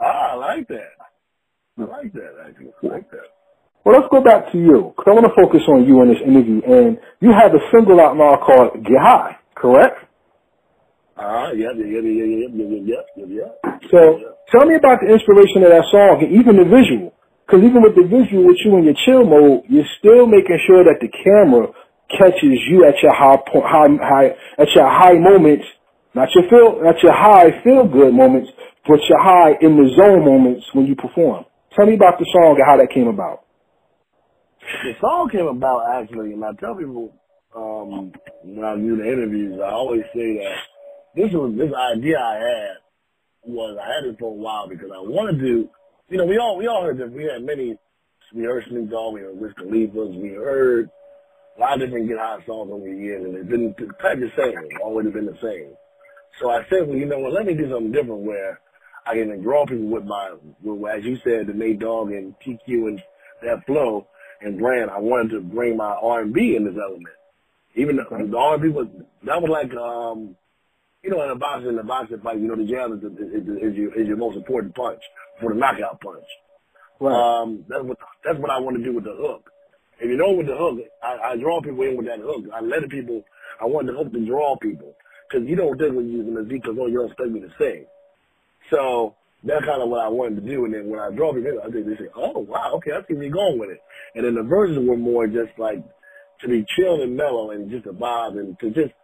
Ah, 0.00 0.32
I 0.32 0.34
like 0.34 0.68
that. 0.68 0.92
I 1.78 1.82
like 1.82 2.12
that, 2.12 2.34
actually. 2.46 2.72
I 2.82 2.86
like 2.86 3.10
that. 3.10 3.26
Well, 3.84 4.00
let's 4.00 4.08
go 4.10 4.20
back 4.20 4.52
to 4.52 4.58
you 4.58 4.92
because 4.96 5.06
I 5.06 5.14
want 5.14 5.26
to 5.26 5.34
focus 5.40 5.62
on 5.68 5.86
you 5.86 6.02
in 6.02 6.08
this 6.08 6.22
interview. 6.24 6.60
And 6.66 6.98
you 7.20 7.30
have 7.30 7.54
a 7.54 7.62
single 7.72 8.00
out 8.00 8.16
now 8.16 8.36
called 8.36 8.82
Get 8.84 8.98
High, 9.00 9.38
correct? 9.54 9.98
Ah, 11.16 11.50
yeah, 11.52 11.72
yeah, 11.74 11.86
yeah, 11.86 12.00
yeah, 12.02 12.24
yeah, 12.24 12.48
yeah, 12.52 12.80
yeah, 12.84 13.02
yeah, 13.16 13.46
yeah. 13.64 13.78
So 13.90 14.20
tell 14.52 14.66
me 14.66 14.74
about 14.74 15.00
the 15.00 15.08
inspiration 15.08 15.62
of 15.62 15.70
that 15.70 15.84
song 15.90 16.20
and 16.20 16.32
even 16.34 16.56
the 16.56 16.64
visual. 16.64 17.15
Because 17.46 17.62
even 17.62 17.82
with 17.82 17.94
the 17.94 18.02
visual, 18.02 18.46
with 18.46 18.58
you 18.64 18.76
in 18.76 18.84
your 18.84 18.98
chill 19.06 19.24
mode, 19.24 19.62
you're 19.68 19.86
still 19.98 20.26
making 20.26 20.58
sure 20.66 20.82
that 20.82 20.98
the 21.00 21.08
camera 21.08 21.68
catches 22.10 22.58
you 22.66 22.84
at 22.84 23.00
your 23.02 23.14
high 23.14 23.38
point, 23.46 23.64
high, 23.66 23.86
high, 24.02 24.28
at 24.58 24.68
your 24.74 24.88
high 24.88 25.14
moments, 25.14 25.64
not 26.14 26.28
your 26.34 26.48
feel, 26.50 26.82
not 26.82 27.02
your 27.02 27.12
high 27.12 27.62
feel 27.62 27.86
good 27.86 28.14
moments, 28.14 28.50
but 28.86 28.98
your 29.08 29.22
high 29.22 29.54
in 29.60 29.76
the 29.76 29.94
zone 29.94 30.24
moments 30.24 30.66
when 30.72 30.86
you 30.86 30.96
perform. 30.96 31.44
Tell 31.76 31.86
me 31.86 31.94
about 31.94 32.18
the 32.18 32.26
song 32.32 32.56
and 32.58 32.66
how 32.66 32.76
that 32.78 32.90
came 32.90 33.06
about. 33.06 33.44
The 34.82 34.94
song 35.00 35.28
came 35.30 35.46
about 35.46 36.02
actually, 36.02 36.32
and 36.32 36.44
I 36.44 36.52
tell 36.58 36.74
people 36.74 37.12
um, 37.54 38.12
when 38.42 38.64
I 38.64 38.76
do 38.76 38.96
the 38.96 39.06
interviews, 39.06 39.60
I 39.62 39.70
always 39.70 40.02
say 40.14 40.38
that 40.38 40.56
this 41.14 41.32
was 41.32 41.54
this 41.56 41.72
idea 41.72 42.18
I 42.18 42.34
had 42.34 42.76
was 43.46 43.78
I 43.80 43.86
had 43.86 44.10
it 44.10 44.18
for 44.18 44.30
a 44.30 44.34
while 44.34 44.68
because 44.68 44.90
I 44.92 45.00
wanted 45.00 45.38
to, 45.40 45.68
you 46.08 46.18
know, 46.18 46.24
we 46.24 46.38
all 46.38 46.56
we 46.56 46.66
all 46.66 46.82
heard 46.82 46.98
that 46.98 47.10
we 47.10 47.24
had 47.24 47.42
many, 47.42 47.76
we 48.32 48.44
heard 48.44 48.64
Snoop 48.68 48.90
Dogg, 48.90 49.14
we 49.14 49.20
heard 49.20 49.38
Wiz 49.38 49.52
Khalifa's, 49.54 50.16
we 50.16 50.30
heard 50.30 50.88
a 51.56 51.60
lot 51.60 51.74
of 51.74 51.80
different 51.80 52.08
get 52.08 52.18
high 52.18 52.38
songs 52.46 52.70
over 52.72 52.84
the 52.84 52.96
years, 52.96 53.24
and 53.24 53.36
it's 53.36 53.48
been 53.48 53.74
kind 54.00 54.22
of 54.22 54.30
the 54.30 54.36
same, 54.36 54.56
always 54.84 55.12
been 55.12 55.26
the 55.26 55.38
same. 55.42 55.70
So 56.40 56.50
I 56.50 56.64
said, 56.68 56.86
well, 56.86 56.96
you 56.96 57.06
know 57.06 57.18
what, 57.18 57.32
let 57.32 57.46
me 57.46 57.54
do 57.54 57.68
something 57.70 57.92
different 57.92 58.20
where 58.20 58.60
I 59.06 59.14
can 59.14 59.40
draw 59.42 59.66
people 59.66 59.86
with 59.86 60.04
my, 60.04 60.34
with, 60.62 60.90
as 60.92 61.04
you 61.04 61.16
said, 61.24 61.46
the 61.46 61.54
Nate 61.54 61.78
Dogg 61.78 62.10
and 62.10 62.34
TQ 62.40 62.68
and 62.68 63.02
that 63.42 63.64
flow 63.66 64.06
and 64.40 64.58
brand. 64.58 64.90
I 64.90 64.98
wanted 64.98 65.30
to 65.30 65.40
bring 65.40 65.76
my 65.76 65.90
R&B 65.90 66.56
in 66.56 66.64
this 66.64 66.74
element. 66.74 67.14
Even 67.74 67.96
though 67.96 68.04
the 68.10 68.36
R&B 68.36 68.68
was, 68.68 68.88
that 69.24 69.40
was 69.40 69.50
like, 69.50 69.72
um, 69.74 70.36
you 71.02 71.10
know, 71.10 71.22
in 71.22 71.30
a 71.30 71.36
boxing, 71.36 71.70
in 71.70 71.78
a 71.78 71.84
boxing 71.84 72.20
fight, 72.20 72.38
you 72.38 72.48
know, 72.48 72.56
the 72.56 72.64
jab 72.64 72.90
is, 72.92 73.04
is, 73.04 73.72
is, 73.72 73.76
your, 73.76 74.00
is 74.00 74.08
your 74.08 74.16
most 74.16 74.36
important 74.36 74.74
punch 74.74 75.02
for 75.40 75.52
the 75.52 75.58
knockout 75.58 76.00
punch. 76.00 76.24
Um, 77.00 77.64
that's 77.68 77.84
what, 77.84 77.98
that's 78.24 78.38
what 78.38 78.50
I 78.50 78.58
want 78.58 78.76
to 78.78 78.84
do 78.84 78.94
with 78.94 79.04
the 79.04 79.14
hook. 79.14 79.50
If 80.00 80.10
you 80.10 80.16
know 80.16 80.32
with 80.32 80.46
the 80.46 80.56
hook, 80.56 80.80
I, 81.02 81.32
I 81.32 81.36
draw 81.36 81.60
people 81.60 81.82
in 81.82 81.96
with 81.96 82.06
that 82.06 82.20
hook. 82.20 82.44
I 82.52 82.60
let 82.60 82.82
the 82.82 82.88
people, 82.88 83.24
I 83.60 83.66
want 83.66 83.86
the 83.86 83.92
hook 83.92 84.12
to 84.12 84.26
draw 84.26 84.56
people. 84.56 84.94
Cause 85.30 85.42
you 85.44 85.56
don't 85.56 85.76
think 85.78 85.94
when 85.94 86.08
you're 86.08 86.22
using 86.22 86.34
the 86.34 86.46
Z, 86.48 86.60
cause 86.60 86.76
oh, 86.78 86.86
you 86.86 86.98
don't 86.98 87.10
expect 87.10 87.30
me 87.30 87.40
to 87.40 87.50
sing. 87.58 87.86
So 88.70 89.16
that's 89.42 89.64
kind 89.64 89.82
of 89.82 89.88
what 89.88 90.04
I 90.04 90.08
wanted 90.08 90.36
to 90.36 90.48
do. 90.48 90.64
And 90.64 90.74
then 90.74 90.88
when 90.88 91.00
I 91.00 91.10
draw 91.10 91.32
people, 91.32 91.60
I 91.64 91.70
think 91.70 91.86
they 91.86 91.96
say, 91.96 92.10
oh 92.14 92.38
wow, 92.40 92.72
okay, 92.76 92.92
I 92.92 93.00
see 93.06 93.14
where 93.14 93.24
you're 93.24 93.32
going 93.32 93.58
with 93.58 93.70
it. 93.70 93.80
And 94.14 94.24
then 94.24 94.34
the 94.34 94.42
verses 94.42 94.78
were 94.78 94.96
more 94.96 95.26
just 95.26 95.58
like 95.58 95.82
to 96.40 96.48
be 96.48 96.64
chill 96.76 97.02
and 97.02 97.16
mellow 97.16 97.50
and 97.50 97.70
just 97.70 97.86
a 97.86 97.92
vibe 97.92 98.38
and 98.38 98.58
to 98.60 98.70
just 98.70 98.94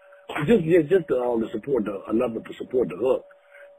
just 0.47 0.65
just 0.65 0.89
just 0.89 1.09
to, 1.09 1.21
um, 1.21 1.41
to 1.43 1.51
support 1.53 1.85
the 1.85 2.03
enough 2.11 2.33
to 2.33 2.55
support 2.55 2.89
the 2.89 2.97
hook. 2.97 3.25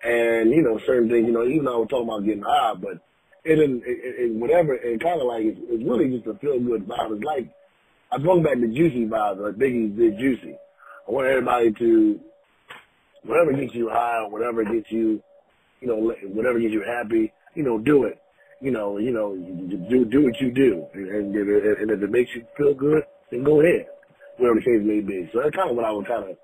And 0.03 0.51
you 0.51 0.62
know 0.62 0.79
certain 0.86 1.10
things, 1.10 1.27
you 1.27 1.34
know, 1.34 1.45
even 1.45 1.65
though 1.65 1.75
I 1.75 1.79
was 1.79 1.88
talking 1.89 2.08
about 2.08 2.25
getting 2.25 2.43
high, 2.43 2.73
but 2.75 2.99
it 3.43 3.60
it, 3.60 3.69
it, 3.69 3.82
it, 3.86 4.34
whatever, 4.34 4.73
it 4.73 5.01
kind 5.01 5.19
of 5.19 5.27
like 5.27 5.43
it's, 5.43 5.60
it's 5.63 5.84
really 5.84 6.10
just 6.10 6.27
a 6.27 6.38
feel 6.39 6.60
good 6.60 6.88
vibe. 6.88 7.15
It's 7.15 7.23
like 7.23 7.49
I 8.12 8.17
brought 8.17 8.43
back 8.43 8.60
the 8.60 8.67
juicy 8.67 9.06
vibes, 9.06 9.39
like 9.39 9.56
Biggie 9.56 9.95
did 9.95 10.19
Juicy. 10.19 10.56
I 11.08 11.12
want 11.12 11.27
everybody 11.27 11.71
to, 11.73 12.19
whatever 13.23 13.53
gets 13.53 13.73
you 13.73 13.89
high, 13.89 14.19
or 14.19 14.29
whatever 14.29 14.63
gets 14.63 14.91
you, 14.91 15.21
you 15.82 15.88
know, 15.88 16.13
whatever 16.25 16.60
gets 16.60 16.73
you 16.73 16.84
happy, 16.84 17.34
you 17.56 17.63
know, 17.63 17.77
do 17.77 18.03
it. 18.03 18.19
You 18.62 18.71
know, 18.71 18.97
you 18.97 19.12
know, 19.12 19.36
do 19.36 20.06
do 20.06 20.23
what 20.23 20.39
you 20.39 20.51
do, 20.51 20.86
and, 20.93 21.36
and, 21.36 21.36
and 21.36 21.91
if 21.91 22.01
it 22.01 22.10
makes 22.10 22.34
you 22.34 22.45
feel 22.56 22.73
good, 22.73 23.03
then 23.29 23.43
go 23.43 23.60
ahead, 23.60 23.88
whatever 24.38 24.60
the 24.60 24.65
case 24.65 24.82
may 24.82 25.02
be. 25.02 25.30
So 25.32 25.41
that's 25.41 25.56
kind 25.56 25.69
of 25.69 25.76
what 25.76 25.86
I 25.86 25.91
was 25.91 26.06
kind 26.08 26.30
of 26.30 26.38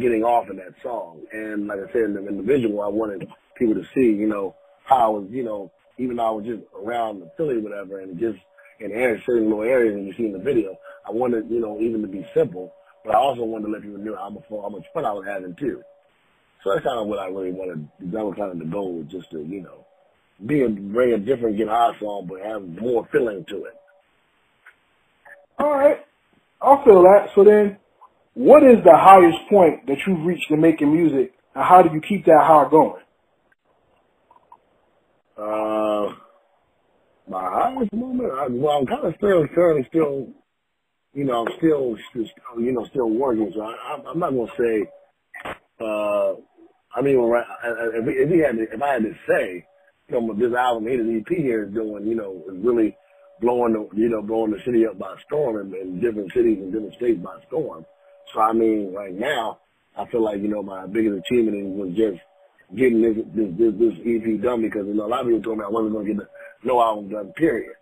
getting 0.00 0.24
off 0.24 0.50
in 0.50 0.56
that 0.56 0.74
song. 0.82 1.22
And 1.32 1.66
like 1.66 1.78
I 1.78 1.92
said, 1.92 2.02
in 2.02 2.14
the, 2.14 2.26
in 2.26 2.36
the 2.38 2.42
visual, 2.42 2.82
I 2.82 2.88
wanted 2.88 3.28
people 3.56 3.74
to 3.74 3.84
see, 3.94 4.12
you 4.12 4.26
know, 4.26 4.54
how 4.84 4.96
I 4.96 5.08
was, 5.08 5.28
you 5.30 5.42
know, 5.42 5.70
even 5.98 6.16
though 6.16 6.26
I 6.26 6.30
was 6.30 6.44
just 6.44 6.62
around 6.76 7.20
the 7.20 7.30
Philly 7.36 7.58
whatever, 7.58 8.00
and 8.00 8.18
just 8.18 8.38
in 8.80 8.90
areas, 8.90 9.22
certain 9.24 9.48
little 9.48 9.62
areas, 9.62 9.94
and 9.94 10.06
you 10.06 10.14
see 10.14 10.26
in 10.26 10.32
the 10.32 10.38
video, 10.38 10.76
I 11.06 11.12
wanted, 11.12 11.48
you 11.48 11.60
know, 11.60 11.78
even 11.80 12.02
to 12.02 12.08
be 12.08 12.26
simple, 12.34 12.72
but 13.04 13.14
I 13.14 13.18
also 13.18 13.44
wanted 13.44 13.66
to 13.66 13.72
let 13.72 13.82
people 13.82 13.98
know 13.98 14.16
how 14.16 14.30
much 14.30 14.44
fun, 14.48 14.62
how 14.62 14.68
much 14.68 14.86
fun 14.92 15.04
I 15.04 15.12
was 15.12 15.26
having 15.26 15.54
too. 15.54 15.82
So 16.62 16.70
that's 16.70 16.84
kind 16.84 16.98
of 16.98 17.06
what 17.06 17.18
I 17.18 17.26
really 17.26 17.52
wanted. 17.52 17.86
That 18.00 18.24
was 18.24 18.34
kind 18.36 18.50
of 18.50 18.58
the 18.58 18.64
goal, 18.64 19.04
just 19.08 19.30
to, 19.30 19.42
you 19.42 19.62
know, 19.62 19.86
be 20.44 20.62
a, 20.62 20.68
bring 20.68 21.12
a 21.12 21.18
different 21.18 21.56
Get 21.56 21.68
High 21.68 21.96
song, 22.00 22.26
but 22.26 22.40
have 22.40 22.62
more 22.62 23.06
feeling 23.12 23.44
to 23.44 23.64
it. 23.64 23.74
All 25.58 25.70
right. 25.70 26.04
I'll 26.64 26.84
feel 26.84 27.02
that. 27.02 27.28
So 27.34 27.44
then, 27.44 27.78
what 28.34 28.62
is 28.64 28.82
the 28.84 28.96
highest 28.96 29.38
point 29.50 29.86
that 29.86 29.98
you've 30.06 30.24
reached 30.26 30.50
in 30.50 30.60
making 30.60 30.92
music, 30.92 31.32
and 31.54 31.64
how 31.64 31.82
do 31.82 31.94
you 31.94 32.00
keep 32.00 32.24
that 32.26 32.40
high 32.42 32.68
going? 32.70 33.02
Uh, 35.36 36.14
my 37.28 37.42
highest 37.42 37.92
moment, 37.92 38.32
I, 38.32 38.46
well, 38.50 38.78
I'm 38.78 38.86
kind 38.86 39.06
of 39.06 39.14
still, 39.18 39.46
currently 39.54 39.86
still, 39.88 40.28
you 41.14 41.24
know, 41.24 41.46
I'm 41.46 41.52
still, 41.58 41.96
still, 42.10 42.26
you 42.60 42.72
know, 42.72 42.86
still 42.90 43.10
working. 43.10 43.52
So 43.54 43.62
I, 43.62 43.98
I'm 44.08 44.18
not 44.18 44.30
gonna 44.30 44.52
say, 44.58 44.84
uh, 45.80 46.34
I 46.96 47.02
mean, 47.02 47.16
if, 47.18 48.08
if 48.08 48.30
we 48.30 48.38
had, 48.38 48.56
to, 48.56 48.62
if 48.72 48.82
I 48.82 48.92
had 48.94 49.02
to 49.02 49.14
say, 49.28 49.66
you 50.08 50.20
know, 50.20 50.34
this 50.34 50.54
album 50.54 50.84
the 50.84 51.20
EP 51.20 51.38
here 51.38 51.64
is 51.64 51.74
doing, 51.74 52.06
you 52.06 52.14
know, 52.14 52.42
is 52.48 52.64
really 52.64 52.96
blowing 53.40 53.72
the, 53.72 53.88
you 53.96 54.08
know, 54.08 54.22
blowing 54.22 54.52
the 54.52 54.60
city 54.64 54.86
up 54.86 54.98
by 54.98 55.14
storm 55.26 55.60
in, 55.60 55.74
in 55.74 56.00
different 56.00 56.32
cities 56.32 56.58
and 56.58 56.72
different 56.72 56.94
states 56.94 57.20
by 57.20 57.36
storm. 57.46 57.84
So 58.32 58.40
I 58.40 58.52
mean, 58.52 58.92
right 58.94 59.14
now, 59.14 59.58
I 59.96 60.06
feel 60.06 60.22
like, 60.22 60.40
you 60.40 60.48
know, 60.48 60.62
my 60.62 60.86
biggest 60.86 61.18
achievement 61.18 61.76
was 61.76 61.94
just 61.94 62.20
getting 62.74 63.02
this 63.02 63.16
this 63.34 63.50
this, 63.56 63.74
this 63.78 63.94
EP 64.04 64.40
done 64.40 64.62
because 64.62 64.86
you 64.86 64.94
know 64.94 65.06
a 65.06 65.08
lot 65.08 65.20
of 65.20 65.26
people 65.26 65.42
told 65.42 65.58
me 65.58 65.64
I 65.64 65.68
wasn't 65.68 65.92
going 65.92 66.06
to 66.06 66.14
get 66.14 66.22
the 66.22 66.28
no 66.66 66.80
album 66.80 67.08
done. 67.10 67.32
Period. 67.32 67.74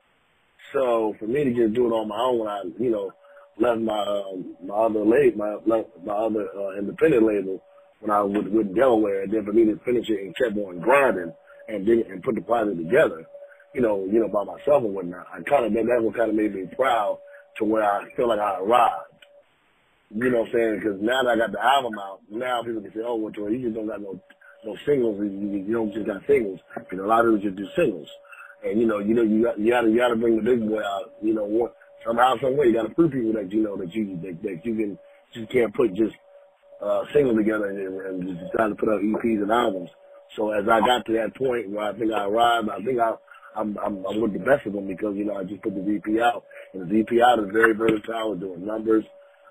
So 0.73 1.15
for 1.19 1.27
me 1.27 1.45
to 1.45 1.55
just 1.55 1.75
do 1.75 1.87
it 1.87 1.91
on 1.91 2.09
my 2.09 2.19
own 2.19 2.38
when 2.41 2.49
I 2.49 2.62
you 2.79 2.91
know 2.91 3.12
left 3.59 3.81
my 3.81 3.99
um, 3.99 4.57
my 4.65 4.75
other 4.75 5.05
label 5.05 5.38
my 5.38 5.77
left 5.77 5.88
my 6.05 6.12
other 6.12 6.49
uh, 6.57 6.79
independent 6.79 7.25
label 7.25 7.62
when 8.01 8.11
I 8.11 8.21
was 8.23 8.33
with, 8.37 8.49
with 8.49 8.75
Delaware, 8.75 9.23
and 9.23 9.33
then 9.33 9.45
for 9.45 9.53
me 9.53 9.65
to 9.67 9.79
finish 9.85 10.11
it 10.11 10.21
and 10.21 10.37
kept 10.37 10.57
on 10.57 10.81
grinding 10.81 11.33
and 11.69 11.87
then 11.87 12.05
and 12.11 12.23
put 12.23 12.35
the 12.35 12.41
project 12.41 12.79
together, 12.79 13.27
you 13.75 13.81
know, 13.81 14.05
you 14.05 14.21
know 14.21 14.29
by 14.29 14.45
myself 14.45 14.85
and 14.85 14.95
whatnot. 14.95 15.27
I 15.33 15.43
kind 15.43 15.65
of 15.65 15.73
that 15.73 16.03
what 16.03 16.15
kind 16.15 16.31
of 16.31 16.37
made 16.37 16.55
me 16.55 16.67
proud 16.77 17.19
to 17.59 17.65
where 17.65 17.85
I 17.85 18.11
feel 18.15 18.29
like 18.29 18.41
I 18.41 18.59
arrived. 18.61 19.07
You 20.15 20.31
know 20.31 20.41
what 20.41 20.49
I'm 20.49 20.53
saying? 20.53 20.75
Because 20.77 21.01
now 21.01 21.23
that 21.23 21.31
I 21.31 21.37
got 21.37 21.53
the 21.53 21.65
album 21.65 21.99
out, 21.99 22.21
now 22.31 22.63
people 22.63 22.83
can 22.83 22.93
say, 22.93 23.01
"Oh, 23.05 23.17
well, 23.17 23.33
Troy, 23.33 23.49
you 23.49 23.63
just 23.63 23.75
don't 23.75 23.87
got 23.87 24.01
no 24.01 24.21
no 24.65 24.77
singles. 24.87 25.19
You, 25.21 25.65
you 25.67 25.73
don't 25.73 25.93
just 25.93 26.07
got 26.07 26.23
singles. 26.27 26.61
You 26.91 26.99
know, 26.99 27.07
a 27.07 27.07
lot 27.07 27.25
of 27.25 27.35
people 27.41 27.51
just 27.51 27.57
do 27.57 27.69
singles. 27.75 28.09
And 28.65 28.81
you 28.81 28.87
know, 28.87 28.99
you 28.99 29.15
know, 29.15 29.23
you 29.23 29.43
got 29.43 29.59
you 29.59 29.71
got 29.71 29.81
to 29.83 29.91
you 29.91 29.99
got 29.99 30.09
to 30.09 30.17
bring 30.17 30.37
the 30.37 30.43
big 30.43 30.69
boy 30.69 30.83
out. 30.83 31.13
You 31.23 31.35
know, 31.35 31.45
one, 31.45 31.71
somehow, 32.05 32.37
some 32.41 32.57
way, 32.57 32.67
you 32.67 32.75
got 32.75 32.87
to 32.87 32.95
prove 32.95 33.13
people 33.13 33.33
that 33.33 33.51
you 33.53 33.63
know 33.63 33.77
that 33.77 33.95
you 33.95 34.19
that, 34.23 34.43
that 34.43 34.65
you 34.65 34.75
can 34.75 34.99
just 35.33 35.51
can't 35.51 35.75
put 35.75 35.95
just 35.95 36.15
uh, 36.81 37.05
singles 37.13 37.37
together 37.37 37.67
and, 37.67 37.79
and 37.79 38.39
just 38.39 38.53
trying 38.53 38.71
to 38.71 38.77
put 38.77 38.89
out 38.89 39.01
EPs 39.01 39.43
and 39.43 39.51
albums. 39.51 39.91
So 40.37 40.51
as 40.51 40.67
I 40.69 40.81
got 40.81 41.05
to 41.07 41.13
that 41.15 41.35
point 41.35 41.71
where 41.71 41.85
I 41.85 41.93
think 41.93 42.13
I 42.13 42.25
arrived, 42.25 42.69
I 42.69 42.83
think 42.83 43.01
I 43.01 43.15
I'm, 43.57 43.77
I'm, 43.85 44.05
I'm 44.07 44.21
with 44.21 44.33
the 44.33 44.38
best 44.38 44.67
of 44.67 44.73
them 44.73 44.87
because, 44.87 45.15
you 45.17 45.25
know, 45.25 45.37
I 45.37 45.45
just 45.45 45.62
put 45.62 45.75
the 45.75 45.81
EP 45.81 46.21
out. 46.23 46.45
And 46.75 46.88
the 46.88 47.01
EP 47.01 47.23
out 47.23 47.38
is 47.38 47.51
very 47.53 47.75
versatile. 47.75 48.35
Doing 48.35 48.65
numbers, 48.65 49.05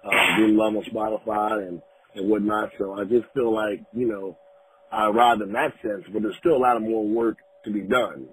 uh, 0.04 0.38
doing 0.38 0.58
love 0.58 0.76
on 0.76 0.84
Spotify 0.84 1.68
and, 1.68 1.82
and 2.16 2.30
whatnot. 2.30 2.72
So 2.78 2.94
I 3.00 3.04
just 3.04 3.26
feel 3.34 3.54
like, 3.54 3.82
you 3.94 4.08
know, 4.08 4.38
I 4.92 5.08
arrived 5.08 5.42
in 5.42 5.52
that 5.54 5.74
sense, 5.82 6.04
but 6.12 6.22
there's 6.22 6.36
still 6.40 6.58
a 6.58 6.64
lot 6.64 6.76
of 6.76 6.84
more 6.84 7.08
work 7.08 7.38
to 7.66 7.72
be 7.72 7.82
done. 7.82 8.28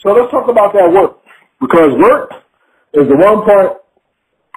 So 0.00 0.12
let's 0.12 0.30
talk 0.30 0.48
about 0.48 0.72
that 0.74 0.90
work. 0.92 1.18
Because 1.60 1.92
work 1.98 2.32
is 2.92 3.08
the 3.08 3.16
one 3.16 3.44
part 3.44 3.78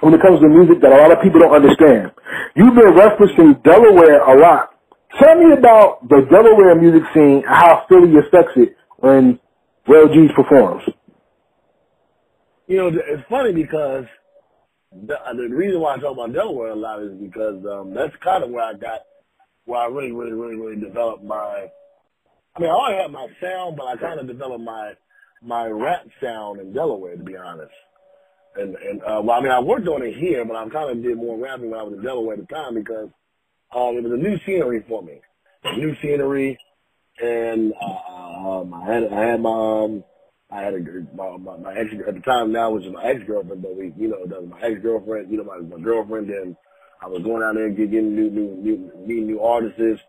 when 0.02 0.14
it 0.14 0.22
comes 0.22 0.40
to 0.42 0.50
music 0.50 0.82
that 0.82 0.92
a 0.92 0.98
lot 0.98 1.12
of 1.12 1.22
people 1.22 1.40
don't 1.40 1.56
understand. 1.56 2.12
You've 2.56 2.76
been 2.76 2.94
referencing 2.94 3.64
Delaware 3.64 4.22
a 4.26 4.38
lot. 4.40 4.72
Tell 5.20 5.36
me 5.36 5.54
about 5.54 6.08
the 6.10 6.28
Delaware 6.30 6.76
music 6.76 7.04
scene 7.14 7.44
and 7.46 7.56
how 7.56 7.86
Philly 7.88 8.12
affects 8.18 8.54
it 8.58 8.76
when 8.98 9.40
Rell 9.88 10.08
Geez 10.08 10.32
performs. 10.36 10.84
You 12.68 12.78
know, 12.78 12.88
it's 12.88 13.24
funny 13.30 13.54
because 13.54 14.06
the, 14.92 15.18
the 15.36 15.56
reason 15.56 15.80
why 15.80 15.96
I 15.96 16.00
talk 16.00 16.14
about 16.14 16.34
Delaware 16.34 16.70
a 16.70 16.76
lot 16.76 17.02
is 17.02 17.12
because 17.20 17.64
um, 17.66 17.94
that's 17.94 18.16
kind 18.24 18.44
of 18.44 18.50
where 18.50 18.64
I 18.64 18.74
got 18.74 19.02
where 19.66 19.82
I 19.82 19.88
really, 19.88 20.12
really, 20.12 20.34
really, 20.34 20.56
really 20.56 20.82
developed 20.82 21.24
my. 21.24 21.68
I 22.56 22.60
mean, 22.60 22.70
I 22.70 22.74
already 22.74 23.02
had 23.02 23.12
my 23.12 23.28
sound, 23.42 23.76
but 23.78 23.86
I 23.86 23.98
kind 23.98 24.20
of 24.20 24.28
developed 24.28 24.64
my 24.64 24.94
my 25.42 25.68
rap 25.68 26.08
sound 26.22 26.60
in 26.60 26.74
Delaware, 26.74 27.18
to 27.18 27.24
be 27.24 27.36
honest. 27.36 27.74
And 28.56 28.76
and 28.76 29.02
uh, 29.02 29.22
well, 29.24 29.38
I 29.38 29.42
mean, 29.42 29.52
I 29.52 29.60
worked 29.60 29.88
on 29.88 30.02
it 30.02 30.16
here, 30.16 30.46
but 30.46 30.56
I 30.56 30.68
kind 30.70 30.90
of 30.90 31.04
did 31.04 31.18
more 31.18 31.38
rapping 31.38 31.72
when 31.72 31.80
I 31.80 31.84
was 31.84 31.94
in 31.94 32.04
Delaware 32.04 32.36
at 32.36 32.48
the 32.48 32.54
time 32.56 32.76
because 32.76 33.10
um, 33.76 33.98
it 33.98 34.04
was 34.04 34.14
a 34.14 34.18
new 34.18 34.40
scenery 34.46 34.84
for 34.88 35.04
me, 35.04 35.20
new 35.78 35.96
scenery, 36.02 36.58
and 37.22 37.74
uh, 37.82 38.50
um, 38.50 38.74
I 38.74 38.86
had 38.86 39.14
I 39.14 39.22
had 39.22 39.42
my 39.42 39.84
um, 39.84 40.04
I 40.52 40.62
had 40.62 40.74
a 40.74 40.80
my, 41.16 41.38
my, 41.38 41.58
my 41.58 41.74
ex 41.76 41.92
at 42.08 42.16
the 42.16 42.22
time 42.22 42.52
now 42.52 42.72
was 42.72 42.86
my 42.88 43.04
ex 43.04 43.24
girlfriend, 43.26 43.62
but 43.62 43.76
we 43.76 43.94
you 43.98 44.08
know 44.08 44.26
that 44.26 44.42
was 44.42 44.50
my 44.50 44.62
ex 44.62 44.82
girlfriend, 44.82 45.32
you 45.32 45.38
know 45.38 45.44
my 45.44 45.58
my 45.58 45.82
girlfriend, 45.82 46.30
and 46.30 46.56
I 47.02 47.08
was 47.08 47.22
going 47.24 47.44
out 47.44 47.56
there 47.56 47.68
and 47.68 47.78
getting 47.78 48.16
new, 48.16 48.30
new, 48.30 48.56
new, 48.56 48.92
meeting 49.06 49.28
new 49.28 49.42
artists. 49.42 50.02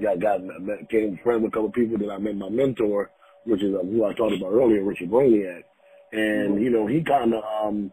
Got, 0.00 0.20
got, 0.20 0.42
met, 0.42 0.88
came 0.88 1.18
friends 1.22 1.42
with 1.42 1.50
a 1.50 1.52
couple 1.52 1.66
of 1.66 1.72
people. 1.74 1.98
Then 1.98 2.10
I 2.10 2.18
met 2.18 2.36
my 2.36 2.48
mentor, 2.48 3.10
which 3.44 3.62
is 3.62 3.74
uh, 3.74 3.80
who 3.80 4.04
I 4.04 4.14
talked 4.14 4.36
about 4.36 4.52
earlier, 4.52 4.84
Richard 4.84 5.10
Broniak. 5.10 5.64
And, 6.12 6.62
you 6.62 6.70
know, 6.70 6.86
he 6.86 7.02
kind 7.02 7.34
of, 7.34 7.42
um, 7.44 7.92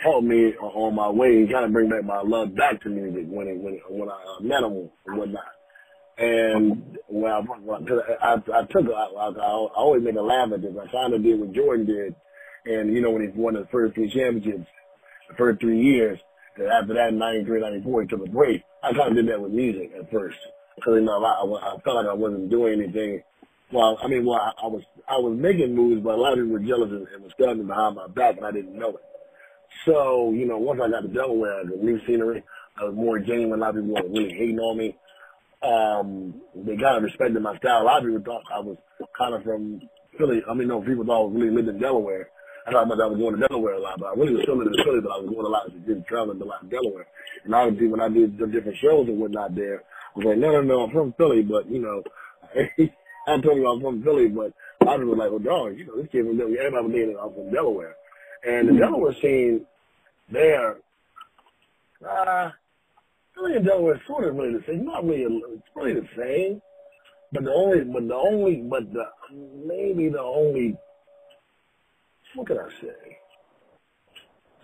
helped 0.00 0.26
me 0.26 0.54
on 0.54 0.94
my 0.94 1.08
way. 1.08 1.40
He 1.40 1.52
kind 1.52 1.64
of 1.64 1.72
bring 1.72 1.88
back 1.88 2.04
my 2.04 2.20
love 2.20 2.54
back 2.54 2.82
to 2.82 2.88
music 2.88 3.26
when 3.28 3.48
it, 3.48 3.56
when, 3.56 3.80
when 3.88 4.08
I 4.08 4.22
uh, 4.38 4.42
met 4.42 4.62
him 4.62 4.90
and 5.06 5.18
whatnot. 5.18 5.44
And 6.20 6.98
well, 7.08 7.46
I, 7.72 8.34
I, 8.34 8.34
I, 8.34 8.62
took, 8.64 8.86
I, 8.86 9.40
always 9.74 10.02
make 10.02 10.16
a 10.16 10.20
laugh 10.20 10.52
at 10.52 10.60
this. 10.60 10.74
I 10.80 10.86
kind 10.88 11.14
of 11.14 11.22
did 11.22 11.40
what 11.40 11.52
Jordan 11.52 11.86
did. 11.86 12.14
And, 12.66 12.92
you 12.92 13.00
know, 13.00 13.10
when 13.10 13.22
he 13.22 13.28
won 13.28 13.54
the 13.54 13.66
first 13.72 13.94
three 13.94 14.10
championships, 14.10 14.68
the 15.30 15.34
first 15.36 15.60
three 15.60 15.80
years, 15.80 16.20
and 16.56 16.68
after 16.68 16.92
that, 16.92 17.08
in 17.08 17.18
93, 17.18 17.60
94, 17.60 18.02
he 18.02 18.08
took 18.08 18.26
a 18.26 18.30
break. 18.30 18.62
I 18.82 18.92
kind 18.92 19.08
of 19.08 19.14
did 19.14 19.28
that 19.28 19.40
with 19.40 19.52
music 19.52 19.92
at 19.98 20.10
first. 20.10 20.36
Because, 20.76 20.96
you 20.96 21.00
know, 21.00 21.24
I, 21.24 21.40
I, 21.40 21.74
I 21.74 21.80
felt 21.80 21.96
like 21.96 22.06
I 22.06 22.12
wasn't 22.12 22.50
doing 22.50 22.82
anything. 22.82 23.22
Well, 23.72 23.98
I 24.02 24.06
mean, 24.06 24.26
well, 24.26 24.40
I, 24.40 24.52
I 24.62 24.66
was, 24.66 24.82
I 25.08 25.16
was 25.16 25.38
making 25.38 25.74
moves, 25.74 26.02
but 26.02 26.16
a 26.16 26.20
lot 26.20 26.32
of 26.32 26.38
people 26.38 26.52
were 26.52 26.58
jealous 26.58 26.90
and, 26.90 27.06
and 27.08 27.22
was 27.22 27.32
standing 27.32 27.66
behind 27.66 27.96
my 27.96 28.08
back, 28.08 28.36
and 28.36 28.44
I 28.44 28.50
didn't 28.50 28.78
know 28.78 28.90
it. 28.90 29.04
So, 29.86 30.32
you 30.32 30.44
know, 30.44 30.58
once 30.58 30.80
I 30.82 30.90
got 30.90 31.00
to 31.00 31.08
Delaware, 31.08 31.64
the 31.64 31.76
new 31.82 31.98
scenery, 32.06 32.42
I 32.76 32.84
was 32.84 32.94
more 32.94 33.18
genuine. 33.18 33.58
A 33.58 33.62
lot 33.62 33.76
of 33.76 33.82
people 33.82 33.94
were 33.94 34.08
really 34.08 34.34
hating 34.34 34.58
on 34.58 34.76
me. 34.76 34.96
Um, 35.62 36.40
they 36.54 36.76
kind 36.76 36.96
of 36.96 37.02
respected 37.02 37.42
my 37.42 37.56
style. 37.58 37.82
A 37.82 37.84
lot 37.84 37.98
of 37.98 38.08
people 38.08 38.22
thought 38.24 38.44
I 38.52 38.60
was 38.60 38.76
kind 39.16 39.34
of 39.34 39.42
from 39.42 39.82
Philly. 40.16 40.42
I 40.48 40.54
mean, 40.54 40.68
no, 40.68 40.80
people 40.80 41.04
thought 41.04 41.20
I 41.20 41.26
was 41.26 41.34
really 41.34 41.54
lived 41.54 41.68
in 41.68 41.78
Delaware. 41.78 42.28
I 42.66 42.72
thought 42.72 42.86
about 42.86 43.00
I 43.00 43.06
was 43.06 43.18
going 43.18 43.40
to 43.40 43.48
Delaware 43.48 43.74
a 43.74 43.80
lot, 43.80 43.98
but 43.98 44.06
I 44.06 44.14
really 44.14 44.34
was 44.34 44.42
still 44.42 44.56
living 44.56 44.74
in 44.76 44.84
Philly, 44.84 45.00
but 45.00 45.12
I 45.12 45.18
was 45.20 45.28
going 45.28 45.46
a 45.46 45.48
lot, 45.48 45.86
did 45.86 46.06
traveling 46.06 46.40
a 46.40 46.44
lot 46.44 46.62
in 46.62 46.68
Delaware. 46.68 47.06
And 47.44 47.54
obviously 47.54 47.88
when 47.88 48.00
I 48.00 48.08
did 48.08 48.38
the 48.38 48.46
different 48.46 48.78
shows 48.78 49.08
and 49.08 49.18
whatnot 49.18 49.54
there, 49.54 49.84
I 50.14 50.18
was 50.18 50.26
like, 50.26 50.38
no, 50.38 50.52
no, 50.52 50.62
no, 50.62 50.84
I'm 50.84 50.90
from 50.90 51.12
Philly, 51.14 51.42
but 51.42 51.70
you 51.70 51.80
know, 51.80 52.02
I 53.26 53.40
told 53.40 53.56
you 53.56 53.66
I 53.66 53.74
was 53.74 53.82
from 53.82 54.02
Philly, 54.02 54.28
but 54.28 54.52
I 54.82 54.96
was 54.96 55.18
like, 55.18 55.30
well, 55.30 55.38
dog, 55.38 55.78
you 55.78 55.86
know, 55.86 55.96
this 55.96 56.08
kid 56.12 56.26
from 56.26 56.36
Delaware, 56.36 56.66
everybody 56.66 56.84
was 56.84 56.92
thinking 56.92 57.16
I'm 57.20 57.34
from 57.34 57.52
Delaware. 57.52 57.94
And 58.46 58.68
the 58.68 58.72
Delaware 58.78 59.14
scene 59.20 59.66
there, 60.30 60.76
uh, 62.08 62.50
Philly 63.40 63.56
and 63.56 63.64
Delaware 63.64 63.94
is 63.94 64.00
sort 64.06 64.24
of 64.24 64.36
really 64.36 64.52
the 64.52 64.64
same. 64.66 64.84
Not 64.84 65.04
really, 65.04 65.24
it's 65.24 65.62
really 65.74 65.94
the 65.94 66.08
same. 66.16 66.62
But 67.32 67.44
the 67.44 67.52
only, 67.52 67.84
but 67.84 68.06
the 68.06 68.14
only, 68.14 68.56
but 68.56 68.92
the, 68.92 69.04
maybe 69.66 70.08
the 70.08 70.20
only 70.20 70.76
what 72.34 72.46
can 72.46 72.58
I 72.58 72.68
say? 72.80 73.18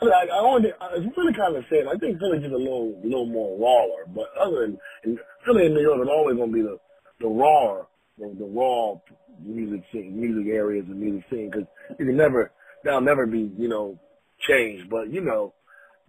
I, 0.01 0.05
mean, 0.05 0.15
I, 0.15 0.27
I 0.27 0.39
only, 0.41 0.69
it's 0.69 1.17
really 1.17 1.33
kind 1.33 1.57
of 1.57 1.65
the 1.65 1.77
same. 1.77 1.89
I 1.89 1.97
think 1.97 2.19
Philly's 2.19 2.43
just 2.43 2.53
a 2.53 2.57
little, 2.57 3.01
little 3.03 3.27
more 3.27 3.59
rawer, 3.59 4.05
but 4.15 4.29
other 4.39 4.61
than 4.63 4.79
and 5.05 5.19
Philly 5.45 5.67
and 5.67 5.75
New 5.75 5.81
York 5.81 6.01
is 6.03 6.09
always 6.09 6.37
going 6.37 6.51
to 6.51 6.55
be 6.55 6.63
the, 6.63 6.79
the 7.21 7.29
raw, 7.29 7.83
the, 8.19 8.35
the 8.39 8.45
raw 8.45 8.95
music 9.43 9.83
scene, 9.93 10.21
music 10.21 10.53
areas 10.53 10.85
and 10.89 11.01
music 11.01 11.25
scene 11.31 11.51
because 11.51 11.67
you 11.99 12.07
can 12.07 12.17
never, 12.17 12.53
that'll 12.85 13.01
never 13.01 13.27
be, 13.27 13.51
you 13.57 13.69
know, 13.69 13.99
changed. 14.39 14.91
But 14.91 15.11
you 15.11 15.23
know, 15.23 15.55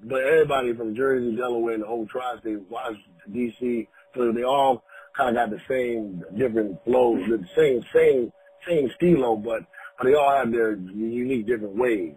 but 0.04 0.22
everybody 0.24 0.74
from 0.74 0.96
Jersey, 0.96 1.36
Delaware, 1.36 1.76
and 1.76 1.84
the 1.84 1.88
whole 1.88 2.08
tri-state, 2.08 2.60
Washington, 2.70 3.04
D.C., 3.34 3.88
so 4.16 4.32
they 4.32 4.44
all 4.44 4.84
kind 5.16 5.30
of 5.30 5.36
got 5.36 5.50
the 5.50 5.62
same 5.70 6.24
different 6.38 6.78
flows, 6.86 7.22
the 7.28 7.44
same 7.56 7.84
same 7.94 8.32
same 8.68 8.90
stilo, 8.96 9.36
but 9.36 9.62
but 9.98 10.06
they 10.08 10.14
all 10.14 10.36
have 10.36 10.52
their 10.52 10.76
unique 10.76 11.48
different 11.48 11.76
ways. 11.76 12.16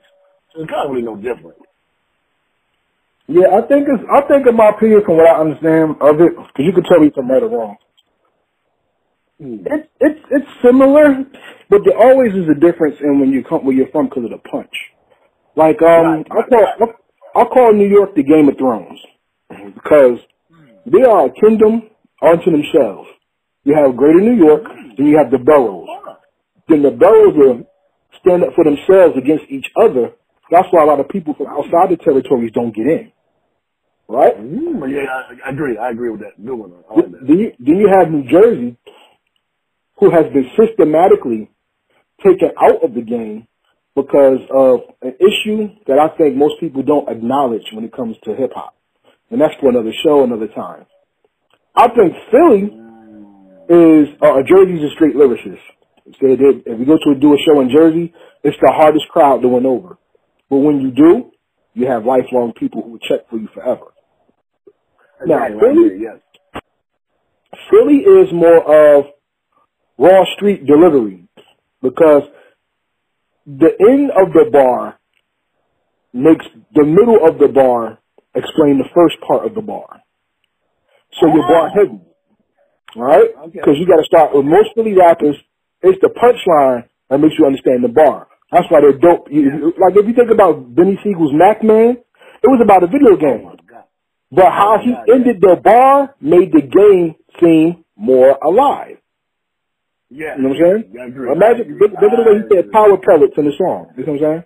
So 0.54 0.62
it's 0.62 0.70
kind 0.70 0.86
of 0.86 0.90
really 0.92 1.02
no 1.02 1.16
different. 1.16 1.58
Yeah, 3.28 3.48
I 3.56 3.62
think 3.62 3.86
it's. 3.88 4.04
I 4.12 4.22
think, 4.22 4.46
in 4.46 4.56
my 4.56 4.70
opinion, 4.70 5.02
from 5.04 5.16
what 5.16 5.28
I 5.28 5.40
understand 5.40 5.96
of 6.00 6.20
it, 6.20 6.36
because 6.36 6.64
you 6.66 6.72
can 6.72 6.84
tell 6.84 7.00
me 7.00 7.08
if 7.08 7.16
I'm 7.16 7.30
right 7.30 7.42
or 7.42 7.48
wrong. 7.48 7.76
Hmm. 9.40 9.56
It's 9.66 9.88
it's 10.00 10.20
it's 10.30 10.48
similar, 10.62 11.24
but 11.70 11.82
there 11.84 11.98
always 11.98 12.34
is 12.34 12.48
a 12.50 12.58
difference 12.58 12.96
in 13.00 13.20
when 13.20 13.30
you 13.32 13.44
come 13.44 13.64
where 13.64 13.74
you're 13.74 13.88
from 13.90 14.08
because 14.08 14.24
of 14.24 14.30
the 14.30 14.38
punch. 14.50 14.74
Like 15.56 15.82
um, 15.82 15.88
Right, 16.06 16.26
I 16.30 16.34
right, 16.34 16.48
call 16.50 16.60
right. 16.62 16.94
I 17.34 17.44
call 17.44 17.72
New 17.72 17.88
York 17.88 18.14
the 18.14 18.22
Game 18.22 18.48
of 18.48 18.58
Thrones 18.58 18.98
because 19.48 20.18
they 20.86 21.02
are 21.02 21.26
a 21.26 21.30
kingdom 21.32 21.82
unto 22.22 22.50
themselves. 22.50 23.08
You 23.64 23.74
have 23.74 23.96
Greater 23.96 24.20
New 24.20 24.36
York, 24.36 24.64
then 24.96 25.06
you 25.06 25.18
have 25.18 25.30
the 25.30 25.38
boroughs. 25.38 25.88
Then 26.68 26.82
the 26.82 26.90
boroughs 26.90 27.34
will 27.36 27.66
stand 28.20 28.42
up 28.42 28.54
for 28.54 28.64
themselves 28.64 29.16
against 29.16 29.44
each 29.48 29.66
other. 29.80 30.12
That's 30.50 30.68
why 30.70 30.82
a 30.82 30.86
lot 30.86 31.00
of 31.00 31.08
people 31.08 31.34
from 31.34 31.46
outside 31.46 31.90
the 31.90 31.96
territories 31.96 32.50
don't 32.52 32.74
get 32.74 32.86
in. 32.86 33.12
Right? 34.08 34.36
Mm, 34.36 34.90
yeah, 34.90 35.06
I, 35.06 35.48
I 35.48 35.50
agree. 35.50 35.78
I 35.78 35.90
agree 35.90 36.10
with 36.10 36.20
that. 36.20 36.44
Good 36.44 36.54
one. 36.54 36.72
Like 36.72 37.12
that. 37.12 37.26
Then 37.26 37.38
you, 37.38 37.52
then 37.60 37.76
you 37.76 37.88
have 37.88 38.10
New 38.10 38.28
Jersey, 38.28 38.76
who 39.98 40.10
has 40.10 40.24
been 40.32 40.50
systematically 40.58 41.50
taken 42.24 42.50
out 42.60 42.82
of 42.82 42.94
the 42.94 43.02
game 43.02 43.46
because 44.02 44.40
of 44.50 44.80
an 45.02 45.14
issue 45.20 45.68
that 45.86 45.98
I 45.98 46.16
think 46.16 46.36
most 46.36 46.54
people 46.60 46.82
don't 46.82 47.08
acknowledge 47.08 47.64
when 47.72 47.84
it 47.84 47.92
comes 47.92 48.16
to 48.24 48.34
hip 48.34 48.52
hop. 48.54 48.74
And 49.30 49.40
that's 49.40 49.54
for 49.60 49.70
another 49.70 49.92
show, 50.02 50.24
another 50.24 50.48
time. 50.48 50.86
I 51.74 51.88
think 51.88 52.14
Philly 52.30 52.64
is, 53.68 54.08
uh, 54.20 54.42
Jersey's 54.42 54.82
a 54.82 54.94
straight 54.94 55.14
lyricist. 55.14 55.60
They 56.20 56.36
did, 56.36 56.62
if 56.66 56.78
you 56.78 56.86
go 56.86 56.98
to 56.98 57.10
a, 57.16 57.20
do 57.20 57.34
a 57.34 57.38
show 57.38 57.60
in 57.60 57.70
Jersey, 57.70 58.12
it's 58.42 58.56
the 58.60 58.72
hardest 58.74 59.06
crowd 59.08 59.42
to 59.42 59.48
win 59.48 59.66
over. 59.66 59.96
But 60.48 60.56
when 60.56 60.80
you 60.80 60.90
do, 60.90 61.30
you 61.74 61.86
have 61.86 62.04
lifelong 62.04 62.52
people 62.58 62.82
who 62.82 62.92
will 62.92 62.98
check 62.98 63.28
for 63.30 63.36
you 63.36 63.48
forever. 63.54 63.86
Now, 65.24 65.46
Philly, 65.46 65.98
yes. 66.00 66.18
Philly 67.70 67.98
is 67.98 68.32
more 68.32 68.98
of 68.98 69.04
raw 69.98 70.24
street 70.36 70.66
delivery 70.66 71.28
because 71.82 72.22
the 73.58 73.72
end 73.90 74.10
of 74.12 74.32
the 74.32 74.50
bar 74.52 74.98
makes 76.12 76.46
the 76.74 76.84
middle 76.84 77.26
of 77.26 77.38
the 77.38 77.48
bar 77.48 77.98
explain 78.34 78.78
the 78.78 78.88
first 78.94 79.16
part 79.26 79.46
of 79.46 79.54
the 79.54 79.62
bar. 79.62 80.00
So 81.20 81.26
your 81.26 81.42
bar 81.48 81.70
heavy, 81.70 82.00
right? 82.96 83.30
Okay. 83.46 83.58
Because 83.58 83.76
you 83.78 83.86
got 83.86 83.96
to 83.96 84.04
start 84.04 84.34
with 84.34 84.44
most 84.44 84.68
of 84.70 84.74
Philly 84.76 84.94
rappers. 84.94 85.36
It's 85.82 85.98
the 86.00 86.08
punchline 86.10 86.88
that 87.08 87.18
makes 87.18 87.34
you 87.38 87.46
understand 87.46 87.82
the 87.82 87.88
bar. 87.88 88.28
That's 88.52 88.66
why 88.70 88.80
they're 88.80 88.98
dope. 88.98 89.28
You- 89.30 89.72
Like 89.78 89.96
if 89.96 90.06
you 90.06 90.14
think 90.14 90.30
about 90.30 90.74
Beanie 90.74 91.02
Sigel's 91.02 91.32
Mac 91.32 91.62
Man, 91.64 91.96
it 92.42 92.46
was 92.48 92.60
about 92.62 92.82
a 92.84 92.86
video 92.86 93.16
game. 93.16 93.48
Oh. 93.48 93.56
But 94.32 94.50
how 94.52 94.78
he 94.78 94.90
Yeah, 94.90 95.04
yeah. 95.08 95.14
ended 95.14 95.40
the 95.40 95.56
bar 95.56 96.14
made 96.20 96.52
the 96.52 96.62
game 96.62 97.16
seem 97.40 97.84
more 97.96 98.38
alive. 98.42 98.98
Yeah. 100.10 100.36
You 100.36 100.42
know 100.42 100.48
what 100.50 100.58
I'm 100.58 100.82
saying? 100.82 101.00
I 101.00 101.06
agree. 101.06 101.32
Imagine, 101.32 101.60
I 101.60 101.70
agree. 101.70 101.78
look, 101.80 101.92
look 101.92 102.12
at 102.12 102.18
the 102.18 102.26
way 102.26 102.36
he 102.42 102.54
said 102.54 102.72
power 102.72 102.98
pellets 102.98 103.34
in 103.38 103.44
the 103.46 103.54
song. 103.56 103.94
You 103.96 104.04
know 104.04 104.12
what 104.12 104.22
I'm 104.22 104.26
saying? 104.26 104.44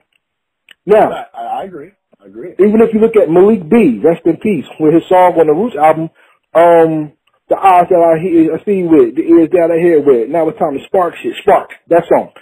Now, 0.86 1.08
I, 1.32 1.60
I 1.60 1.64
agree. 1.64 1.92
I 2.20 2.26
agree. 2.26 2.52
even 2.60 2.80
if 2.82 2.92
you 2.92 3.00
look 3.00 3.16
at 3.16 3.30
Malik 3.30 3.68
B, 3.68 4.00
rest 4.04 4.22
in 4.26 4.36
peace, 4.36 4.68
with 4.78 4.94
his 4.94 5.08
song 5.08 5.40
on 5.40 5.46
the 5.48 5.56
Roots 5.56 5.76
album, 5.76 6.10
um, 6.52 7.12
the 7.48 7.56
eyes 7.56 7.88
that 7.88 8.00
I 8.00 8.20
hear, 8.20 8.54
I 8.54 8.64
see 8.64 8.84
with, 8.84 9.16
the 9.16 9.24
ears 9.24 9.48
that 9.52 9.72
I 9.72 9.80
hear 9.80 10.00
with, 10.00 10.28
now 10.28 10.48
it's 10.48 10.58
time 10.58 10.76
to 10.76 10.84
spark 10.84 11.14
shit, 11.22 11.36
spark, 11.40 11.70
that 11.88 12.04
song. 12.08 12.32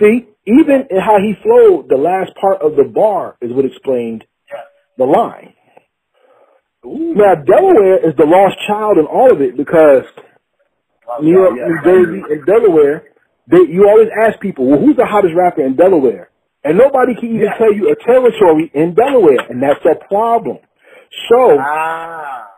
See, 0.00 0.28
even 0.46 0.88
in 0.90 1.00
how 1.00 1.20
he 1.20 1.36
flowed, 1.42 1.88
the 1.88 2.00
last 2.00 2.32
part 2.40 2.62
of 2.62 2.76
the 2.76 2.84
bar 2.84 3.36
is 3.40 3.52
what 3.52 3.64
explained 3.64 4.24
the 4.96 5.04
line. 5.04 5.54
Ooh. 6.84 7.14
Now, 7.14 7.34
Delaware 7.34 8.08
is 8.08 8.16
the 8.16 8.24
lost 8.24 8.56
child 8.66 8.96
in 8.96 9.04
all 9.04 9.32
of 9.32 9.40
it 9.40 9.56
because 9.56 10.04
New 11.20 11.32
York, 11.32 11.54
yeah, 11.56 11.66
New 11.68 11.82
Jersey, 11.84 12.22
and 12.30 12.46
Delaware, 12.46 13.04
they, 13.46 13.62
you 13.68 13.88
always 13.88 14.08
ask 14.22 14.40
people, 14.40 14.66
well, 14.66 14.78
who's 14.80 14.96
the 14.96 15.06
hottest 15.06 15.34
rapper 15.34 15.64
in 15.64 15.76
Delaware? 15.76 16.30
And 16.62 16.78
nobody 16.78 17.14
can 17.14 17.30
even 17.30 17.40
Yeah. 17.42 17.58
tell 17.58 17.72
you 17.72 17.90
a 17.90 17.96
territory 17.96 18.70
in 18.74 18.94
Delaware, 18.94 19.46
and 19.48 19.62
that's 19.62 19.84
a 19.84 19.96
problem. 20.08 20.58
So, 21.28 21.58
Ah. 21.58 22.50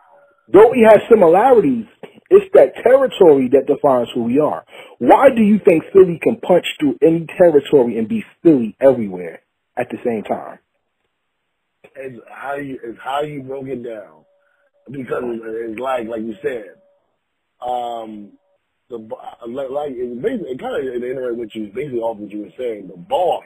though 0.47 0.69
we 0.71 0.81
have 0.81 1.01
similarities, 1.09 1.85
it's 2.29 2.51
that 2.53 2.75
territory 2.83 3.47
that 3.49 3.65
defines 3.67 4.09
who 4.13 4.23
we 4.23 4.39
are. 4.39 4.65
Why 4.99 5.29
do 5.29 5.41
you 5.41 5.59
think 5.59 5.83
Philly 5.93 6.19
can 6.21 6.37
punch 6.37 6.65
through 6.79 6.97
any 7.01 7.25
territory 7.37 7.97
and 7.97 8.07
be 8.07 8.25
Philly 8.41 8.75
everywhere 8.79 9.41
at 9.77 9.89
the 9.89 9.97
same 10.03 10.23
time? 10.23 10.59
It's 11.95 12.19
how 12.29 12.55
you 12.55 12.79
it's 12.83 12.99
how 12.99 13.21
you 13.21 13.43
broke 13.43 13.67
it 13.67 13.83
down 13.83 14.25
because 14.89 15.23
it's, 15.25 15.43
it's 15.45 15.79
like 15.79 16.07
like 16.07 16.21
you 16.21 16.35
said, 16.41 16.75
um, 17.61 18.31
the 18.89 18.97
like 19.47 19.91
it 19.91 20.21
basically 20.21 20.51
it 20.51 20.59
kind 20.59 20.75
of 20.75 21.01
reiterated 21.01 21.37
what 21.37 21.55
you 21.55 21.71
basically 21.73 21.99
off 21.99 22.17
what 22.17 22.31
you 22.31 22.41
were 22.43 22.53
saying. 22.57 22.87
The 22.87 22.97
bar, 22.97 23.41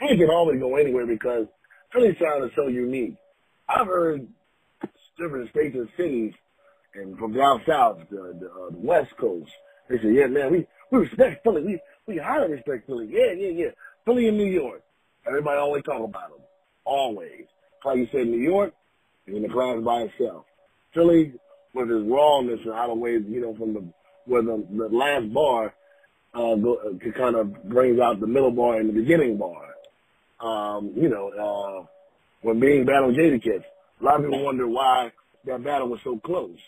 it 0.00 0.16
can 0.16 0.30
always 0.30 0.60
go 0.60 0.76
anywhere 0.76 1.06
because 1.06 1.46
Philly 1.92 2.16
sound 2.20 2.44
is 2.44 2.50
so 2.56 2.68
unique. 2.68 3.16
I've 3.68 3.86
heard 3.86 4.26
different 5.18 5.50
states 5.50 5.74
and 5.74 5.88
cities, 5.96 6.32
and 6.94 7.18
from 7.18 7.32
down 7.32 7.62
south, 7.66 7.98
the 8.10 8.36
the, 8.40 8.46
uh, 8.46 8.70
the 8.70 8.78
West 8.78 9.16
Coast, 9.18 9.50
they 9.88 9.98
say, 9.98 10.12
yeah, 10.12 10.26
man, 10.26 10.52
we 10.52 10.66
we 10.90 11.00
respect 11.00 11.42
Philly. 11.42 11.62
We 11.62 11.80
we 12.06 12.18
highly 12.18 12.52
respect 12.52 12.86
Philly. 12.86 13.08
Yeah, 13.10 13.32
yeah, 13.32 13.50
yeah. 13.50 13.70
Philly 14.04 14.28
in 14.28 14.36
New 14.36 14.46
York. 14.46 14.82
Everybody 15.26 15.58
always 15.58 15.82
talk 15.82 16.02
about 16.02 16.30
them. 16.30 16.40
Always. 16.84 17.46
Like 17.84 17.98
you 17.98 18.08
said, 18.12 18.28
New 18.28 18.38
York 18.38 18.72
is 19.26 19.36
in 19.36 19.42
the 19.42 19.48
class 19.48 19.82
by 19.82 20.02
itself. 20.02 20.44
Philly, 20.94 21.32
with 21.74 21.90
its 21.90 22.08
rawness 22.08 22.60
and 22.64 22.74
how 22.74 22.86
the 22.86 22.94
way, 22.94 23.12
you 23.12 23.40
know, 23.40 23.54
from 23.54 23.74
the, 23.74 23.84
where 24.26 24.42
the, 24.42 24.64
the 24.70 24.88
last 24.88 25.32
bar, 25.32 25.74
uh, 26.34 26.54
go, 26.56 26.76
uh, 26.76 27.10
kind 27.12 27.36
of 27.36 27.64
brings 27.64 27.98
out 27.98 28.20
the 28.20 28.26
middle 28.26 28.50
bar 28.50 28.78
and 28.78 28.90
the 28.90 28.92
beginning 28.92 29.38
bar. 29.38 29.64
Um, 30.40 30.92
you 30.94 31.08
know, 31.08 31.30
uh, 31.30 31.86
when 32.42 32.60
Beanie 32.60 32.86
battle 32.86 33.12
Jadakiss, 33.12 33.64
a 34.00 34.04
lot 34.04 34.16
of 34.16 34.26
people 34.26 34.44
wonder 34.44 34.68
why 34.68 35.12
that 35.46 35.64
battle 35.64 35.88
was 35.88 36.00
so 36.04 36.20
close. 36.24 36.58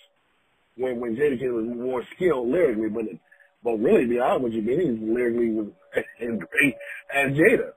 When, 0.77 1.01
when 1.01 1.17
Jadakiss 1.17 1.53
was 1.53 1.77
more 1.77 2.03
skilled 2.15 2.49
lyrically, 2.49 2.89
but 2.89 3.05
it, 3.05 3.19
but 3.63 3.77
really, 3.79 4.07
be 4.07 4.21
honest 4.21 4.45
with 4.45 4.53
you, 4.55 4.63
Beanie 4.63 5.15
lyrically 5.15 5.51
was 5.51 5.67
as 5.97 6.05
great 6.29 6.75
as 7.15 7.33
Jada. 7.33 7.73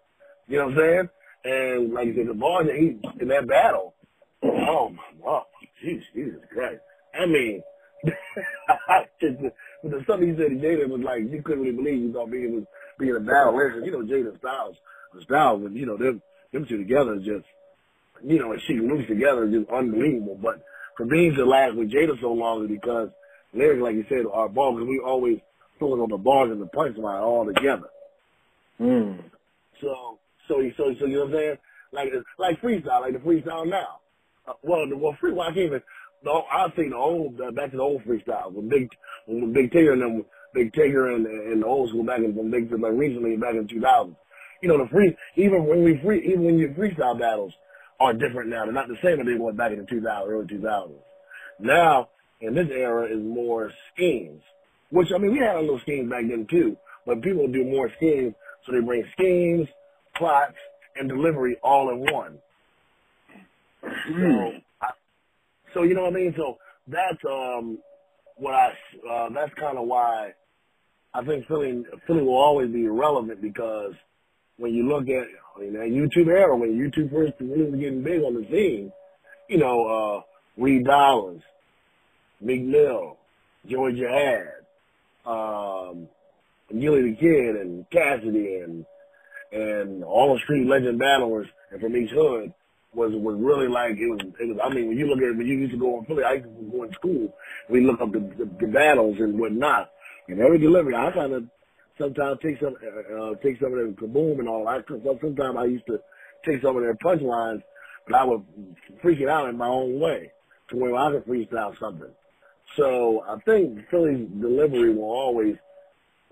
You 0.47 0.57
know 0.57 0.65
what 0.65 0.73
I'm 0.73 0.77
saying? 0.77 1.09
And 1.43 1.93
like 1.93 2.09
I 2.09 2.15
said, 2.15 2.27
the 2.27 2.33
bars 2.33 2.67
that 2.67 2.75
he 2.75 2.99
in 3.19 3.27
that 3.29 3.47
battle, 3.47 3.93
oh 4.43 4.89
my 4.89 5.23
god, 5.23 5.43
jeez, 5.83 6.01
Jesus 6.13 6.39
Christ. 6.53 6.81
I 7.19 7.25
mean, 7.25 7.63
the, 9.21 9.51
with 9.83 9.91
the 9.91 10.01
stuff 10.03 10.19
he 10.19 10.33
said 10.37 10.49
to 10.49 10.57
Jada 10.57 10.89
was 10.89 11.01
like 11.01 11.21
you 11.29 11.41
couldn't 11.43 11.63
really 11.63 11.75
believe 11.75 12.01
you 12.01 12.13
thought 12.13 12.31
being 12.31 12.55
was 12.55 12.65
being 12.99 13.15
a 13.15 13.19
battle. 13.19 13.55
Listen, 13.55 13.83
you 13.85 13.91
know 13.91 14.03
Jada 14.03 14.37
Styles, 14.39 14.75
Styles, 15.23 15.63
and 15.65 15.75
you 15.75 15.85
know 15.85 15.97
them 15.97 16.21
them 16.51 16.65
two 16.67 16.77
together 16.77 17.15
is 17.15 17.25
just 17.25 17.45
you 18.25 18.39
know 18.39 18.51
and 18.51 18.61
she 18.67 18.73
moves 18.73 19.07
together 19.07 19.45
is 19.45 19.53
just 19.53 19.69
unbelievable. 19.69 20.39
But 20.41 20.63
for 20.97 21.05
Beanie 21.05 21.35
to 21.35 21.45
last 21.45 21.75
with 21.75 21.91
Jada 21.91 22.19
so 22.21 22.33
long 22.33 22.63
is 22.63 22.69
because 22.69 23.09
lyrics, 23.53 23.81
like 23.81 23.95
you 23.95 24.05
said, 24.09 24.25
are 24.31 24.49
bars 24.49 24.75
because 24.75 24.87
we 24.87 25.01
always 25.05 25.39
focus 25.79 25.99
on 26.01 26.09
the 26.09 26.17
bars 26.17 26.51
and 26.51 26.61
the 26.61 26.67
punchline 26.67 27.21
all 27.21 27.45
together. 27.45 27.89
Mm. 28.79 29.23
So, 29.81 30.19
so, 30.47 30.61
so, 30.77 30.95
so, 30.99 31.05
you 31.05 31.17
know 31.17 31.25
what 31.25 31.33
I'm 31.33 31.39
saying? 31.39 31.57
Like, 31.91 32.09
it's 32.13 32.25
like 32.37 32.61
freestyle, 32.61 33.01
like 33.01 33.13
the 33.13 33.19
freestyle 33.19 33.67
now. 33.67 33.99
Uh, 34.47 34.53
well, 34.63 34.87
the 34.87 34.97
well, 34.97 35.15
free, 35.19 35.33
well, 35.33 35.47
I 35.47 35.53
can't 35.53 35.67
even. 35.67 35.81
The, 36.23 36.41
say 36.75 36.89
the 36.89 36.95
old, 36.95 37.41
uh, 37.41 37.51
back 37.51 37.71
to 37.71 37.77
the 37.77 37.83
old 37.83 38.03
freestyle 38.03 38.51
when 38.51 38.69
Big, 38.69 38.89
when 39.25 39.53
Big 39.53 39.71
Tigger 39.71 39.93
and 39.93 40.01
them, 40.01 40.25
Big 40.53 40.71
Tigger 40.73 41.15
and, 41.15 41.25
and 41.25 41.63
the 41.63 41.65
old 41.65 41.89
school 41.89 42.03
back 42.03 42.19
in, 42.19 42.35
from 42.35 42.51
Big, 42.51 42.71
like 42.71 42.93
recently 42.93 43.37
back 43.37 43.55
in 43.55 43.67
2000. 43.67 44.15
You 44.61 44.69
know, 44.69 44.77
the 44.77 44.87
free, 44.89 45.15
even 45.35 45.65
when 45.65 45.83
we 45.83 45.99
free, 46.03 46.23
even 46.27 46.43
when 46.43 46.59
your 46.59 46.69
freestyle 46.69 47.19
battles 47.19 47.53
are 48.01 48.13
different 48.13 48.49
now. 48.49 48.65
They're 48.65 48.73
not 48.73 48.87
the 48.87 48.97
same 49.01 49.19
as 49.19 49.25
they 49.25 49.35
were 49.35 49.53
back 49.53 49.71
in 49.71 49.79
the 49.79 49.85
2000, 49.85 50.29
early 50.29 50.45
2000s. 50.47 50.91
Now, 51.59 52.09
in 52.41 52.55
this 52.55 52.67
era, 52.71 53.05
is 53.05 53.21
more 53.21 53.71
schemes. 53.93 54.41
Which 54.89 55.09
I 55.13 55.17
mean, 55.19 55.33
we 55.33 55.39
had 55.39 55.55
a 55.55 55.61
little 55.61 55.79
schemes 55.79 56.09
back 56.09 56.25
then 56.27 56.47
too, 56.49 56.75
but 57.05 57.21
people 57.21 57.47
do 57.47 57.63
more 57.63 57.91
schemes, 57.95 58.33
so 58.65 58.71
they 58.71 58.81
bring 58.81 59.05
schemes, 59.13 59.67
plots, 60.15 60.57
and 60.95 61.07
delivery 61.07 61.57
all 61.63 61.89
in 61.91 61.99
one. 62.11 62.39
So, 63.81 64.51
I, 64.51 64.61
so 65.73 65.83
you 65.83 65.93
know 65.93 66.03
what 66.03 66.13
I 66.13 66.15
mean. 66.15 66.33
So 66.37 66.57
that's 66.87 67.23
um 67.29 67.79
what 68.35 68.53
I 68.53 68.73
uh, 69.09 69.29
that's 69.33 69.53
kind 69.55 69.77
of 69.77 69.87
why 69.87 70.33
I 71.13 71.23
think 71.23 71.47
Philly 71.47 71.83
Philly 72.07 72.23
will 72.23 72.37
always 72.37 72.71
be 72.71 72.87
relevant 72.87 73.41
because 73.41 73.93
when 74.57 74.73
you 74.73 74.87
look 74.87 75.03
at 75.03 75.27
you 75.59 75.71
know, 75.71 75.79
YouTube 75.79 76.27
era, 76.27 76.55
when 76.55 76.77
YouTube 76.77 77.11
first 77.11 77.33
really 77.39 77.69
was 77.69 77.79
getting 77.79 78.03
big 78.03 78.21
on 78.21 78.35
the 78.35 78.47
scene, 78.49 78.91
you 79.49 79.57
know, 79.57 79.85
uh, 79.87 80.21
Reed 80.61 80.85
Dollaz, 80.85 81.41
Mill, 82.39 83.17
Joey 83.67 83.93
Jihad, 83.93 84.61
um, 85.25 86.07
Gillie 86.79 87.11
the 87.11 87.15
Kid 87.19 87.55
and 87.55 87.89
Cassidy 87.89 88.57
and 88.57 88.85
and 89.51 90.03
all 90.03 90.33
the 90.33 90.39
street 90.41 90.65
legend 90.65 90.97
battlers 90.99 91.47
and 91.71 91.81
from 91.81 91.95
each 91.97 92.11
hood 92.11 92.53
was 92.93 93.13
was 93.13 93.35
really 93.39 93.67
like 93.67 93.91
it 93.97 94.07
was 94.07 94.19
it 94.39 94.47
was 94.47 94.57
I 94.63 94.73
mean 94.73 94.89
when 94.89 94.97
you 94.97 95.07
look 95.07 95.19
at 95.19 95.29
it 95.29 95.37
when 95.37 95.47
you 95.47 95.57
used 95.59 95.71
to 95.71 95.79
go 95.79 95.97
on 95.97 96.05
Philly 96.05 96.23
I 96.23 96.33
used 96.33 96.45
to 96.45 96.71
go 96.71 96.83
in 96.83 96.93
school 96.93 97.33
we 97.69 97.81
look 97.81 98.01
up 98.01 98.11
the, 98.11 98.19
the, 98.19 98.49
the 98.59 98.67
battles 98.67 99.17
and 99.19 99.39
whatnot. 99.39 99.89
And 100.27 100.39
every 100.39 100.59
delivery 100.59 100.95
I 100.95 101.11
kind 101.11 101.33
of 101.33 101.45
sometimes 101.97 102.39
take 102.41 102.59
some 102.59 102.75
uh, 102.75 103.35
take 103.41 103.59
some 103.59 103.73
of 103.73 103.79
their 103.79 103.91
kaboom 103.91 104.39
and 104.39 104.49
all 104.49 104.67
I 104.67 104.81
sometimes 104.87 105.57
I 105.57 105.65
used 105.65 105.85
to 105.87 105.99
take 106.45 106.61
some 106.61 106.75
of 106.75 106.83
their 106.83 106.95
punchlines 106.95 107.63
but 108.07 108.15
I 108.15 108.25
would 108.25 108.43
freak 109.01 109.21
it 109.21 109.29
out 109.29 109.47
in 109.47 109.57
my 109.57 109.67
own 109.67 109.99
way 109.99 110.31
to 110.69 110.75
where 110.75 110.95
I 110.95 111.11
could 111.11 111.25
freestyle 111.25 111.77
something. 111.79 112.11
So 112.75 113.23
I 113.27 113.37
think 113.41 113.87
Philly's 113.89 114.27
delivery 114.39 114.93
will 114.93 115.03
always 115.03 115.55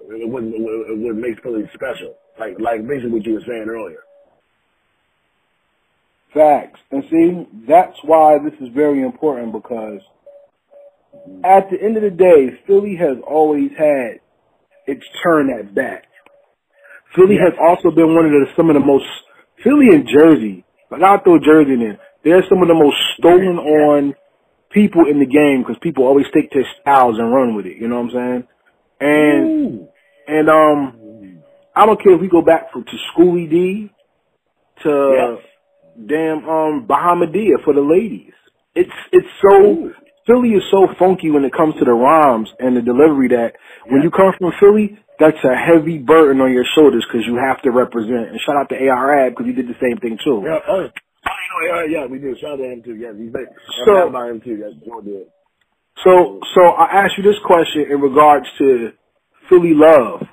it 0.02 0.30
would 0.30 0.44
it 0.46 0.98
would 0.98 1.18
make 1.18 1.42
Philly 1.42 1.70
special. 1.74 2.16
Like 2.38 2.60
like 2.60 2.86
basically 2.86 3.12
what 3.12 3.26
you 3.26 3.36
were 3.36 3.42
saying 3.48 3.68
earlier. 3.70 4.04
Facts. 6.34 6.80
And 6.92 7.04
see, 7.10 7.48
that's 7.68 7.98
why 8.04 8.38
this 8.44 8.54
is 8.62 8.74
very 8.74 9.02
important 9.02 9.52
because 9.54 10.02
at 11.44 11.70
the 11.70 11.82
end 11.82 11.98
of 11.98 12.04
the 12.04 12.12
day, 12.12 12.60
Philly 12.68 12.96
has 12.98 13.18
always 13.26 13.72
had 13.78 14.20
its 14.86 15.06
turn 15.24 15.50
at 15.50 15.74
bat. 15.74 16.06
Philly 17.16 17.38
has 17.38 17.54
also 17.60 17.90
been 17.90 18.14
one 18.14 18.26
of 18.26 18.32
the 18.32 18.46
some 18.56 18.70
of 18.70 18.76
the 18.76 18.86
most 18.86 19.06
Philly 19.64 19.90
and 19.90 20.08
Jersey. 20.08 20.66
Like 20.92 21.02
I'll 21.02 21.22
throw 21.24 21.40
Jersey 21.40 21.74
in. 21.74 21.98
They're 22.24 22.44
some 22.50 22.62
of 22.62 22.68
the 22.68 22.74
most 22.74 22.98
stolen 23.18 23.58
on 23.58 24.16
people 24.72 25.06
in 25.10 25.20
the 25.20 25.26
game 25.26 25.64
because 25.64 25.78
people 25.82 26.06
always 26.06 26.28
take 26.34 26.52
their 26.52 26.66
styles 26.82 27.18
and 27.18 27.34
run 27.34 27.56
with 27.56 27.66
it. 27.66 27.78
You 27.78 27.88
know 27.88 28.02
what 28.02 28.14
I'm 28.16 28.44
saying? 28.44 28.48
And 29.02 29.50
Ooh. 29.50 29.88
and 30.28 30.50
um, 30.50 31.42
I 31.76 31.86
don't 31.86 32.02
care 32.02 32.14
if 32.14 32.22
we 32.22 32.28
go 32.28 32.42
back 32.42 32.72
from 32.72 32.84
to 32.84 32.98
Schooly 33.14 33.50
D 33.50 33.92
to. 34.84 35.38
Damn 36.08 36.48
um 36.48 36.88
Bahamadia 36.88 37.64
for 37.64 37.74
the 37.74 37.82
ladies. 37.82 38.34
It's 38.76 38.92
it's 39.12 39.28
so 39.42 39.66
Ooh. 39.66 39.94
Philly 40.28 40.50
is 40.50 40.64
so 40.70 40.88
funky 41.00 41.32
when 41.32 41.44
it 41.44 41.54
comes 41.54 41.74
to 41.80 41.86
the 41.86 41.92
rhymes 41.92 42.50
and 42.60 42.78
the 42.78 42.82
delivery 42.82 43.30
that 43.30 43.56
when 43.88 44.04
you 44.04 44.12
come 44.12 44.32
from 44.38 44.54
Philly, 44.60 45.00
that's 45.20 45.44
a 45.44 45.56
heavy 45.56 45.98
burden 45.98 46.40
on 46.42 46.54
your 46.54 46.66
shoulders 46.76 47.06
because 47.08 47.26
you 47.26 47.36
have 47.36 47.62
to 47.64 47.72
represent. 47.72 48.30
And 48.30 48.40
shout 48.40 48.56
out 48.56 48.70
to 48.70 48.76
ARAB 48.76 49.32
because 49.32 49.48
he 49.48 49.54
did 49.54 49.68
the 49.68 49.76
same 49.82 49.98
thing 49.98 50.20
too. 50.24 50.44
Yeah, 50.46 50.60
oh, 50.68 50.82
yeah. 50.82 50.88
Oh, 51.26 51.66
yeah, 51.66 52.00
yeah, 52.02 52.06
we 52.06 52.20
do. 52.20 52.36
Shout 52.40 52.52
out 52.52 52.58
to 52.58 52.64
him 52.64 52.84
too. 52.84 52.96
Yeah, 52.96 53.12
he's 53.18 53.32
big. 53.32 53.48
So- 53.86 54.08
about 54.08 54.30
him 54.30 54.42
too. 54.42 54.56
Yes, 54.56 54.72
Joe 54.86 55.02
did. 55.02 55.28
So, 56.04 56.40
so 56.56 56.62
I 56.62 57.04
ask 57.04 57.18
you 57.18 57.24
this 57.24 57.40
question 57.44 57.92
in 57.92 58.00
regards 58.00 58.46
to 58.60 58.94
Philly 59.50 59.74
love 59.74 60.24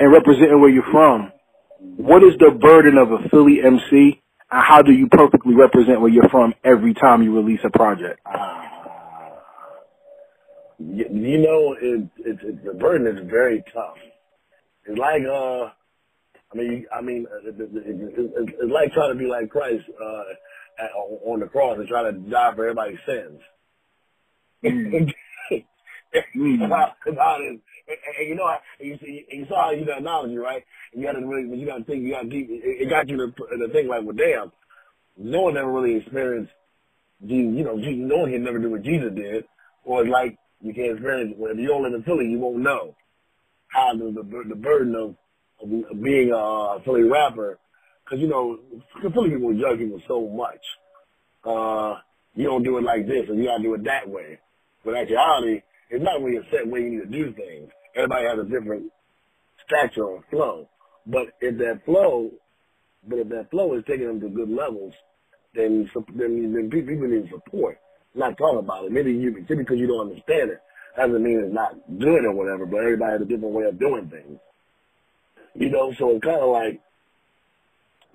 and 0.00 0.12
representing 0.12 0.60
where 0.60 0.70
you're 0.70 0.90
from. 0.90 1.30
What 1.78 2.24
is 2.24 2.32
the 2.38 2.50
burden 2.50 2.98
of 2.98 3.12
a 3.12 3.28
Philly 3.28 3.60
MC, 3.64 4.19
how 4.50 4.82
do 4.82 4.92
you 4.92 5.08
perfectly 5.08 5.54
represent 5.54 6.00
where 6.00 6.10
you're 6.10 6.28
from 6.28 6.54
every 6.64 6.94
time 6.94 7.22
you 7.22 7.34
release 7.34 7.60
a 7.64 7.70
project? 7.70 8.20
Ah. 8.26 8.70
you, 10.78 11.06
you 11.10 11.38
know, 11.38 11.76
it, 11.80 12.08
it, 12.18 12.38
it, 12.42 12.64
the 12.64 12.74
burden 12.74 13.06
is 13.06 13.28
very 13.30 13.62
tough. 13.72 13.96
It's 14.86 14.98
like, 14.98 15.22
uh, 15.22 15.70
I 16.52 16.56
mean, 16.56 16.86
I 16.94 17.00
mean, 17.02 17.26
uh, 17.30 17.48
it, 17.48 17.54
it, 17.60 17.70
it, 17.74 18.18
it, 18.18 18.54
it's 18.60 18.72
like 18.72 18.92
trying 18.92 19.12
to 19.12 19.18
be 19.18 19.26
like 19.26 19.50
Christ 19.50 19.84
uh, 20.02 20.22
at, 20.84 20.90
on 20.96 21.40
the 21.40 21.46
cross 21.46 21.78
and 21.78 21.88
trying 21.88 22.12
to 22.12 22.30
die 22.30 22.54
for 22.54 22.64
everybody's 22.68 22.98
sins. 23.06 23.40
Mm. 24.64 25.14
about, 26.64 26.92
about 27.06 27.40
it. 27.42 27.60
And, 27.90 28.28
you 28.28 28.34
know, 28.34 28.44
I- 28.44 28.60
you, 28.80 28.98
you 29.02 29.46
saw 29.48 29.64
how 29.66 29.70
you 29.72 29.84
got 29.84 30.00
analogy, 30.00 30.36
right? 30.36 30.64
You 30.94 31.02
got 31.04 31.12
to 31.12 31.26
really, 31.26 31.58
you 31.58 31.66
got 31.66 31.78
to 31.78 31.84
think, 31.84 32.02
you 32.04 32.12
got 32.12 32.22
to 32.22 32.28
deep. 32.28 32.48
It, 32.50 32.82
it 32.82 32.90
got 32.90 33.08
you 33.08 33.16
to, 33.16 33.26
to 33.28 33.68
think 33.72 33.88
like, 33.88 34.02
well, 34.04 34.16
damn, 34.16 34.52
no 35.18 35.42
one 35.42 35.56
ever 35.56 35.70
really 35.70 35.96
experienced 35.96 36.52
Jesus. 37.26 37.56
You 37.58 37.64
know, 37.64 37.76
Jesus, 37.78 38.08
no 38.08 38.18
one 38.18 38.32
can 38.32 38.44
never 38.44 38.58
do 38.58 38.70
what 38.70 38.82
Jesus 38.82 39.12
did, 39.14 39.44
or 39.84 40.02
it's 40.02 40.10
like 40.10 40.38
you 40.60 40.72
can't 40.74 40.92
experience. 40.92 41.34
Well, 41.36 41.52
if 41.52 41.58
you 41.58 41.68
don't 41.68 41.82
live 41.82 41.94
in 41.94 42.02
Philly, 42.02 42.26
you 42.26 42.38
won't 42.38 42.58
know 42.58 42.94
how 43.68 43.94
the 43.94 44.12
the, 44.12 44.44
the 44.48 44.54
burden 44.54 44.94
of, 44.94 45.16
of 45.62 46.02
being 46.02 46.32
a 46.34 46.78
Philly 46.84 47.02
rapper, 47.04 47.58
because 48.04 48.20
you 48.20 48.28
know, 48.28 48.58
Philly 49.02 49.30
people 49.30 49.52
judge 49.54 49.78
people 49.78 50.00
so 50.08 50.28
much. 50.28 50.60
Uh, 51.44 52.00
you 52.34 52.44
don't 52.44 52.62
do 52.62 52.78
it 52.78 52.84
like 52.84 53.06
this, 53.06 53.28
or 53.28 53.34
you 53.34 53.46
gotta 53.46 53.62
do 53.62 53.74
it 53.74 53.84
that 53.84 54.08
way. 54.08 54.38
But 54.84 54.96
actuality, 54.96 55.62
it's 55.90 56.04
not 56.04 56.22
really 56.22 56.38
a 56.38 56.42
set 56.50 56.66
way 56.66 56.80
you 56.80 56.90
need 56.90 57.00
to 57.00 57.06
do 57.06 57.32
things. 57.32 57.70
Everybody 57.94 58.26
has 58.26 58.38
a 58.38 58.48
different 58.48 58.92
stature 59.66 60.04
or 60.04 60.24
flow. 60.30 60.68
But 61.06 61.28
if 61.40 61.58
that 61.58 61.84
flow, 61.84 62.30
but 63.06 63.18
if 63.18 63.28
that 63.30 63.50
flow 63.50 63.74
is 63.74 63.84
taking 63.86 64.06
them 64.06 64.20
to 64.20 64.28
good 64.28 64.50
levels, 64.50 64.94
then 65.54 65.90
then, 66.14 66.52
then 66.52 66.70
people 66.70 67.08
need 67.08 67.30
support. 67.30 67.78
Not 68.14 68.38
talk 68.38 68.58
about 68.58 68.84
it. 68.84 68.92
Maybe 68.92 69.12
you 69.12 69.32
just 69.40 69.48
because 69.48 69.78
you 69.78 69.86
don't 69.86 70.08
understand 70.08 70.50
it 70.50 70.60
doesn't 70.96 71.22
mean 71.22 71.40
it's 71.40 71.54
not 71.54 71.74
good 71.98 72.24
or 72.24 72.32
whatever. 72.32 72.66
But 72.66 72.80
everybody 72.80 73.12
has 73.12 73.22
a 73.22 73.24
different 73.24 73.54
way 73.54 73.64
of 73.64 73.78
doing 73.78 74.08
things. 74.08 74.38
You 75.54 75.70
know, 75.70 75.92
so 75.98 76.10
it's 76.10 76.24
kind 76.24 76.40
of 76.40 76.50
like 76.50 76.80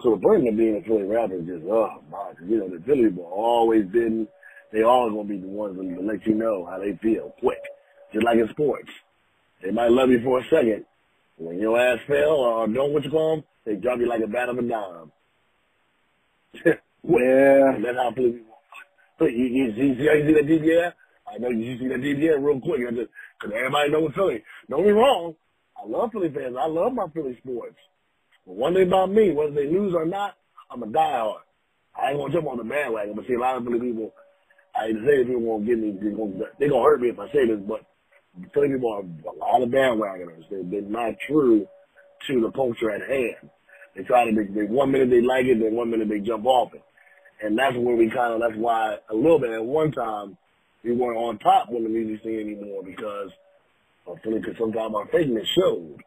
so 0.02 0.12
the 0.12 0.18
burden 0.18 0.48
of 0.48 0.58
being 0.58 0.78
a 0.78 0.82
Philly 0.82 1.04
rapper 1.04 1.36
is 1.36 1.46
just 1.46 1.64
oh 1.66 2.04
my, 2.12 2.32
you 2.46 2.58
know 2.58 2.70
the 2.70 2.82
Philly 2.84 3.10
people 3.10 3.24
always 3.24 3.86
been 3.86 4.28
they 4.72 4.84
always 4.84 5.14
gonna 5.14 5.28
be 5.28 5.38
the 5.38 5.48
ones 5.48 5.78
that 5.78 6.04
let 6.04 6.26
you 6.28 6.36
know 6.36 6.66
how 6.66 6.80
they 6.80 6.98
feel 7.02 7.34
quick, 7.40 7.62
just 8.12 8.26
like 8.26 8.38
in 8.38 8.50
sports. 8.50 8.90
They 9.66 9.72
might 9.72 9.90
love 9.90 10.12
you 10.12 10.22
for 10.24 10.40
a 10.40 10.44
second. 10.44 10.86
When 11.38 11.58
your 11.60 11.80
ass 11.80 12.00
fell 12.08 12.38
or 12.38 12.68
don't 12.68 12.94
what 12.94 13.04
you 13.04 13.10
call 13.10 13.38
them, 13.38 13.46
they 13.66 13.76
drop 13.76 13.98
you 14.00 14.08
like 14.08 14.22
a 14.22 14.28
bat 14.28 14.50
of 14.50 14.60
a 14.60 14.62
dime. 14.62 15.12
Yeah. 17.08 17.76
And 17.76 17.86
that's 17.86 17.98
how. 17.98 18.16
So 19.20 19.26
you, 19.28 19.46
you, 19.46 19.66
you, 19.78 19.96
see 19.96 20.08
how 20.08 20.14
you 20.14 20.26
see 20.26 20.34
that 20.34 20.48
DBA? 20.48 20.92
I 21.32 21.38
know 21.38 21.50
you 21.50 21.78
see 21.78 21.88
that 21.88 22.02
DBA 22.02 22.44
real 22.44 22.60
quick. 22.60 22.82
I 22.82 22.90
just, 22.90 23.12
cause 23.40 23.52
everybody 23.56 23.92
knows 23.92 24.12
Philly. 24.16 24.44
Don't 24.72 24.84
be 24.84 24.92
wrong. 24.92 25.36
I 25.78 25.88
love 25.88 26.10
Philly 26.12 26.32
fans. 26.34 26.56
I 26.60 26.66
love 26.66 26.94
my 26.94 27.06
Philly 27.14 27.38
sports. 27.44 27.78
But 28.48 28.56
one 28.56 28.74
thing 28.74 28.88
about 28.88 29.12
me, 29.12 29.34
whether 29.34 29.52
they 29.52 29.68
lose 29.68 29.94
or 29.94 30.06
not, 30.06 30.34
I'm 30.72 30.82
a 30.82 30.88
diehard. 30.88 31.46
I 31.94 32.10
ain't 32.10 32.18
gonna 32.18 32.34
jump 32.34 32.48
on 32.48 32.58
the 32.58 32.64
bandwagon, 32.64 33.14
but 33.16 33.28
see 33.28 33.36
a 33.36 33.40
lot 33.40 33.58
of 33.58 33.66
Philly 33.66 33.80
people, 33.80 34.12
I 34.76 34.88
say 34.88 35.26
people 35.26 35.42
won't 35.42 35.68
get 35.68 35.78
me, 35.78 35.96
they're 36.02 36.10
gonna, 36.10 36.34
they 36.60 36.70
gonna 36.70 36.84
hurt 36.84 37.02
me 37.02 37.10
if 37.10 37.20
I 37.20 37.28
say 37.32 37.46
this, 37.46 37.60
but 37.68 37.86
Philly 38.54 38.70
people 38.70 38.92
are 38.92 39.32
a 39.32 39.38
lot 39.38 39.62
of 39.62 39.70
bandwagoners. 39.70 40.50
They, 40.50 40.62
they're 40.64 40.82
not 40.82 41.16
true 41.26 41.68
to 42.28 42.42
the 42.42 42.52
culture 42.52 42.92
at 42.92 43.02
hand. 43.02 43.50
They 43.96 44.04
try 44.04 44.26
to, 44.26 44.36
be, 44.36 44.44
they, 44.46 44.66
one 44.66 44.92
minute 44.92 45.10
they 45.10 45.22
like 45.22 45.46
it, 45.46 45.60
then 45.60 45.74
one 45.74 45.90
minute 45.90 46.10
they 46.10 46.20
jump 46.20 46.46
off 46.46 46.74
it. 46.74 46.84
And 47.42 47.58
that's 47.58 47.76
where 47.76 47.96
we 47.96 48.10
kind 48.10 48.34
of, 48.34 48.42
that's 48.42 48.60
why 48.60 48.98
a 49.10 49.16
little 49.16 49.40
bit 49.40 49.52
at 49.52 49.64
one 49.64 49.92
time, 49.92 50.38
we 50.84 50.92
weren't 50.92 51.18
on 51.18 51.40
top 51.40 51.70
with 51.70 51.84
the 51.84 51.90
music 51.90 52.24
scene 52.24 52.40
anymore 52.40 52.84
because 52.84 53.32
I 54.08 54.20
feel 54.22 54.36
like 54.36 54.46
sometimes 54.58 54.94
our 54.96 55.08
fakeness 55.08 55.48
showed. 55.56 55.98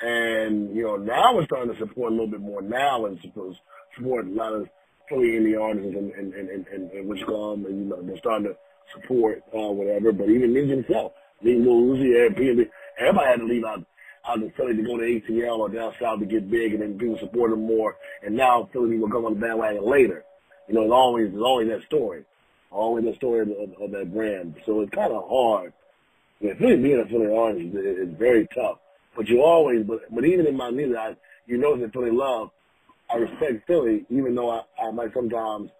And, 0.00 0.76
you 0.76 0.84
know, 0.84 0.96
now 0.96 1.34
we're 1.34 1.46
starting 1.46 1.72
to 1.72 1.78
support 1.78 2.12
a 2.12 2.14
little 2.14 2.30
bit 2.30 2.40
more 2.40 2.62
now 2.62 3.06
and 3.06 3.18
support, 3.20 3.56
support 3.96 4.26
a 4.26 4.30
lot 4.30 4.52
of 4.52 4.68
Philly 5.08 5.32
indie 5.32 5.60
artists 5.60 5.96
and, 5.96 6.12
and, 6.12 6.32
and, 6.34 6.48
and, 6.48 6.66
and, 6.68 6.90
and 6.92 7.08
which 7.08 7.24
come 7.26 7.64
and, 7.66 7.78
you 7.78 7.84
know, 7.86 8.00
they're 8.02 8.18
starting 8.18 8.46
to 8.48 8.56
support, 8.94 9.42
uh, 9.52 9.72
whatever. 9.72 10.12
But 10.12 10.28
even 10.28 10.52
Ninja 10.52 10.70
himself, 10.70 11.12
Big 11.42 11.58
Lil 11.58 11.96
Uzi, 11.96 12.26
everybody, 12.26 12.70
everybody 12.98 13.26
had 13.26 13.40
to 13.40 13.46
leave 13.46 13.64
out, 13.64 13.84
out 14.28 14.42
of 14.42 14.54
Philly 14.54 14.76
to 14.76 14.82
go 14.82 14.96
to 14.96 15.04
ATL 15.04 15.58
or 15.58 15.68
down 15.68 15.94
south 16.00 16.20
to 16.20 16.26
get 16.26 16.50
big 16.50 16.74
and 16.74 16.82
then 16.82 16.98
people 16.98 17.18
support 17.18 17.50
them 17.50 17.62
more. 17.62 17.96
And 18.24 18.36
now 18.36 18.68
Philly 18.72 18.92
people 18.92 19.10
come 19.10 19.24
on 19.24 19.34
the 19.34 19.40
bandwagon 19.40 19.84
later. 19.84 20.24
You 20.66 20.74
know, 20.74 20.82
it's 20.82 20.92
always, 20.92 21.28
it's 21.28 21.42
always 21.42 21.68
that 21.68 21.82
story. 21.86 22.24
Always 22.70 23.04
that 23.04 23.16
story 23.16 23.42
of, 23.42 23.48
of, 23.50 23.82
of 23.82 23.90
that 23.92 24.12
brand. 24.12 24.54
So 24.66 24.80
it's 24.80 24.94
kind 24.94 25.12
of 25.12 25.28
hard. 25.28 25.72
Yeah, 26.40 26.54
Philly 26.58 26.76
being 26.76 27.00
a 27.00 27.06
Philly 27.06 27.34
artist 27.34 27.74
is, 27.74 28.08
is 28.08 28.14
very 28.18 28.46
tough. 28.54 28.78
But 29.16 29.28
you 29.28 29.42
always, 29.42 29.84
but, 29.84 30.00
but 30.14 30.24
even 30.24 30.46
in 30.46 30.56
my 30.56 30.70
music, 30.70 30.96
I, 30.96 31.16
you 31.46 31.56
know 31.56 31.76
that 31.76 31.92
Philly 31.92 32.10
love, 32.10 32.50
I 33.10 33.16
respect 33.16 33.66
Philly, 33.66 34.04
even 34.10 34.34
though 34.34 34.50
I, 34.50 34.62
I 34.80 34.90
might 34.90 35.14
sometimes, 35.14 35.70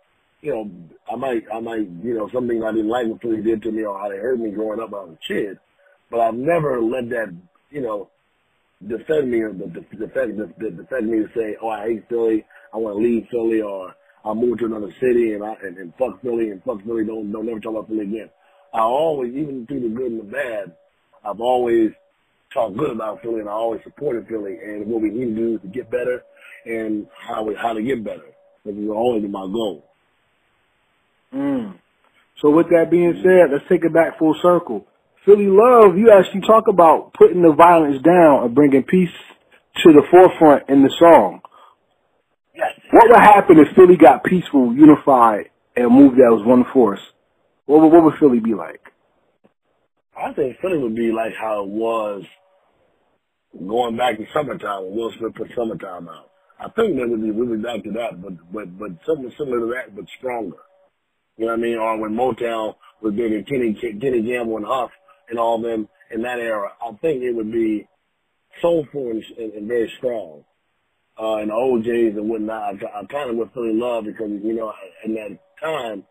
you 0.41 0.53
know, 0.53 0.71
I 1.11 1.17
might, 1.17 1.45
I 1.53 1.61
might, 1.61 1.89
you 2.03 2.15
know, 2.15 2.29
something 2.33 2.63
I 2.63 2.73
didn't 2.73 2.89
like 2.89 3.07
what 3.07 3.21
Philly 3.21 3.43
did 3.43 3.63
to 3.63 3.73
me 3.73 3.85
or 3.85 3.99
how 3.99 4.09
they 4.09 4.19
hurt 4.19 4.39
me 4.39 4.51
growing 4.51 4.81
up 4.81 4.91
when 4.91 5.01
I 5.01 5.05
was 5.05 5.17
a 5.23 5.27
kid. 5.27 5.59
But 6.11 6.21
I've 6.21 6.35
never 6.35 6.81
let 6.81 7.09
that, 7.11 7.35
you 7.71 7.81
know, 7.81 8.09
defend 8.87 9.31
me 9.31 9.41
or 9.41 9.53
the, 9.53 9.67
defend, 9.67 10.39
defend 10.59 11.11
me 11.11 11.19
to 11.19 11.29
say, 11.35 11.57
oh, 11.61 11.69
I 11.69 11.89
hate 11.89 12.09
Philly, 12.09 12.45
I 12.73 12.77
want 12.77 12.97
to 12.97 13.03
leave 13.03 13.27
Philly 13.31 13.61
or 13.61 13.95
I 14.25 14.33
move 14.33 14.59
to 14.59 14.67
another 14.67 14.93
city 15.01 15.35
and 15.35 15.45
I, 15.45 15.55
and, 15.63 15.77
and 15.79 15.93
fuck 15.99 16.23
Philly 16.23 16.51
and 16.51 16.63
fuck 16.63 16.85
Philly, 16.85 17.05
don't, 17.05 17.33
don't 17.33 17.47
never 17.47 17.61
talk 17.61 17.73
about 17.73 17.89
Philly 17.89 18.05
again. 18.05 18.31
I 18.73 18.81
always, 18.81 19.35
even 19.35 19.67
through 19.67 19.81
the 19.81 19.89
good 19.89 20.13
and 20.13 20.21
the 20.21 20.25
bad, 20.25 20.77
I've 21.25 21.41
always 21.41 21.93
talked 22.53 22.77
good 22.77 22.91
about 22.91 23.23
Philly, 23.23 23.41
and 23.41 23.49
I 23.49 23.53
always 23.53 23.83
supported 23.83 24.27
Philly. 24.29 24.59
And 24.63 24.87
what 24.87 25.03
we 25.03 25.11
need 25.11 25.35
to 25.35 25.35
do 25.35 25.59
to 25.59 25.67
get 25.69 25.91
better, 25.91 26.23
and 26.67 27.07
how 27.17 27.45
we 27.45 27.55
how 27.55 27.73
to 27.73 27.83
get 27.83 28.05
better. 28.05 28.27
This 28.65 28.75
is 28.77 28.89
always 28.89 29.23
my 29.29 29.47
goal. 29.47 29.88
Mm. 31.35 31.79
So 32.41 32.51
with 32.51 32.69
that 32.71 32.91
being 32.91 33.21
said, 33.23 33.51
let's 33.53 33.65
take 33.69 33.85
it 33.85 33.93
back 33.93 34.19
full 34.19 34.37
circle. 34.43 34.87
Philly 35.25 35.49
Love, 35.49 35.99
you 35.99 36.11
actually 36.11 36.43
talk 36.43 36.69
about 36.69 37.13
putting 37.15 37.43
the 37.43 37.53
violence 37.53 38.01
down 38.03 38.45
and 38.45 38.55
bringing 38.55 38.83
peace 38.85 39.13
to 39.85 39.93
the 39.93 40.03
forefront 40.11 40.69
in 40.69 40.83
the 40.83 40.91
song. 40.99 41.41
Yes. 42.55 42.73
What 42.91 43.09
would 43.09 43.21
happen 43.21 43.59
if 43.59 43.77
Philly 43.77 43.97
got 43.97 44.25
peaceful, 44.25 44.75
unified, 44.75 45.51
and 45.77 45.93
moved 45.93 46.17
as 46.17 46.45
one 46.47 46.65
force? 46.73 47.01
What 47.67 47.83
would, 47.83 47.93
what 47.93 48.05
would 48.05 48.19
Philly 48.19 48.41
be 48.41 48.55
like? 48.55 48.81
I 50.17 50.33
think 50.33 50.57
Philly 50.61 50.79
would 50.79 50.97
be 50.97 51.13
like 51.13 51.35
how 51.39 51.65
it 51.65 51.69
was 51.69 52.25
going 53.53 53.97
back 53.97 54.17
to 54.17 54.25
summertime 54.33 54.85
when 54.87 54.97
Will 54.97 55.13
Smith 55.19 55.35
put 55.35 55.51
summertime 55.55 56.09
out. 56.09 56.31
I 56.59 56.69
think 56.71 56.97
that 56.97 57.09
would 57.09 57.23
be 57.23 57.31
really 57.31 57.63
back 57.63 57.85
to 57.85 57.93
that, 57.93 58.21
but 58.21 58.33
but 58.53 58.79
but 58.79 58.91
something 59.07 59.31
similar 59.39 59.61
to 59.61 59.67
that, 59.75 59.95
but 59.95 60.07
stronger. 60.19 60.57
You 61.39 61.47
know 61.47 61.53
what 61.53 61.61
I 61.61 61.63
mean? 61.63 61.79
Or 61.79 61.97
when 61.97 62.15
Motown 62.15 62.75
was 63.01 63.15
big 63.15 63.33
and 63.33 63.47
Kenny 63.47 63.73
Kenny 63.75 64.23
Gamble 64.23 64.57
and 64.57 64.67
Huff 64.67 64.91
and 65.31 65.39
all 65.39 65.63
them 65.63 65.89
in 66.11 66.23
that 66.23 66.41
era, 66.41 66.73
I 66.83 66.91
think 67.01 67.23
it 67.23 67.33
would 67.33 67.53
be 67.53 67.87
soulful 68.61 69.11
and, 69.11 69.25
and, 69.39 69.53
and 69.53 69.69
very 69.69 69.91
strong. 69.97 70.45
Uh, 71.19 71.37
and 71.37 71.51
the 71.51 71.55
O'Jays 71.55 72.17
and 72.17 72.29
whatnot, 72.29 72.83
I, 72.83 73.01
I 73.01 73.05
kind 73.07 73.31
of 73.31 73.53
feel 73.53 73.65
in 73.65 73.81
love 73.81 74.05
because, 74.05 74.31
you 74.43 74.55
know, 74.55 74.73
in 75.05 75.15
that 75.15 75.39
time, 75.61 76.05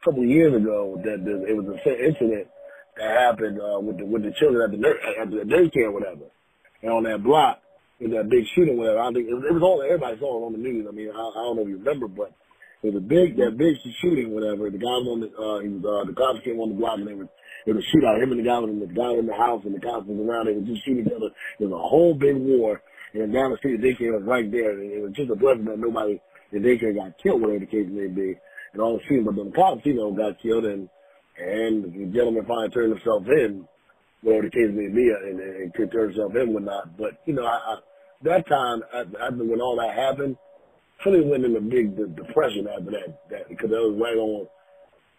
a 0.00 0.04
couple 0.04 0.22
of 0.22 0.28
years 0.28 0.54
ago, 0.54 1.00
that 1.02 1.24
the, 1.24 1.46
it 1.46 1.56
was 1.56 1.66
an 1.66 2.04
incident 2.04 2.48
that 2.96 3.10
happened 3.10 3.58
uh, 3.60 3.80
with 3.80 3.98
the 3.98 4.04
with 4.04 4.22
the 4.22 4.32
children 4.38 4.62
at 4.62 4.70
the 4.70 5.20
at 5.20 5.30
the 5.30 5.54
daycare 5.54 5.86
or 5.86 5.92
whatever, 5.92 6.26
and 6.82 6.92
on 6.92 7.04
that 7.04 7.22
block 7.22 7.60
with 8.00 8.12
that 8.12 8.28
big 8.28 8.44
shooting, 8.54 8.76
whatever. 8.76 9.00
I 9.00 9.12
think 9.12 9.28
it 9.28 9.34
was, 9.34 9.44
it 9.48 9.54
was 9.54 9.62
all 9.62 9.82
everybody 9.82 10.18
saw 10.18 10.42
it 10.42 10.46
on 10.46 10.52
the 10.52 10.58
news. 10.58 10.86
I 10.88 10.92
mean, 10.92 11.10
I, 11.10 11.18
I 11.18 11.42
don't 11.42 11.56
know 11.56 11.62
if 11.62 11.68
you 11.68 11.78
remember, 11.78 12.08
but 12.08 12.32
it 12.82 12.92
was 12.92 13.02
big 13.04 13.36
that 13.36 13.56
big 13.56 13.76
shooting, 14.00 14.34
whatever. 14.34 14.70
The 14.70 14.78
guy 14.78 14.88
on 14.88 15.20
the 15.20 15.30
uh, 15.30 15.60
he 15.62 15.68
was, 15.68 15.82
uh, 15.86 16.04
the 16.06 16.14
cops 16.14 16.42
came 16.44 16.58
on 16.58 16.70
the 16.70 16.74
block 16.74 16.98
and 16.98 17.06
they 17.06 17.14
were 17.14 17.28
it 17.66 17.74
was 17.74 17.84
a 17.84 17.96
shootout. 17.96 18.22
Him 18.22 18.32
and 18.32 18.40
the 18.40 18.44
guy 18.44 18.58
was 18.58 18.74
the 18.74 18.92
guy 18.92 19.14
in 19.14 19.26
the 19.26 19.34
house 19.34 19.62
and 19.64 19.74
the 19.74 19.80
cops 19.80 20.06
was 20.06 20.18
around. 20.18 20.46
They 20.46 20.54
were 20.58 20.66
just 20.66 20.84
shooting 20.84 21.06
each 21.06 21.12
other. 21.14 21.30
It 21.60 21.70
was 21.70 21.72
a 21.72 21.78
whole 21.78 22.14
big 22.14 22.36
war. 22.36 22.82
And 23.14 23.32
down 23.32 23.52
the 23.52 23.58
street, 23.58 23.80
the 23.80 23.86
daycare 23.86 24.18
was 24.18 24.24
right 24.24 24.50
there. 24.50 24.72
And 24.72 24.90
it 24.90 25.02
was 25.02 25.12
just 25.12 25.30
a 25.30 25.36
blessing 25.36 25.66
that 25.66 25.78
nobody 25.78 26.20
the 26.50 26.58
daycare 26.58 26.94
got 26.94 27.16
killed, 27.22 27.40
whatever 27.40 27.60
the 27.60 27.70
case 27.70 27.86
may 27.88 28.08
be. 28.08 28.34
And 28.72 28.82
all 28.82 28.98
the 28.98 29.04
shooting, 29.04 29.24
but 29.24 29.36
the 29.36 29.50
cops, 29.54 29.86
you 29.86 29.94
know, 29.94 30.10
got 30.10 30.42
killed 30.42 30.64
and 30.64 30.88
and 31.38 31.84
the 31.84 32.06
gentleman 32.12 32.44
finally 32.46 32.68
turned 32.70 32.92
himself 32.92 33.24
in, 33.26 33.66
whatever 34.20 34.44
the 34.46 34.50
case 34.50 34.70
may 34.70 34.88
be, 34.88 35.08
and, 35.10 35.40
and 35.40 35.74
could 35.74 35.90
turn 35.90 36.10
himself 36.10 36.34
in, 36.34 36.52
whatnot. 36.52 36.96
But 36.98 37.22
you 37.26 37.34
know, 37.34 37.46
I, 37.46 37.56
I, 37.56 37.76
that 38.22 38.46
time, 38.46 38.82
after 38.92 39.44
when 39.44 39.60
all 39.60 39.76
that 39.76 39.94
happened, 39.94 40.36
Philly 41.02 41.20
went 41.20 41.44
in 41.44 41.56
a 41.56 41.60
big 41.60 41.96
de- 41.96 42.06
depression 42.06 42.68
after 42.68 42.90
that, 42.92 43.28
that 43.30 43.48
because 43.48 43.70
that 43.70 43.80
was 43.80 43.98
right 44.00 44.16
on. 44.16 44.46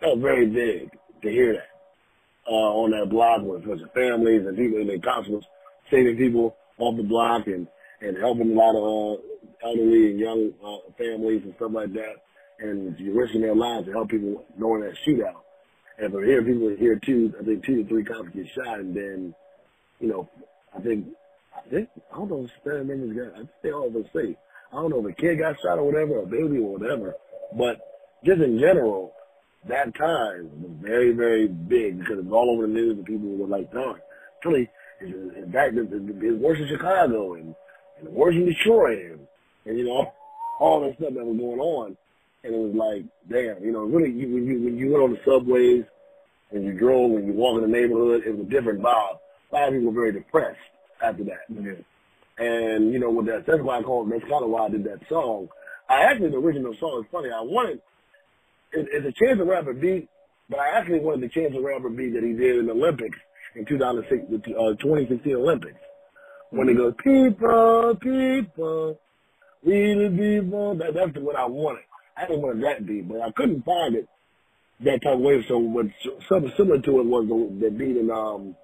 That 0.02 0.16
was 0.16 0.22
very 0.22 0.46
big 0.46 0.90
to 1.22 1.30
hear 1.30 1.54
that 1.54 1.70
uh, 2.48 2.52
on 2.52 2.92
that 2.92 3.10
block 3.10 3.42
with 3.42 3.64
a 3.82 3.88
families 3.94 4.46
and 4.46 4.58
people, 4.58 4.80
and 4.80 4.90
the 4.90 5.00
cops 5.00 5.30
saving 5.90 6.18
people 6.18 6.56
off 6.78 6.98
the 6.98 7.04
block 7.04 7.48
and 7.48 7.68
and 8.02 8.18
helping 8.18 8.52
a 8.52 8.56
lot 8.56 8.76
of 8.76 8.84
uh, 8.84 9.68
elderly 9.68 10.12
and 10.12 10.20
young 10.20 10.52
uh, 10.64 10.92
families 10.98 11.42
and 11.44 11.54
stuff 11.56 11.72
like 11.74 11.94
that, 11.94 12.16
and 12.60 13.00
you 13.00 13.14
risking 13.14 13.42
their 13.42 13.56
lives 13.56 13.86
to 13.86 13.94
help 13.94 14.10
people 14.10 14.44
during 14.60 14.84
that 14.84 14.98
shootout. 15.06 15.42
And 15.98 16.12
from 16.12 16.26
here, 16.26 16.44
people 16.44 16.76
here 16.78 17.00
too, 17.00 17.34
I 17.40 17.44
think 17.44 17.64
two 17.64 17.84
to 17.84 17.88
three 17.88 18.04
cops 18.04 18.30
get 18.30 18.50
shot, 18.50 18.80
and 18.80 18.96
then, 18.96 19.34
you 20.00 20.08
know, 20.08 20.30
I 20.76 20.82
think, 20.82 21.06
I 21.56 21.70
think, 21.70 21.90
I 22.12 22.18
don't 22.18 22.30
know 22.30 22.46
if 22.46 22.64
the 22.64 22.84
members 22.84 23.16
got, 23.16 23.34
I 23.36 23.38
think 23.38 23.50
they 23.62 23.72
all 23.72 23.90
were 23.90 24.04
safe. 24.14 24.36
I 24.74 24.78
don't 24.78 24.90
know 24.90 25.08
if 25.08 25.14
a 25.14 25.22
kid 25.22 25.38
got 25.38 25.56
shot 25.62 25.78
or 25.78 25.84
whatever, 25.84 26.20
a 26.20 26.26
baby 26.26 26.58
or 26.58 26.78
whatever, 26.78 27.16
but 27.56 27.78
just 28.26 28.42
in 28.42 28.58
general, 28.60 29.14
that 29.68 29.94
time 29.96 30.50
was 30.62 30.72
very, 30.82 31.12
very 31.12 31.48
big 31.48 32.00
because 32.00 32.18
it 32.18 32.26
was 32.26 32.34
all 32.34 32.50
over 32.50 32.64
the 32.64 32.74
news 32.74 32.98
and 32.98 33.06
people 33.06 33.30
were 33.30 33.48
like, 33.48 33.72
darn, 33.72 34.02
Philly 34.42 34.68
is 35.00 35.46
back, 35.50 35.72
it's 35.74 36.42
worse 36.42 36.60
in 36.60 36.68
Chicago 36.68 37.36
and, 37.36 37.54
and 38.00 38.10
worse 38.10 38.34
in 38.34 38.46
Detroit 38.46 39.00
and, 39.00 39.20
and, 39.66 39.78
you 39.78 39.86
know, 39.86 40.12
all 40.60 40.82
that 40.82 40.98
stuff 40.98 41.14
that 41.14 41.24
was 41.24 41.38
going 41.38 41.60
on 41.60 41.98
and 42.44 42.54
it 42.54 42.58
was 42.58 42.76
like, 42.76 43.06
damn, 43.30 43.64
you 43.64 43.72
know, 43.72 43.84
really, 43.84 44.12
you, 44.12 44.34
when 44.34 44.46
you 44.46 44.62
when 44.64 44.78
you 44.78 44.92
went 44.92 45.04
on 45.04 45.12
the 45.12 45.20
subways 45.24 45.86
and 46.52 46.66
you 46.66 46.74
drove 46.74 47.12
and 47.12 47.28
you 47.28 47.34
walk 47.34 47.56
in 47.56 47.62
the 47.62 47.68
neighborhood, 47.68 48.24
it 48.26 48.32
was 48.32 48.46
a 48.46 48.50
different 48.50 48.82
vibe. 48.82 49.18
A 49.52 49.56
lot 49.56 49.68
of 49.70 49.74
people 49.74 49.92
were 49.92 50.02
very 50.02 50.12
depressed 50.12 50.60
after 51.02 51.24
that. 51.24 51.50
Mm-hmm. 51.52 51.82
And 52.38 52.92
you 52.92 53.00
know, 53.00 53.12
with 53.12 53.28
that, 53.28 53.46
that's 53.46 53.62
why 53.62 53.80
I 53.80 53.84
call. 53.84 54.06
That's 54.06 54.22
kind 54.24 54.44
of 54.44 54.50
why 54.50 54.66
I 54.66 54.70
did 54.70 54.84
that 54.86 55.00
song. 55.10 55.50
I 55.90 56.04
actually 56.04 56.32
the 56.32 56.38
original 56.38 56.74
song 56.80 57.04
is 57.04 57.12
funny. 57.12 57.30
I 57.30 57.42
wanted 57.42 57.82
it, 58.74 58.88
it's 58.92 59.06
a 59.06 59.12
Chance 59.12 59.38
the 59.38 59.46
Rapper 59.46 59.74
beat, 59.74 60.10
but 60.50 60.60
I 60.60 60.78
actually 60.78 61.00
wanted 61.00 61.22
the 61.22 61.30
Chance 61.30 61.54
the 61.54 61.62
Rapper 61.62 61.90
beat 61.90 62.14
that 62.14 62.24
he 62.24 62.34
did 62.34 62.58
in 62.58 62.66
the 62.66 62.72
Olympics 62.72 63.18
in 63.56 63.66
2006, 63.66 64.24
uh, 64.34 64.74
2016 64.82 65.36
Olympics. 65.36 65.80
When 66.50 66.68
he 66.68 66.76
goes, 66.76 66.94
people, 67.04 67.96
people, 68.02 69.00
we 69.64 69.94
the 69.94 70.10
people, 70.16 70.76
that, 70.76 70.94
that's 70.94 71.18
what 71.18 71.36
I 71.36 71.46
wanted. 71.46 71.84
I 72.18 72.28
didn't 72.28 72.42
want 72.42 72.62
that 72.62 72.86
beat, 72.86 73.08
but 73.08 73.22
I 73.22 73.32
couldn't 73.32 73.64
find 73.64 73.96
it 73.96 74.08
that 74.82 75.02
type 75.02 75.14
of 75.14 75.20
way. 75.20 75.44
So 75.48 75.58
what 75.58 75.88
something 76.30 76.52
similar 76.58 76.80
to 76.80 77.00
it 77.00 77.06
was 77.06 77.28
the, 77.28 77.66
the 77.66 77.72
beat 77.72 77.98
in 77.98 78.12
um 78.12 78.56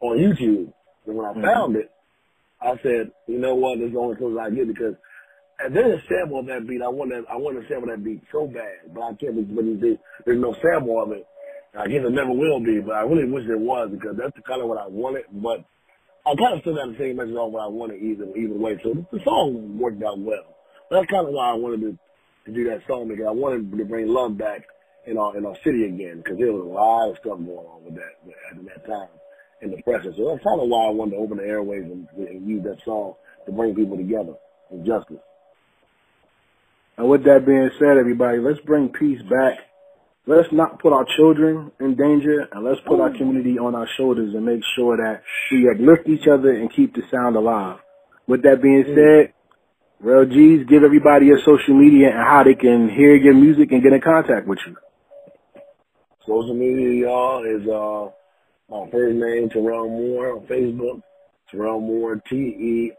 on 0.00 0.18
YouTube. 0.18 0.72
And 1.06 1.16
when 1.16 1.26
I 1.26 1.30
mm-hmm. 1.30 1.42
found 1.42 1.76
it, 1.76 1.91
I 2.62 2.78
said, 2.82 3.10
you 3.26 3.38
know 3.38 3.54
what, 3.54 3.78
this 3.78 3.92
only 3.96 4.16
close 4.16 4.38
I 4.40 4.50
get 4.50 4.68
because 4.68 4.94
and 5.62 5.76
there's 5.76 6.00
a 6.00 6.02
sample 6.08 6.40
of 6.40 6.46
that 6.46 6.66
beat. 6.66 6.82
I 6.82 6.88
want 6.88 7.10
to 7.10 7.24
I 7.30 7.36
want 7.36 7.60
to 7.60 7.68
sample 7.68 7.88
that 7.88 8.02
beat 8.02 8.22
so 8.32 8.46
bad, 8.46 8.94
but 8.94 9.02
I 9.02 9.14
can't. 9.14 9.54
But 9.54 9.64
there's, 9.80 10.38
no 10.38 10.54
sample 10.54 11.02
of 11.02 11.12
it. 11.12 11.26
I 11.78 11.86
guess 11.86 12.04
it 12.04 12.12
never 12.12 12.32
will 12.32 12.60
be, 12.60 12.80
but 12.80 12.94
I 12.94 13.02
really 13.02 13.30
wish 13.30 13.46
there 13.46 13.58
was 13.58 13.90
because 13.90 14.16
that's 14.16 14.36
kind 14.46 14.60
of 14.60 14.68
what 14.68 14.78
I 14.78 14.86
wanted. 14.88 15.24
But 15.32 15.64
I 16.26 16.34
kind 16.34 16.54
of 16.54 16.60
still 16.60 16.74
got 16.74 16.88
the 16.88 16.98
same 16.98 17.16
message 17.16 17.34
on 17.34 17.52
what 17.52 17.62
I 17.62 17.68
wanted 17.68 18.02
either 18.02 18.26
either 18.36 18.54
way. 18.54 18.78
So 18.82 18.94
the, 18.94 19.06
the 19.12 19.24
song 19.24 19.78
worked 19.78 20.02
out 20.02 20.18
well. 20.18 20.56
That's 20.90 21.06
kind 21.06 21.26
of 21.26 21.32
why 21.32 21.50
I 21.50 21.54
wanted 21.54 21.80
to 21.82 21.98
to 22.46 22.52
do 22.52 22.64
that 22.70 22.82
song 22.88 23.08
because 23.08 23.26
I 23.26 23.30
wanted 23.30 23.70
to 23.76 23.84
bring 23.84 24.08
love 24.08 24.36
back 24.36 24.66
in 25.06 25.16
our 25.16 25.36
in 25.36 25.46
our 25.46 25.56
city 25.62 25.84
again 25.84 26.18
because 26.18 26.38
there 26.38 26.52
was 26.52 26.66
a 26.66 26.68
lot 26.68 27.10
of 27.10 27.16
stuff 27.18 27.38
going 27.38 27.66
on 27.66 27.84
with 27.84 27.94
that 27.94 28.18
at 28.50 28.64
that 28.64 28.86
time 28.86 29.08
in 29.62 29.70
the 29.70 29.80
press. 29.82 30.04
So 30.04 30.28
that's 30.28 30.44
kind 30.44 30.60
of 30.60 30.68
why 30.68 30.86
I 30.86 30.90
wanted 30.90 31.12
to 31.12 31.16
open 31.18 31.38
the 31.38 31.44
airways 31.44 31.84
and, 31.84 32.06
and 32.16 32.48
use 32.48 32.62
that 32.64 32.78
song 32.84 33.14
to 33.46 33.52
bring 33.52 33.74
people 33.74 33.96
together 33.96 34.34
in 34.70 34.84
justice. 34.84 35.22
And 36.98 37.08
with 37.08 37.24
that 37.24 37.46
being 37.46 37.70
said, 37.78 37.96
everybody, 37.96 38.38
let's 38.38 38.60
bring 38.60 38.88
peace 38.90 39.22
back. 39.22 39.58
Let's 40.26 40.52
not 40.52 40.78
put 40.78 40.92
our 40.92 41.04
children 41.16 41.72
in 41.80 41.96
danger, 41.96 42.46
and 42.52 42.64
let's 42.64 42.80
put 42.86 43.00
our 43.00 43.10
community 43.10 43.58
on 43.58 43.74
our 43.74 43.88
shoulders 43.96 44.34
and 44.34 44.44
make 44.46 44.60
sure 44.76 44.96
that 44.96 45.22
we 45.50 45.68
uplift 45.68 46.08
each 46.08 46.28
other 46.28 46.52
and 46.52 46.72
keep 46.72 46.94
the 46.94 47.02
sound 47.10 47.34
alive. 47.34 47.80
With 48.28 48.42
that 48.42 48.62
being 48.62 48.84
said, 48.94 49.32
Rell 49.98 50.24
Geez, 50.24 50.64
give 50.68 50.84
everybody 50.84 51.26
your 51.26 51.40
social 51.40 51.74
media 51.74 52.10
and 52.10 52.18
how 52.18 52.44
they 52.44 52.54
can 52.54 52.88
hear 52.88 53.16
your 53.16 53.34
music 53.34 53.72
and 53.72 53.82
get 53.82 53.92
in 53.92 54.00
contact 54.00 54.46
with 54.46 54.60
you. 54.66 54.76
Social 56.24 56.54
media, 56.54 57.06
y'all, 57.06 57.44
is 57.44 57.66
uh 57.66 58.12
my 58.72 58.90
first 58.90 59.14
name, 59.16 59.50
Terrell 59.50 59.88
Moore 59.88 60.36
on 60.36 60.46
Facebook. 60.46 61.02
Terrell 61.50 61.80
Moore, 61.80 62.22
T-E-R-R-E-L-L. 62.28 62.98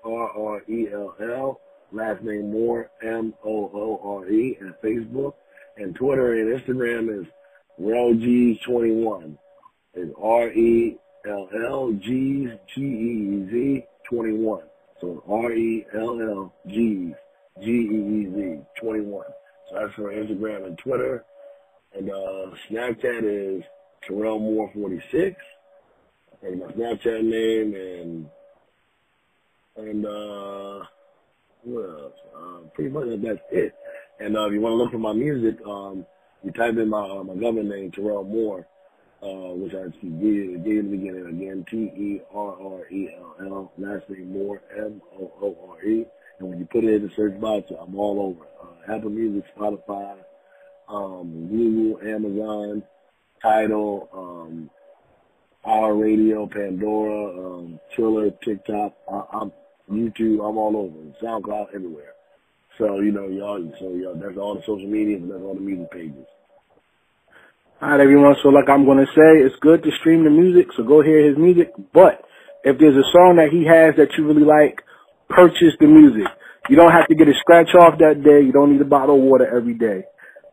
Last 1.92 2.24
name 2.24 2.52
Moore, 2.52 2.92
M-O-O-R-E, 3.02 4.58
and 4.62 4.76
Facebook. 4.84 5.34
And 5.78 5.96
Twitter 5.96 6.34
and 6.34 6.60
Instagram 6.60 7.10
is 7.22 7.26
RellGeez21. 7.82 9.36
It's 9.96 10.14
R-E-L-L-G's, 10.22 11.00
G-E-E-Z, 12.76 13.86
21. 14.10 14.64
So 15.02 15.24
R-E-L-L-G, 15.28 17.16
G-E-E-Z, 17.64 18.60
21. 18.80 19.26
So 19.70 19.76
that's 19.76 19.94
for 19.96 20.12
Instagram 20.12 20.68
and 20.68 20.78
Twitter. 20.78 21.26
And 21.96 22.12
uh, 22.12 22.52
Snapchat 22.70 23.24
is 23.24 23.64
Terrell 24.08 24.40
Moore 24.40 24.70
46. 24.74 25.36
That's 26.44 26.56
my 26.58 26.66
Snapchat 26.74 27.24
name 27.24 27.74
and 27.74 28.30
and 29.78 30.06
uh 30.06 30.86
what 31.64 31.90
else? 31.90 32.14
Uh, 32.36 32.58
pretty 32.74 32.90
much 32.90 33.08
that's 33.22 33.40
it. 33.52 33.74
And 34.20 34.36
uh, 34.36 34.48
if 34.48 34.54
you 34.54 34.60
want 34.60 34.74
to 34.74 34.76
look 34.76 34.92
for 34.92 34.98
my 34.98 35.14
music, 35.14 35.58
um, 35.66 36.06
you 36.44 36.52
type 36.52 36.76
in 36.78 36.90
my 36.90 37.00
uh, 37.00 37.24
my 37.24 37.36
government 37.36 37.70
name 37.70 37.92
Terrell 37.92 38.26
Moore, 38.26 38.68
uh, 39.22 39.54
which 39.56 39.74
I 39.74 39.88
gave, 40.02 40.64
gave 40.66 40.80
in 40.80 40.92
the 40.92 40.98
beginning 40.98 41.26
again, 41.28 41.66
T 41.70 41.78
E 41.78 42.22
R 42.34 42.58
R 42.62 42.88
E 42.92 43.10
L 43.18 43.36
L, 43.40 43.72
last 43.78 44.10
name 44.10 44.34
Moore, 44.34 44.62
M 44.78 45.02
O 45.18 45.32
O 45.42 45.70
R 45.72 45.86
E. 45.86 46.06
And 46.40 46.50
when 46.50 46.60
you 46.60 46.66
put 46.66 46.84
it 46.84 46.96
in 46.96 47.08
the 47.08 47.14
search 47.16 47.40
box, 47.40 47.72
I'm 47.80 47.98
all 47.98 48.20
over. 48.20 48.46
Uh, 48.62 48.94
Apple 48.94 49.12
Music, 49.12 49.46
Spotify, 49.56 50.18
um, 50.90 51.48
Google, 51.50 52.06
Amazon, 52.06 52.84
Tidal, 53.42 54.10
um, 54.12 54.70
Our 55.66 55.96
Radio, 55.96 56.46
Pandora, 56.48 57.58
um, 57.58 57.80
Triller, 57.96 58.32
TikTok, 58.44 58.94
I, 59.12 59.24
I'm 59.34 59.52
YouTube. 59.90 60.40
I'm 60.48 60.58
all 60.58 60.76
over. 60.76 61.16
SoundCloud, 61.24 61.68
everywhere. 61.74 62.14
So 62.78 63.00
you 63.00 63.12
know, 63.12 63.28
y'all. 63.28 63.72
So 63.80 63.94
y'all. 63.94 64.16
That's 64.16 64.38
all 64.38 64.56
the 64.56 64.62
social 64.62 64.90
media, 64.90 65.18
and 65.18 65.30
that's 65.30 65.42
all 65.42 65.54
the 65.54 65.62
music 65.62 65.92
pages. 65.92 66.26
All 67.82 67.90
right, 67.90 68.00
everyone. 68.00 68.36
So 68.42 68.50
like 68.50 68.70
I'm 68.70 68.86
to 68.86 69.06
say, 69.06 69.46
it's 69.46 69.56
good 69.62 69.84
to 69.84 69.92
stream 70.00 70.24
the 70.24 70.30
music, 70.30 70.68
so 70.76 70.84
go 70.84 71.02
hear 71.02 71.24
his 71.28 71.38
music. 71.38 71.72
But 71.94 72.24
if 72.64 72.80
there's 72.80 72.96
a 72.96 73.08
song 73.12 73.38
that 73.38 73.52
he 73.52 73.66
has 73.68 73.96
that 73.98 74.18
you 74.18 74.26
really 74.26 74.44
like, 74.46 74.82
purchase 75.30 75.76
the 75.80 75.88
music. 75.88 76.28
You 76.70 76.78
don't 76.78 76.92
have 76.92 77.08
to 77.08 77.16
get 77.16 77.28
a 77.28 77.34
scratch 77.40 77.76
off 77.76 78.00
that 78.00 78.24
day. 78.24 78.40
You 78.40 78.52
don't 78.54 78.72
need 78.72 78.82
a 78.82 78.88
bottle 78.88 79.16
of 79.16 79.22
water 79.22 79.46
every 79.46 79.74
day. 79.74 80.06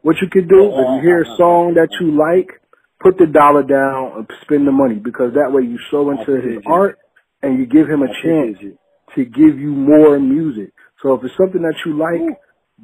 What 0.03 0.17
you 0.21 0.29
can 0.29 0.49
do, 0.49 0.75
if 0.75 0.87
you 0.97 1.01
hear 1.03 1.23
a 1.23 1.37
song 1.37 1.75
that 1.75 1.89
you 2.01 2.17
like, 2.19 2.60
put 3.01 3.19
the 3.19 3.27
dollar 3.27 3.63
down 3.63 4.13
and 4.17 4.31
spend 4.43 4.67
the 4.67 4.73
money 4.73 4.97
because 4.97 5.35
that 5.35 5.53
way 5.53 5.63
you 5.63 5.79
show 5.91 6.11
into 6.11 6.33
his 6.41 6.63
art 6.67 6.99
and 7.43 7.59
you 7.59 7.67
give 7.67 7.89
him 7.89 8.03
a 8.03 8.13
chance 8.23 8.59
to 9.15 9.25
give 9.25 9.59
you 9.59 9.73
more 9.73 10.19
music. 10.19 10.73
So 11.03 11.15
if 11.15 11.25
it's 11.25 11.35
something 11.37 11.63
that 11.63 11.75
you 11.85 11.97
like, 11.97 12.39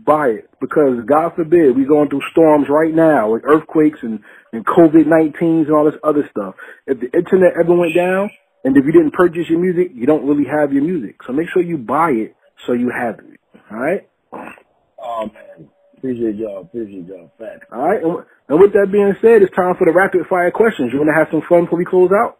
buy 0.04 0.28
it 0.28 0.50
because 0.60 1.04
God 1.06 1.32
forbid 1.36 1.76
we're 1.76 1.88
going 1.88 2.08
through 2.10 2.22
storms 2.32 2.66
right 2.68 2.94
now 2.94 3.32
with 3.32 3.42
earthquakes 3.44 3.98
and, 4.02 4.20
and 4.52 4.64
COVID-19s 4.64 5.66
and 5.66 5.72
all 5.72 5.84
this 5.84 6.00
other 6.02 6.28
stuff. 6.30 6.54
If 6.86 7.00
the 7.00 7.16
internet 7.16 7.52
ever 7.60 7.74
went 7.74 7.94
down 7.94 8.30
and 8.64 8.76
if 8.76 8.84
you 8.84 8.92
didn't 8.92 9.12
purchase 9.12 9.48
your 9.48 9.60
music, 9.60 9.92
you 9.94 10.06
don't 10.06 10.26
really 10.26 10.48
have 10.50 10.72
your 10.72 10.82
music. 10.82 11.16
So 11.26 11.32
make 11.32 11.48
sure 11.52 11.62
you 11.62 11.78
buy 11.78 12.10
it 12.10 12.36
so 12.66 12.72
you 12.72 12.90
have 12.90 13.18
it. 13.20 13.40
All 13.70 13.78
right? 13.78 14.08
Oh 14.32 15.30
man, 15.32 15.70
appreciate 16.06 16.36
y'all. 16.36 16.62
Appreciate 16.62 17.06
y'all. 17.06 17.30
Facts. 17.38 17.66
All 17.72 17.82
right. 17.82 18.02
And, 18.48 18.60
with 18.60 18.72
that 18.72 18.88
being 18.92 19.14
said, 19.20 19.42
it's 19.42 19.54
time 19.54 19.74
for 19.76 19.86
the 19.86 19.92
rapid 19.92 20.26
fire 20.30 20.50
questions. 20.50 20.92
You 20.92 20.98
want 21.00 21.10
to 21.10 21.18
have 21.18 21.28
some 21.30 21.42
fun 21.48 21.64
before 21.64 21.78
we 21.78 21.84
close 21.84 22.10
out? 22.14 22.38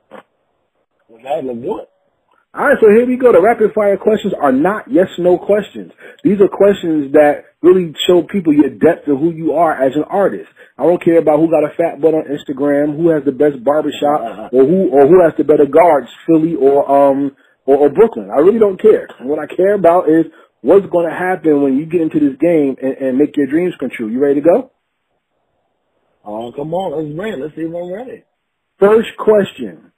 Well, 1.08 1.20
let's 1.22 1.42
do 1.42 1.78
it. 1.78 1.90
All 2.54 2.64
right, 2.64 2.78
so 2.80 2.88
here 2.88 3.04
we 3.04 3.16
go. 3.16 3.32
The 3.32 3.42
rapid 3.42 3.74
fire 3.74 3.98
questions 3.98 4.32
are 4.32 4.52
not 4.52 4.88
yes 4.90 5.08
no 5.18 5.36
questions. 5.36 5.92
These 6.24 6.40
are 6.40 6.48
questions 6.48 7.12
that 7.12 7.52
really 7.60 7.92
show 8.06 8.22
people 8.22 8.54
your 8.54 8.70
depth 8.70 9.08
of 9.08 9.18
who 9.18 9.30
you 9.30 9.52
are 9.52 9.74
as 9.74 9.94
an 9.94 10.04
artist. 10.04 10.48
I 10.78 10.84
don't 10.84 11.02
care 11.02 11.18
about 11.18 11.38
who 11.38 11.50
got 11.50 11.64
a 11.64 11.74
fat 11.76 12.00
butt 12.00 12.14
on 12.14 12.24
Instagram, 12.24 12.96
who 12.96 13.10
has 13.10 13.24
the 13.24 13.32
best 13.32 13.62
barbershop, 13.62 14.54
or 14.54 14.64
who 14.64 14.88
or 14.88 15.06
who 15.06 15.22
has 15.22 15.34
the 15.36 15.44
better 15.44 15.66
guards, 15.66 16.08
Philly 16.26 16.54
or 16.54 16.88
um 16.88 17.36
or, 17.66 17.76
or 17.76 17.90
Brooklyn. 17.90 18.30
I 18.30 18.40
really 18.40 18.58
don't 18.58 18.80
care. 18.80 19.08
What 19.20 19.38
I 19.38 19.46
care 19.46 19.74
about 19.74 20.08
is 20.08 20.24
what's 20.66 20.86
going 20.86 21.08
to 21.08 21.14
happen 21.14 21.62
when 21.62 21.76
you 21.76 21.86
get 21.86 22.00
into 22.00 22.18
this 22.18 22.36
game 22.40 22.76
and, 22.82 22.94
and 22.94 23.18
make 23.18 23.36
your 23.36 23.46
dreams 23.46 23.74
come 23.78 23.88
true. 23.88 24.08
You 24.08 24.18
ready 24.18 24.40
to 24.40 24.40
go? 24.40 24.72
Oh, 26.24 26.50
come 26.50 26.74
on, 26.74 26.90
let's 27.06 27.16
ready. 27.16 27.40
Let's 27.40 27.54
see 27.54 27.62
if 27.62 27.68
I'm 27.68 27.92
ready. 27.92 28.24
First 28.80 29.10
question. 29.16 29.92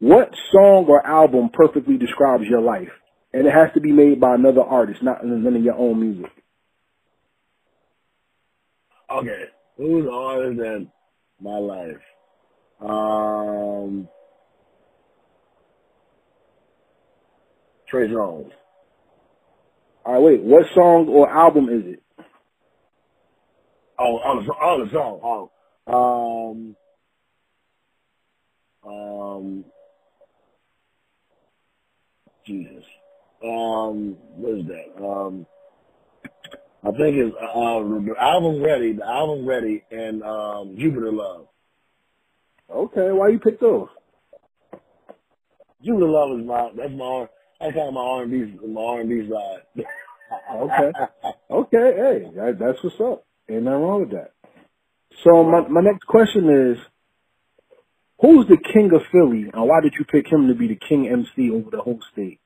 What 0.00 0.30
song 0.52 0.84
or 0.88 1.04
album 1.06 1.48
perfectly 1.50 1.96
describes 1.96 2.44
your 2.44 2.60
life? 2.60 2.90
And 3.32 3.46
it 3.46 3.52
has 3.52 3.70
to 3.72 3.80
be 3.80 3.90
made 3.90 4.20
by 4.20 4.34
another 4.34 4.60
artist, 4.60 5.02
not 5.02 5.24
none 5.24 5.56
of 5.56 5.62
your 5.62 5.76
own 5.76 5.98
music. 5.98 6.30
Okay, 9.10 9.44
who's 9.78 10.04
the 10.04 10.10
artist 10.10 10.60
in 10.60 10.92
my 11.40 11.56
life? 11.56 12.02
Um, 12.80 14.08
Trey 17.88 18.08
Songz. 18.08 18.50
All 20.04 20.14
right, 20.14 20.22
wait. 20.22 20.40
What 20.42 20.66
song 20.74 21.08
or 21.08 21.30
album 21.30 21.68
is 21.68 21.94
it? 21.94 22.02
Oh, 23.98 24.20
oh, 24.24 24.42
the, 24.42 24.54
oh, 24.60 24.84
the 24.84 24.90
song. 24.90 25.48
Oh, 25.86 26.74
um, 28.84 28.90
um, 28.90 29.64
Jesus. 32.44 32.84
Um, 33.44 34.16
what 34.36 34.58
is 34.58 34.66
that? 34.66 35.04
Um, 35.04 35.46
I 36.84 36.90
think 36.90 37.16
it's 37.16 37.36
uh, 37.36 37.78
the 37.78 38.14
album 38.18 38.60
ready, 38.62 38.92
the 38.92 39.06
album 39.06 39.46
ready, 39.46 39.84
and 39.92 40.22
um, 40.24 40.76
Jupiter 40.76 41.12
Love. 41.12 41.46
Okay, 42.68 43.12
why 43.12 43.28
you 43.28 43.38
pick 43.38 43.60
those? 43.60 43.88
Jupiter 45.84 46.08
Love 46.08 46.40
is 46.40 46.46
my 46.46 46.70
that's 46.76 46.92
my 46.92 47.28
that's 47.62 47.74
kind 47.74 47.88
of 47.88 47.94
my 47.94 48.00
R 48.00 48.22
and 48.22 48.30
B 48.30 48.66
my 48.66 48.80
R 48.80 49.00
and 49.00 49.08
B 49.08 49.28
side. 49.28 49.86
Okay. 50.50 50.92
Okay, 51.50 51.92
hey, 51.94 52.30
that, 52.36 52.56
that's 52.58 52.82
what's 52.82 52.98
up. 53.00 53.22
Ain't 53.50 53.64
nothing 53.64 53.82
wrong 53.82 54.00
with 54.00 54.12
that. 54.12 54.32
So 55.22 55.44
my 55.44 55.68
my 55.68 55.82
next 55.82 56.06
question 56.06 56.48
is, 56.48 56.78
who's 58.18 58.46
the 58.48 58.56
king 58.56 58.94
of 58.94 59.02
Philly, 59.12 59.50
and 59.52 59.68
why 59.68 59.80
did 59.82 59.92
you 59.98 60.06
pick 60.06 60.26
him 60.26 60.48
to 60.48 60.54
be 60.54 60.68
the 60.68 60.76
king 60.76 61.06
MC 61.06 61.50
over 61.50 61.70
the 61.70 61.82
whole 61.82 62.00
state? 62.12 62.40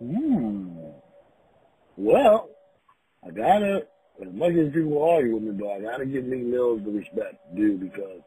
Hmm. 0.00 0.68
Well, 1.96 2.48
I 3.26 3.30
gotta, 3.30 3.86
as 4.22 4.32
much 4.32 4.52
as 4.52 4.72
people 4.72 5.02
argue 5.02 5.34
with 5.34 5.42
me, 5.42 5.50
but 5.50 5.68
I 5.68 5.80
gotta 5.80 6.06
give 6.06 6.24
Meek 6.24 6.44
Mills 6.44 6.80
the 6.84 6.92
respect 6.92 7.34
due 7.56 7.76
because 7.76 8.20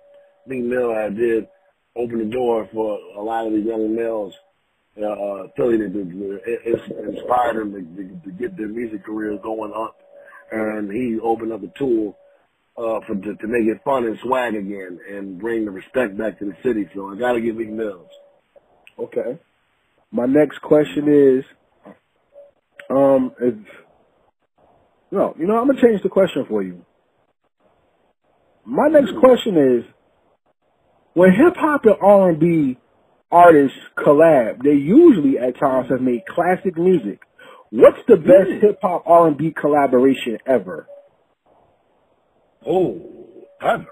Meek 0.45 0.65
Mill 0.65 0.91
I 0.91 1.09
did 1.09 1.47
open 1.95 2.19
the 2.19 2.25
door 2.25 2.67
for 2.73 2.99
a 3.15 3.21
lot 3.21 3.47
of 3.47 3.53
these 3.53 3.65
young 3.65 3.95
males, 3.95 4.33
uh, 4.97 5.47
Philly 5.55 5.77
it's 5.81 6.83
inspired 6.87 7.57
them 7.57 7.71
to, 7.73 7.81
to, 7.81 8.21
to 8.25 8.31
get 8.31 8.55
their 8.57 8.67
music 8.67 9.03
career 9.05 9.37
going 9.41 9.73
up, 9.73 9.99
and 10.51 10.91
he 10.91 11.19
opened 11.19 11.51
up 11.51 11.63
a 11.63 11.79
tool 11.79 12.17
uh, 12.77 12.99
for 13.07 13.15
to, 13.15 13.35
to 13.35 13.47
make 13.47 13.67
it 13.67 13.81
fun 13.83 14.05
and 14.05 14.17
swag 14.19 14.55
again 14.55 14.99
and 15.09 15.39
bring 15.39 15.65
the 15.65 15.71
respect 15.71 16.17
back 16.17 16.39
to 16.39 16.45
the 16.45 16.55
city. 16.63 16.87
So 16.93 17.11
I 17.11 17.15
gotta 17.17 17.41
give 17.41 17.55
Meek 17.55 17.69
Mills. 17.69 18.09
Okay. 18.99 19.39
My 20.11 20.27
next 20.27 20.61
question 20.61 21.07
is, 21.07 21.43
um, 22.89 23.33
if 23.41 23.55
no, 25.11 25.35
you 25.39 25.47
know, 25.47 25.59
I'm 25.59 25.67
gonna 25.67 25.81
change 25.81 26.03
the 26.03 26.09
question 26.09 26.45
for 26.47 26.61
you. 26.61 26.85
My 28.65 28.87
next 28.87 29.13
question 29.19 29.57
is, 29.57 29.85
when 31.13 31.31
hip 31.31 31.55
hop 31.55 31.85
and 31.85 31.95
R 31.99 32.29
and 32.29 32.39
B 32.39 32.77
artists 33.33 33.77
collab, 33.97 34.63
they 34.63 34.73
usually 34.73 35.39
at 35.39 35.59
times 35.59 35.89
have 35.89 36.01
made 36.01 36.21
classic 36.27 36.77
music. 36.77 37.19
What's 37.71 37.99
the 38.07 38.17
best 38.17 38.51
Mm. 38.51 38.61
hip 38.61 38.79
hop 38.81 39.03
R 39.07 39.27
and 39.27 39.37
B 39.37 39.51
collaboration 39.59 40.37
ever? 40.47 40.87
Oh, 42.65 43.01
ever. 43.61 43.87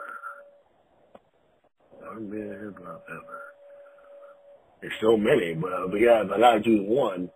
R&B 2.07 2.37
hip 2.37 2.77
hop 2.85 3.03
ever. 3.09 3.41
There's 4.81 4.93
so 5.01 5.17
many, 5.17 5.53
but 5.55 5.73
uh, 5.73 5.87
but 5.87 5.97
yeah, 5.99 6.23
if 6.23 6.31
I 6.31 6.39
gotta 6.39 6.61
choose 6.61 6.81
one. 6.87 7.29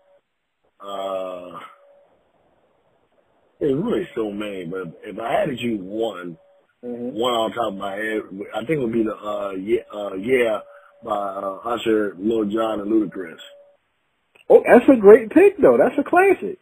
Uh, 0.80 1.60
there's 3.60 3.76
really 3.76 4.08
so 4.16 4.32
many, 4.32 4.66
but 4.66 5.00
if 5.04 5.18
I 5.20 5.32
had 5.32 5.46
to 5.50 5.56
choose 5.58 5.80
one, 5.82 6.38
Mm-hmm. 6.84 7.18
one 7.18 7.34
on 7.34 7.52
top 7.52 7.74
of 7.74 7.80
my 7.80 7.96
head, 7.96 8.22
I 8.54 8.60
think 8.60 8.72
it 8.72 8.80
would 8.80 8.94
be 8.94 9.04
the 9.04 9.16
uh 9.16 9.52
yeah 9.54 9.82
uh 9.92 10.14
yeah 10.16 10.60
by 11.06 11.16
uh, 11.16 11.60
Usher, 11.64 12.16
Lil 12.18 12.46
Jon, 12.46 12.82
and 12.82 12.92
Ludacris. 12.92 13.38
Oh, 14.50 14.64
that's 14.68 14.86
a 14.90 15.00
great 15.00 15.30
pick 15.30 15.58
though. 15.62 15.78
That's 15.78 15.98
a 15.98 16.04
classic. 16.04 16.60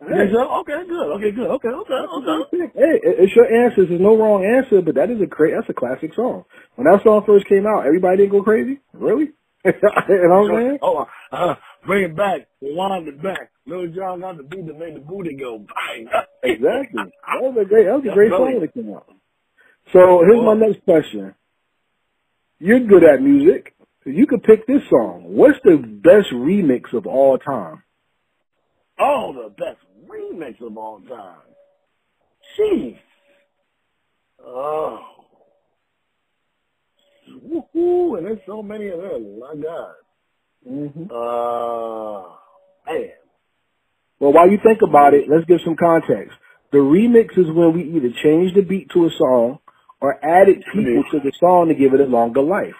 Think 0.00 0.30
so? 0.30 0.60
Okay, 0.60 0.86
good. 0.86 1.10
Okay, 1.16 1.30
good. 1.32 1.50
Okay, 1.58 1.68
okay, 1.68 1.94
okay. 1.94 2.70
Hey, 2.74 3.00
it's 3.02 3.34
your 3.34 3.46
answer. 3.46 3.84
There's 3.84 4.00
no 4.00 4.16
wrong 4.16 4.44
answer, 4.44 4.80
but 4.80 4.94
that 4.94 5.10
is 5.10 5.20
a 5.20 5.26
great. 5.26 5.54
That's 5.56 5.68
a 5.68 5.74
classic 5.74 6.14
song. 6.14 6.44
When 6.76 6.86
that 6.86 7.02
song 7.02 7.24
first 7.26 7.48
came 7.48 7.66
out, 7.66 7.84
everybody 7.84 8.18
didn't 8.18 8.30
go 8.30 8.42
crazy. 8.42 8.78
Really? 8.92 9.30
you 9.64 9.72
know 9.82 10.42
what 10.42 10.54
I'm 10.54 10.56
saying? 10.56 10.78
Oh, 10.82 11.06
uh, 11.32 11.54
bring 11.84 12.04
it 12.04 12.16
back, 12.16 12.46
rewind 12.62 13.08
it 13.08 13.20
back. 13.20 13.50
Lil 13.66 13.88
Jon 13.88 14.20
got 14.20 14.36
the 14.36 14.44
beat 14.44 14.66
that 14.66 14.78
made 14.78 14.94
the 14.94 15.00
booty 15.00 15.34
go 15.34 15.58
bang. 15.58 16.08
Exactly. 16.42 17.02
That 17.26 17.42
was 17.42 17.56
a 17.60 17.64
great. 17.68 17.86
That 17.86 17.94
was 18.02 18.06
a 18.08 18.14
great 18.14 18.30
song 18.30 18.60
that 18.60 18.74
came 18.74 18.94
out. 18.94 19.06
So 19.92 20.22
here's 20.24 20.44
my 20.44 20.54
next 20.54 20.84
question. 20.84 21.34
You're 22.58 22.80
good 22.80 23.04
at 23.04 23.22
music. 23.22 23.74
You 24.04 24.26
could 24.26 24.42
pick 24.42 24.66
this 24.66 24.82
song. 24.90 25.22
What's 25.26 25.58
the 25.64 25.76
best 25.76 26.28
remix 26.32 26.92
of 26.92 27.06
all 27.06 27.38
time? 27.38 27.82
Oh, 28.98 29.32
the 29.32 29.50
best 29.50 29.78
remix 30.10 30.60
of 30.66 30.76
all 30.76 31.00
time. 31.00 31.38
Jeez. 32.58 32.98
Oh. 34.44 34.98
Woohoo, 37.46 38.18
and 38.18 38.26
there's 38.26 38.38
so 38.46 38.62
many 38.62 38.88
of 38.88 39.00
them. 39.00 39.38
My 39.38 39.54
God. 39.54 39.94
Mm-hmm. 40.68 41.04
Uh, 41.10 42.92
man. 42.92 43.10
Well, 44.18 44.32
while 44.32 44.50
you 44.50 44.58
think 44.64 44.80
about 44.82 45.14
it, 45.14 45.28
let's 45.28 45.44
give 45.46 45.60
some 45.64 45.76
context. 45.76 46.36
The 46.72 46.78
remix 46.78 47.38
is 47.38 47.46
when 47.50 47.72
we 47.74 47.84
either 47.84 48.10
change 48.22 48.54
the 48.54 48.62
beat 48.62 48.90
to 48.90 49.06
a 49.06 49.10
song 49.16 49.58
or 50.00 50.24
added 50.24 50.62
people 50.72 51.04
to 51.10 51.20
the 51.20 51.32
song 51.38 51.68
to 51.68 51.74
give 51.74 51.94
it 51.94 52.00
a 52.00 52.04
longer 52.04 52.42
life. 52.42 52.74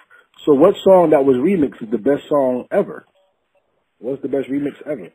So 0.45 0.55
what 0.55 0.75
song 0.85 1.11
that 1.11 1.25
was 1.25 1.37
remixed 1.37 1.83
is 1.83 1.91
the 1.91 1.99
best 1.99 2.29
song 2.29 2.67
ever? 2.71 3.05
What's 3.99 4.23
the 4.23 4.29
best 4.29 4.49
remix 4.49 4.75
ever? 4.87 5.09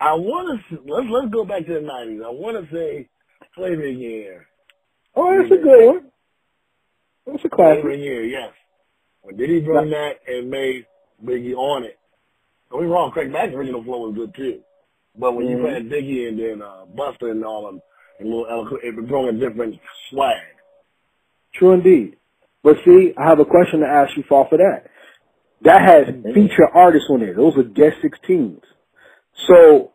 I 0.00 0.14
want 0.14 0.60
to, 0.70 0.76
let's, 0.86 1.06
let's 1.10 1.32
go 1.32 1.44
back 1.44 1.66
to 1.66 1.74
the 1.74 1.80
90s. 1.80 2.24
I 2.24 2.30
want 2.30 2.68
to 2.68 2.74
say 2.74 3.08
Flavor 3.54 3.82
again. 3.82 4.40
Oh, 5.14 5.36
that's 5.36 5.52
a 5.52 5.56
good 5.62 5.86
one. 5.86 6.12
It's 7.26 7.44
a 7.44 7.48
classic. 7.48 7.78
Every 7.80 8.02
year, 8.02 8.24
yes. 8.24 8.52
When 9.22 9.36
Diddy 9.36 9.60
brought 9.60 9.88
that 9.90 10.14
and 10.26 10.50
made 10.50 10.86
Biggie 11.24 11.54
on 11.54 11.84
it. 11.84 11.98
Don't 12.70 12.80
be 12.80 12.86
wrong, 12.86 13.10
Craig 13.12 13.30
Mack's 13.30 13.54
original 13.54 13.84
flow 13.84 14.08
was 14.08 14.16
good 14.16 14.34
too. 14.34 14.60
But 15.16 15.34
when 15.36 15.46
Mhm. 15.46 15.50
you 15.50 15.64
had 15.66 15.88
Biggie 15.88 16.28
and 16.28 16.38
then 16.38 16.62
uh, 16.62 16.86
Buster 16.86 17.28
and 17.30 17.44
all 17.44 17.66
them, 17.66 17.80
and 18.22 18.30
little 18.30 18.46
Elo- 18.46 18.78
it 18.82 19.08
brought 19.08 19.28
a 19.34 19.38
different 19.38 19.76
swag. 20.10 20.36
True 21.54 21.72
indeed. 21.72 22.16
But 22.62 22.76
see, 22.84 23.12
I 23.18 23.28
have 23.28 23.40
a 23.40 23.44
question 23.44 23.80
to 23.80 23.86
ask 23.86 24.16
you 24.16 24.24
for 24.28 24.46
for 24.48 24.58
that. 24.58 24.84
That 25.62 25.80
has 25.82 26.34
feature 26.34 26.68
artists 26.74 27.08
on 27.10 27.20
there. 27.20 27.34
Those 27.34 27.56
are 27.56 27.62
guest 27.62 27.96
16s. 28.02 28.60
So 29.48 29.92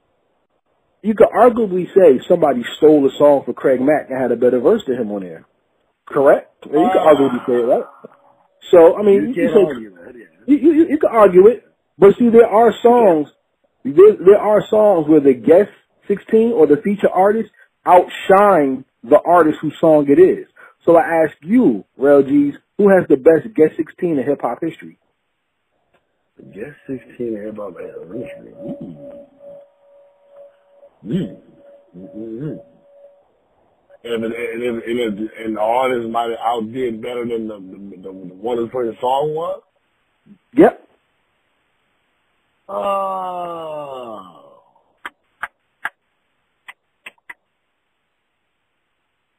you 1.01 1.13
could 1.13 1.28
arguably 1.30 1.88
say 1.93 2.19
somebody 2.28 2.63
stole 2.78 3.05
a 3.07 3.11
song 3.17 3.43
for 3.45 3.53
Craig 3.53 3.80
Mack 3.82 4.09
and 4.09 4.21
had 4.21 4.32
a 4.32 4.36
better 4.36 4.59
verse 4.59 4.84
to 4.86 4.93
him 4.95 5.11
on 5.11 5.21
there. 5.21 5.45
Correct? 6.05 6.65
You 6.65 6.71
could 6.71 7.01
arguably 7.01 7.45
say 7.45 7.53
it, 7.53 7.65
right? 7.65 7.84
So 8.71 8.97
I 8.97 9.03
mean, 9.03 9.34
You 9.36 9.43
you, 9.43 9.49
say 9.49 9.63
argue 9.65 9.95
that. 9.95 10.13
Yeah. 10.15 10.25
you, 10.47 10.73
you, 10.73 10.88
you 10.89 10.97
can 10.97 11.09
argue 11.11 11.47
it, 11.47 11.63
but 11.97 12.15
see, 12.17 12.30
there 12.30 12.47
are 12.47 12.73
songs, 12.82 13.28
there, 13.84 14.15
there 14.25 14.39
are 14.39 14.63
songs 14.69 15.07
where 15.07 15.19
the 15.19 15.34
guest 15.34 15.69
16 16.07 16.51
or 16.53 16.67
the 16.67 16.78
feature 16.78 17.09
artist 17.09 17.49
outshine 17.88 18.85
the 19.03 19.19
artist 19.25 19.59
whose 19.61 19.79
song 19.79 20.09
it 20.09 20.19
is. 20.19 20.47
So 20.85 20.97
I 20.97 21.23
ask 21.25 21.35
you, 21.41 21.85
Rell 21.97 22.23
Geez, 22.23 22.55
who 22.77 22.89
has 22.89 23.07
the 23.07 23.17
best 23.17 23.53
guest 23.55 23.75
16 23.77 24.19
in 24.19 24.25
hip 24.25 24.41
hop 24.41 24.59
history? 24.61 24.97
Guess 26.53 26.75
16 26.88 27.35
and 27.35 27.45
hip 27.45 27.57
hop 27.57 27.75
anniversary. 27.77 28.53
Mm. 31.05 31.38
Mm. 31.97 32.59
And, 34.03 34.23
if, 34.23 34.31
and, 34.31 34.63
if, 34.63 34.83
and, 34.85 34.99
if, 34.99 35.31
and 35.45 35.57
the 35.57 35.61
artist 35.61 36.09
might 36.09 36.29
have 36.29 36.39
outdid 36.45 37.01
better 37.01 37.25
than 37.25 37.47
the, 37.47 37.55
the, 37.55 37.97
the, 37.97 38.03
the 38.03 38.11
one 38.11 38.57
whose 38.57 38.69
first 38.71 38.99
song 39.01 39.33
was. 39.33 39.61
Yep. 40.53 40.88
Oh. 42.69 44.61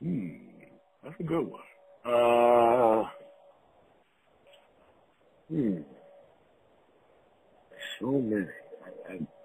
Hmm. 0.03 0.28
That's 1.05 1.18
a 1.18 1.18
good 1.29 1.49
one. 1.49 1.61
Uh. 2.07 3.05
Hmm. 5.51 5.79
So 8.01 8.12
many. 8.20 8.47
I, 9.11 9.14
I 9.14 9.39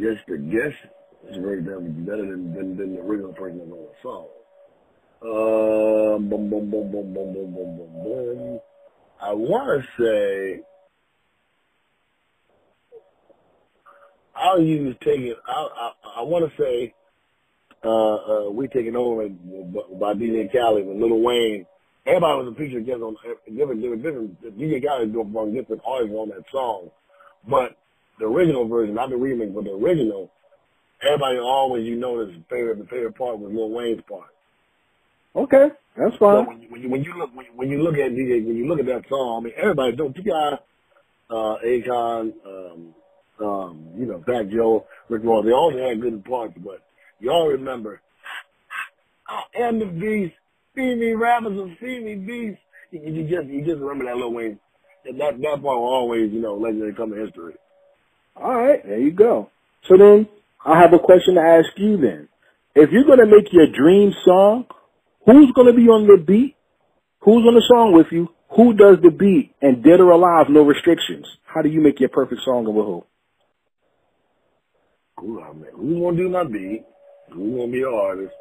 guess 0.00 0.18
the 0.28 0.38
guess 0.38 0.74
is 1.30 1.38
very 1.38 1.62
damn 1.62 2.04
better 2.06 2.22
than, 2.22 2.54
than, 2.54 2.76
than 2.76 2.94
the 2.96 3.02
original 3.02 3.32
person 3.34 3.58
that 3.60 3.66
wrote 3.66 3.92
the 3.92 4.02
song. 4.02 4.26
Uh, 5.22 6.18
boom, 6.18 6.50
boom, 6.50 6.70
boom, 6.70 6.92
boom, 6.92 7.14
boom, 7.14 7.34
boom, 7.34 7.54
boom, 7.54 7.76
boom, 7.78 8.04
boom. 8.04 8.60
I 9.22 9.32
want 9.34 9.84
to 9.84 10.02
say 10.02 10.62
I'll 14.36 14.62
use 14.62 14.96
taking. 15.04 15.34
I 15.48 15.52
I, 15.52 15.92
I 16.18 16.22
want 16.22 16.50
to 16.50 16.62
say 16.62 16.94
uh, 17.84 18.14
uh, 18.14 18.50
we 18.50 18.68
taking 18.68 18.96
over 18.96 19.28
by 19.28 20.14
DJ 20.14 20.52
Khaled 20.52 20.86
and 20.86 21.00
Lil 21.00 21.20
Wayne. 21.20 21.66
Everybody 22.06 22.44
was 22.44 22.52
a 22.52 22.54
featured 22.56 22.86
guest 22.86 23.00
on 23.00 23.16
different 23.54 23.80
different 23.82 24.02
different. 24.02 24.58
DJ 24.58 24.84
Khaled 24.84 25.12
doing 25.12 25.54
different 25.54 25.82
artists 25.84 26.14
on 26.14 26.28
that 26.30 26.44
song, 26.50 26.90
but 27.48 27.76
the 28.18 28.26
original 28.26 28.66
version, 28.68 28.94
not 28.94 29.10
the 29.10 29.16
remix, 29.16 29.54
but 29.54 29.64
the 29.64 29.70
original. 29.70 30.30
Everybody 31.02 31.38
always 31.38 31.86
you 31.86 31.96
know 31.96 32.18
his 32.26 32.36
favorite 32.50 32.78
the 32.78 32.84
favorite 32.84 33.16
part 33.16 33.38
was 33.38 33.52
Lil 33.52 33.70
Wayne's 33.70 34.02
part. 34.08 34.28
Okay, 35.34 35.70
that's 35.96 36.16
fine. 36.16 36.46
when 36.46 36.60
you, 36.60 36.68
when 36.68 36.82
you 36.82 36.88
when 36.90 37.04
you 37.04 37.14
look 37.16 37.34
when 37.34 37.46
you, 37.46 37.52
when 37.54 37.70
you 37.70 37.82
look 37.82 37.94
at 37.94 38.12
DJ 38.12 38.44
when 38.44 38.56
you 38.56 38.66
look 38.66 38.80
at 38.80 38.86
that 38.86 39.08
song, 39.08 39.42
I 39.42 39.44
mean 39.44 39.54
everybody 39.56 39.96
don't 39.96 40.14
T.I., 40.14 40.58
uh, 41.30 41.56
Akon, 41.64 42.32
um, 42.44 42.94
um, 43.40 43.86
you 43.96 44.06
know, 44.06 44.22
Fat 44.26 44.50
Joe, 44.50 44.86
Rick 45.08 45.22
Ross, 45.24 45.44
they 45.44 45.52
all 45.52 45.70
had 45.70 46.00
good 46.00 46.24
parts, 46.24 46.54
but 46.58 46.82
you 47.20 47.30
all 47.30 47.48
remember 47.48 48.00
I 49.28 49.62
am 49.62 49.78
the 49.78 49.86
beast, 49.86 50.34
see 50.74 50.94
me 50.94 51.12
rappers 51.12 51.52
will 51.54 51.72
see 51.80 52.00
me 52.00 52.16
beast. 52.16 52.58
You, 52.90 53.00
you 53.00 53.22
just 53.28 53.48
you 53.48 53.64
just 53.64 53.80
remember 53.80 54.06
that 54.06 54.16
Lil 54.16 54.32
Wayne. 54.32 54.58
And 55.04 55.20
that 55.20 55.40
that 55.40 55.62
part 55.62 55.62
will 55.62 55.84
always, 55.84 56.32
you 56.32 56.40
know, 56.40 56.54
legendary 56.54 56.94
come 56.94 57.12
in 57.12 57.24
history. 57.24 57.54
All 58.36 58.54
right, 58.54 58.84
there 58.84 58.98
you 58.98 59.12
go. 59.12 59.50
So 59.88 59.96
then, 59.96 60.28
I 60.64 60.80
have 60.80 60.92
a 60.92 60.98
question 60.98 61.36
to 61.36 61.40
ask 61.40 61.68
you 61.76 61.96
then. 61.96 62.28
If 62.74 62.90
you're 62.90 63.04
to 63.18 63.26
make 63.26 63.52
your 63.52 63.66
dream 63.66 64.12
song, 64.24 64.66
who's 65.26 65.52
to 65.66 65.72
be 65.72 65.88
on 65.88 66.06
the 66.06 66.22
beat? 66.22 66.56
Who's 67.20 67.46
on 67.46 67.54
the 67.54 67.64
song 67.68 67.92
with 67.92 68.06
you? 68.10 68.28
Who 68.56 68.74
does 68.74 68.98
the 69.02 69.10
beat? 69.10 69.54
And 69.60 69.82
dead 69.82 70.00
or 70.00 70.10
alive, 70.10 70.46
no 70.48 70.62
restrictions. 70.62 71.26
How 71.44 71.62
do 71.62 71.68
you 71.68 71.80
make 71.80 72.00
your 72.00 72.08
perfect 72.08 72.42
song 72.44 72.66
and 72.66 72.74
with 72.74 72.86
who? 72.86 73.04
Who's 75.16 76.00
gonna 76.00 76.16
do 76.16 76.28
my 76.28 76.44
beat? 76.44 76.84
Who's 77.32 77.56
gonna 77.56 77.72
be 77.72 77.82
an 77.82 77.88
artist? 77.92 78.34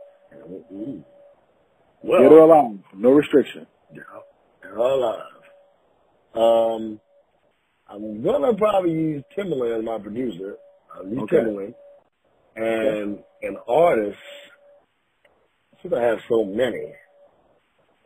Well, 2.02 2.22
Dead 2.22 2.32
or 2.32 2.40
alive, 2.40 2.80
no 2.96 3.12
restriction. 3.12 3.68
Yeah, 3.94 4.02
all 4.78 4.96
alive. 4.96 5.22
Um, 6.36 7.00
I'm 7.88 8.22
gonna 8.24 8.54
probably 8.56 8.92
use 8.92 9.24
Timbaland 9.38 9.80
as 9.80 9.84
my 9.86 9.98
producer. 10.00 10.56
I'll 10.96 11.08
use 11.08 11.20
Okay. 11.24 11.38
Timbaland. 11.38 11.74
And 12.56 13.20
an 13.42 13.58
artist, 13.68 14.18
since 15.82 15.94
I 15.94 16.02
have 16.02 16.20
so 16.28 16.44
many, 16.44 16.94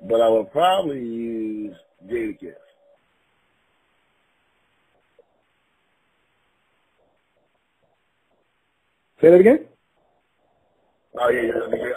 but 0.01 0.21
I 0.21 0.29
would 0.29 0.51
probably 0.51 0.99
use 0.99 1.75
Jadakiss. 2.05 2.55
Say 9.21 9.29
that 9.29 9.39
again? 9.39 9.65
Oh 11.19 11.29
yeah, 11.29 11.51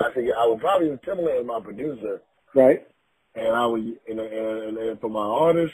I 0.06 0.12
think 0.12 0.30
I 0.38 0.46
would 0.46 0.60
probably 0.60 0.88
use 0.88 0.98
Timbaland 1.06 1.40
as 1.40 1.46
my 1.46 1.60
producer, 1.60 2.20
Right. 2.54 2.86
and 3.34 3.48
I 3.48 3.64
would, 3.66 3.80
and, 4.08 4.20
and, 4.20 4.20
and, 4.20 4.78
and 4.78 5.00
for 5.00 5.08
my 5.08 5.20
artist, 5.24 5.72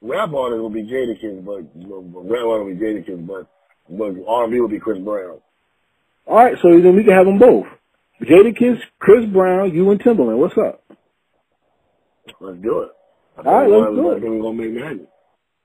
rap 0.00 0.32
artist 0.32 0.62
would 0.62 0.72
be 0.72 0.84
Jadakiss, 0.84 1.44
but, 1.44 1.62
but 1.74 2.30
rap 2.30 2.44
artist 2.44 2.66
would 2.66 2.78
be 2.78 2.84
Jadakiss, 2.86 3.26
but 3.26 3.46
but 3.90 4.14
R&B 4.28 4.60
would 4.60 4.70
be 4.70 4.78
Chris 4.78 4.98
Brown. 4.98 5.38
All 6.26 6.36
right, 6.36 6.56
so 6.60 6.68
then 6.80 6.94
we 6.94 7.02
can 7.04 7.14
have 7.14 7.24
them 7.26 7.38
both. 7.38 7.66
Jadakiss, 8.22 8.80
Chris 8.98 9.24
Brown, 9.26 9.72
you 9.74 9.90
and 9.90 9.98
Timbaland. 10.00 10.36
What's 10.38 10.58
up? 10.58 10.84
Let's 12.40 12.58
do 12.62 12.82
it. 12.82 12.90
I 13.38 13.42
All 13.42 13.54
right, 13.54 13.68
let's 13.70 13.94
do 13.94 14.10
it. 14.12 14.22
we're 14.22 14.40
gonna 14.42 14.52
make 14.52 14.70
Manhattan. 14.72 15.08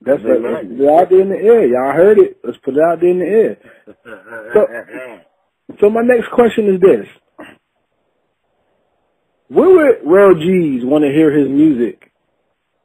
That's 0.00 0.22
Big 0.22 0.32
it. 0.32 0.42
Mac. 0.42 0.64
They're 0.68 1.00
out 1.00 1.10
there 1.10 1.20
in 1.20 1.28
the 1.30 1.36
air. 1.36 1.66
Y'all 1.66 1.92
heard 1.92 2.18
it. 2.18 2.38
Let's 2.44 2.58
put 2.58 2.74
it 2.74 2.80
out 2.80 3.00
there 3.00 3.10
in 3.10 3.18
the 3.18 3.26
air. 3.26 3.58
So 4.52 4.66
so 5.80 5.90
my 5.90 6.02
next 6.02 6.30
question 6.30 6.74
is 6.74 6.80
this. 6.80 7.06
Where 9.48 9.68
would 9.68 10.00
Rell 10.04 10.34
Geez 10.34 10.84
want 10.84 11.04
to 11.04 11.10
hear 11.10 11.30
his 11.30 11.48
music 11.48 12.12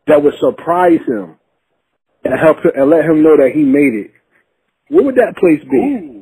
that 0.07 0.23
would 0.23 0.33
surprise 0.39 0.99
him 1.07 1.35
and 2.23 2.39
help 2.39 2.57
him, 2.63 2.71
and 2.75 2.89
let 2.89 3.05
him 3.05 3.23
know 3.23 3.37
that 3.37 3.51
he 3.53 3.63
made 3.63 3.93
it? 3.93 4.11
Where 4.89 5.03
would 5.03 5.15
that 5.15 5.35
place 5.37 5.61
be? 5.69 5.77
Ooh. 5.77 6.15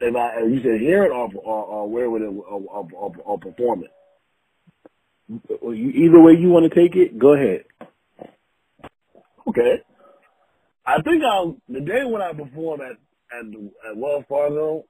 If 0.00 0.14
I, 0.14 0.40
you 0.42 0.62
said 0.62 0.80
hear 0.80 1.04
it 1.04 1.10
or, 1.10 1.28
or, 1.34 1.64
or 1.64 1.88
where 1.90 2.08
would 2.08 2.22
it 2.22 2.26
or, 2.26 2.44
or, 2.44 2.88
or, 2.94 3.12
or 3.24 3.38
perform 3.38 3.82
it? 3.84 3.90
Either 5.30 6.20
way 6.20 6.32
you 6.32 6.48
want 6.48 6.72
to 6.72 6.74
take 6.74 6.96
it, 6.96 7.18
go 7.18 7.34
ahead. 7.34 7.64
Okay. 9.48 9.82
I 10.86 11.02
think 11.02 11.22
I'll 11.22 11.58
the 11.68 11.80
day 11.80 12.04
when 12.04 12.22
I 12.22 12.32
perform 12.32 12.80
at 12.80 12.92
at, 12.92 13.50
the, 13.50 13.70
at 13.90 13.96
Wells 13.96 14.24
Fargo, 14.28 14.84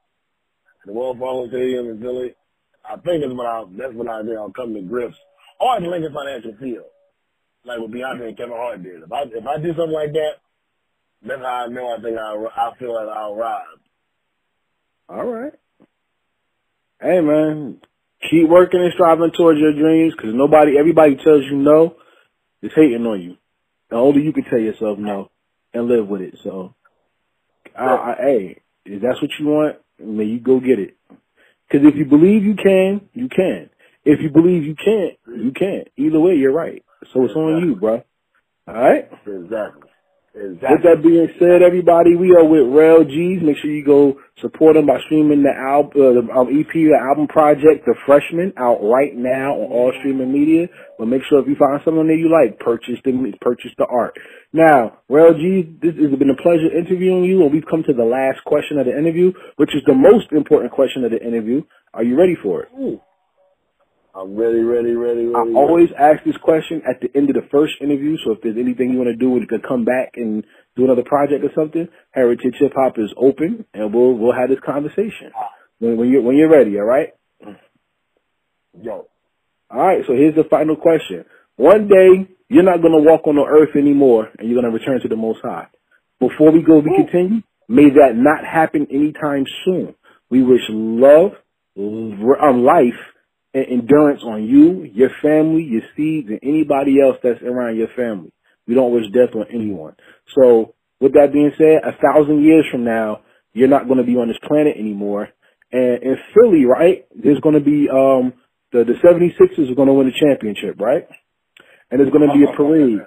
the 0.87 0.93
Wells 0.93 1.17
Fargo 1.19 1.49
Stadium 1.49 1.91
in 1.91 2.01
Philly, 2.01 2.35
I 2.89 2.97
think 2.97 3.23
that's 3.23 3.35
when 3.35 3.47
I 3.47 3.65
that's 3.77 3.95
when 3.95 4.09
I 4.09 4.23
think 4.23 4.37
I'll 4.37 4.53
come 4.53 4.75
to 4.75 4.83
grips. 4.83 5.17
Or 5.61 5.75
at 5.75 5.83
the 5.83 5.89
Lincoln 5.89 6.15
Financial 6.15 6.55
Field, 6.61 6.87
like 7.65 7.81
what 7.81 7.91
Beyonce 7.91 8.29
and 8.29 8.37
Kevin 8.37 8.55
Hart 8.55 8.83
did. 8.83 9.03
If 9.03 9.13
I 9.13 9.23
if 9.23 9.47
I 9.47 9.59
do 9.59 9.75
something 9.75 9.91
like 9.91 10.13
that, 10.13 10.35
that's 11.23 11.43
how 11.43 11.65
I 11.65 11.67
know 11.67 11.97
I 11.97 12.01
think 12.01 12.17
I 12.17 12.35
I 12.57 12.79
feel 12.79 12.95
like 12.95 13.09
I'll 13.09 13.35
rise. 13.35 13.65
All 15.09 15.25
right. 15.25 15.53
Hey 17.01 17.21
man, 17.21 17.81
keep 18.31 18.49
working 18.49 18.81
and 18.81 18.93
striving 18.95 19.31
towards 19.37 19.61
your 19.61 19.73
dreams 19.73 20.15
because 20.17 20.35
nobody, 20.35 20.79
everybody 20.79 21.17
tells 21.17 21.45
you 21.45 21.57
no, 21.57 21.97
is 22.63 22.73
hating 22.75 23.07
on 23.07 23.21
you. 23.21 23.37
And 23.91 24.01
only 24.01 24.23
you 24.23 24.33
can 24.33 24.45
tell 24.45 24.59
yourself 24.59 24.99
no 24.99 25.31
and 25.73 25.87
live 25.87 26.07
with 26.09 26.23
it. 26.23 26.39
So, 26.43 26.75
I, 27.79 27.85
I, 27.85 28.15
hey, 28.19 28.63
if 28.85 29.03
that's 29.03 29.21
what 29.23 29.31
you 29.39 29.47
want, 29.47 29.77
may 29.99 30.25
you 30.25 30.41
go 30.41 30.61
get 30.61 30.79
it. 30.79 30.97
Because 31.69 31.87
if 31.87 31.97
you 31.97 32.05
believe 32.05 32.45
you 32.45 32.55
can, 32.55 33.09
you 33.13 33.29
can. 33.29 33.71
If 34.05 34.21
you 34.21 34.31
believe 34.31 34.65
you 34.65 34.75
can't, 34.75 35.19
you 35.27 35.53
can't. 35.53 35.89
Either 35.97 36.19
way, 36.19 36.35
you're 36.35 36.53
right. 36.53 36.85
So 37.13 37.25
it's 37.25 37.35
on 37.35 37.63
you, 37.63 37.77
bro. 37.77 38.03
All 38.67 38.75
right. 38.75 39.09
Exactly. 39.27 39.88
Exactly. 40.35 40.69
With 40.71 40.83
that 40.85 41.03
being 41.03 41.29
said, 41.41 41.63
everybody, 41.63 42.15
we 42.15 42.31
are 42.37 42.45
with 42.45 42.71
Rell 42.71 43.03
Geez. 43.03 43.43
Make 43.43 43.57
sure 43.59 43.71
you 43.71 43.85
go 43.85 44.21
support 44.41 44.77
them 44.77 44.87
by 44.87 45.01
streaming 45.07 45.43
the 45.43 45.51
album, 45.51 45.93
uh, 45.97 46.13
the 46.15 46.25
um, 46.31 46.49
EP, 46.53 46.71
the 46.71 46.95
album 46.95 47.27
project, 47.27 47.85
The 47.87 47.97
Freshman, 48.07 48.53
out 48.57 48.79
right 48.79 49.11
now 49.17 49.59
on 49.59 49.73
all 49.73 49.93
streaming 49.99 50.31
media. 50.33 50.69
But 50.99 51.09
make 51.09 51.23
sure 51.29 51.41
if 51.41 51.49
you 51.49 51.57
find 51.59 51.81
something 51.85 52.07
that 52.07 52.21
you 52.21 52.31
like, 52.31 52.61
purchase 52.61 53.03
the 53.05 53.13
purchase 53.41 53.73
the 53.79 53.87
art. 53.91 54.15
Now, 54.53 55.01
Rel 55.09 55.35
G, 55.35 55.67
this 55.83 55.97
has 55.97 56.15
been 56.15 56.31
a 56.31 56.43
pleasure 56.43 56.71
interviewing 56.71 57.25
you, 57.25 57.43
and 57.43 57.53
we've 57.53 57.67
come 57.69 57.83
to 57.83 57.93
the 57.93 58.07
last 58.07 58.45
question 58.45 58.79
of 58.79 58.87
the 58.87 58.97
interview, 58.97 59.33
which 59.57 59.75
is 59.75 59.83
the 59.87 59.95
most 59.95 60.31
important 60.31 60.73
question 60.73 61.05
of 61.05 61.11
the 61.11 61.21
interview. 61.21 61.63
Are 61.93 62.05
you 62.05 62.17
ready 62.17 62.37
for 62.41 62.63
it? 62.63 62.69
Ooh. 62.79 63.01
I'm 64.19 64.35
ready, 64.35 64.59
ready, 64.59 64.95
ready, 64.95 65.27
ready. 65.27 65.55
I 65.55 65.55
always 65.55 65.91
ask 65.97 66.25
this 66.25 66.37
question 66.43 66.83
at 66.89 67.01
the 67.01 67.09
end 67.17 67.31
of 67.31 67.37
the 67.37 67.49
first 67.53 67.75
interview, 67.81 68.17
so 68.25 68.33
if 68.33 68.41
there's 68.43 68.57
anything 68.59 68.91
you 68.91 68.99
want 68.99 69.11
to 69.11 69.17
do, 69.17 69.39
you 69.39 69.47
can 69.47 69.61
come 69.61 69.85
back 69.85 70.15
and 70.17 70.43
do 70.75 70.85
another 70.85 71.05
project 71.05 71.45
or 71.45 71.51
something. 71.55 71.87
Heritage 72.11 72.57
Hip 72.59 72.73
Hop 72.75 72.99
is 72.99 73.15
open, 73.17 73.65
and 73.73 73.95
we'll 73.95 74.15
we'll 74.15 74.35
have 74.35 74.49
this 74.49 74.59
conversation 74.67 75.31
when, 75.79 75.97
when 75.97 76.09
you're 76.09 76.23
when 76.23 76.37
you're 76.37 76.51
ready. 76.51 76.77
All 76.79 76.85
right. 76.85 77.11
Yo. 78.83 79.07
All 79.71 79.87
right. 79.87 80.03
So 80.05 80.15
here's 80.15 80.35
the 80.35 80.45
final 80.51 80.75
question. 80.75 81.25
One 81.55 81.87
day 81.87 82.27
you're 82.49 82.65
not 82.65 82.83
going 82.83 82.99
to 82.99 83.09
walk 83.09 83.29
on 83.29 83.37
the 83.37 83.45
earth 83.45 83.77
anymore, 83.77 84.31
and 84.37 84.49
you're 84.49 84.61
going 84.61 84.73
to 84.73 84.77
return 84.77 85.01
to 85.01 85.09
the 85.09 85.17
Most 85.17 85.43
High. 85.43 85.69
Before 86.19 86.51
we 86.51 86.63
go, 86.63 86.81
we 86.81 86.91
continue. 86.97 87.43
May 87.69 87.91
that 87.91 88.17
not 88.17 88.45
happen 88.45 88.89
anytime 88.91 89.45
soon. 89.65 89.95
We 90.29 90.43
wish 90.43 90.63
love, 90.69 91.33
um, 91.77 92.65
life 92.65 92.99
and 93.59 93.81
endurance 93.81 94.23
on 94.25 94.45
you, 94.45 94.85
your 94.93 95.11
family, 95.23 95.63
your 95.65 95.83
seeds, 95.97 96.29
and 96.29 96.41
anybody 96.43 97.01
else 97.01 97.17
that's 97.23 97.43
around 97.43 97.77
your 97.77 97.89
family. 97.97 98.33
We 98.67 98.75
don't 98.75 98.93
wish 98.93 99.05
death 99.13 99.35
on 99.35 99.47
anyone. 99.53 99.95
So 100.35 100.75
with 101.01 101.15
that 101.15 101.33
being 101.33 101.53
said, 101.57 101.83
a 101.85 101.97
thousand 101.97 102.45
years 102.45 102.67
from 102.71 102.85
now, 102.85 103.23
you're 103.53 103.69
not 103.69 103.87
going 103.87 103.99
to 103.99 104.05
be 104.05 104.17
on 104.17 104.29
this 104.29 104.39
planet 104.47 104.77
anymore. 104.77 105.29
And 105.73 106.03
in 106.03 106.17
Philly, 106.35 106.65
right, 106.65 107.07
there's 107.15 107.41
going 107.41 107.55
to 107.55 107.61
be, 107.61 107.89
um, 107.89 108.35
the, 108.73 108.85
the 108.85 108.95
76ers 109.03 109.71
are 109.71 109.75
going 109.75 109.89
to 109.89 109.95
win 109.95 110.07
the 110.07 110.13
championship, 110.19 110.81
right? 110.81 111.09
And 111.91 112.01
there's 112.01 112.13
going 112.13 112.29
to 112.29 112.35
be 112.35 112.45
a 112.45 112.57
parade. 112.57 113.01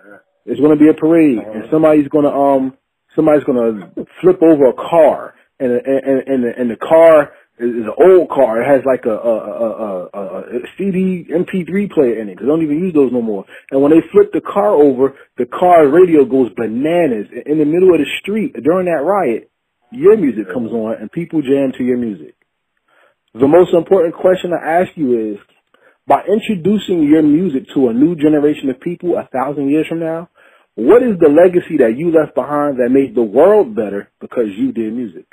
There's 0.46 0.60
going 0.60 0.78
to 0.78 0.84
be 0.84 0.90
a 0.90 0.94
parade 0.94 1.38
and 1.38 1.66
somebody's 1.72 2.08
going 2.08 2.26
to, 2.26 2.32
um, 2.32 2.78
somebody's 3.16 3.44
going 3.44 3.58
to 3.96 4.06
flip 4.22 4.42
over 4.42 4.70
a 4.70 4.74
car 4.74 5.36
and, 5.60 5.72
and, 5.72 6.28
and, 6.28 6.46
and 6.46 6.72
the 6.72 6.76
car 6.76 7.34
is 7.70 7.86
an 7.86 7.96
old 7.98 8.30
car. 8.30 8.62
It 8.62 8.68
has 8.68 8.82
like 8.86 9.06
a, 9.06 9.14
a, 9.14 9.36
a, 9.38 10.10
a, 10.14 10.24
a 10.58 10.60
CD 10.78 11.26
MP3 11.30 11.92
player 11.92 12.20
in 12.20 12.30
it 12.30 12.36
because 12.36 12.46
they 12.46 12.52
don't 12.52 12.64
even 12.64 12.80
use 12.80 12.94
those 12.94 13.12
no 13.12 13.22
more. 13.22 13.46
And 13.72 13.82
when 13.82 13.92
they 13.92 14.02
flip 14.12 14.32
the 14.34 14.42
car 14.42 14.74
over, 14.74 15.14
the 15.38 15.46
car 15.46 15.88
radio 15.88 16.26
goes 16.26 16.52
bananas. 16.56 17.28
In 17.46 17.60
the 17.60 17.66
middle 17.66 17.94
of 17.94 18.00
the 18.00 18.10
street 18.22 18.54
during 18.64 18.86
that 18.86 19.04
riot, 19.04 19.52
your 19.92 20.18
music 20.18 20.52
comes 20.54 20.72
on 20.72 20.96
and 21.00 21.12
people 21.12 21.42
jam 21.42 21.72
to 21.78 21.84
your 21.84 21.98
music. 21.98 22.36
The 23.34 23.48
most 23.48 23.74
important 23.74 24.16
question 24.16 24.52
I 24.54 24.82
ask 24.82 24.92
you 24.96 25.34
is, 25.34 25.38
by 26.08 26.24
introducing 26.28 27.04
your 27.04 27.22
music 27.22 27.64
to 27.76 27.88
a 27.88 27.94
new 27.94 28.16
generation 28.16 28.70
of 28.70 28.82
people 28.82 29.16
a 29.18 29.28
thousand 29.32 29.70
years 29.70 29.88
from 29.88 30.00
now, 30.00 30.30
what 30.76 31.04
is 31.04 31.20
the 31.20 31.30
legacy 31.30 31.78
that 31.78 31.98
you 31.98 32.12
left 32.12 32.36
behind 32.36 32.78
that 32.80 32.90
made 32.90 33.16
the 33.16 33.22
world 33.22 33.76
better 33.76 34.10
because 34.20 34.48
you 34.58 34.72
did 34.72 34.94
music? 34.94 35.26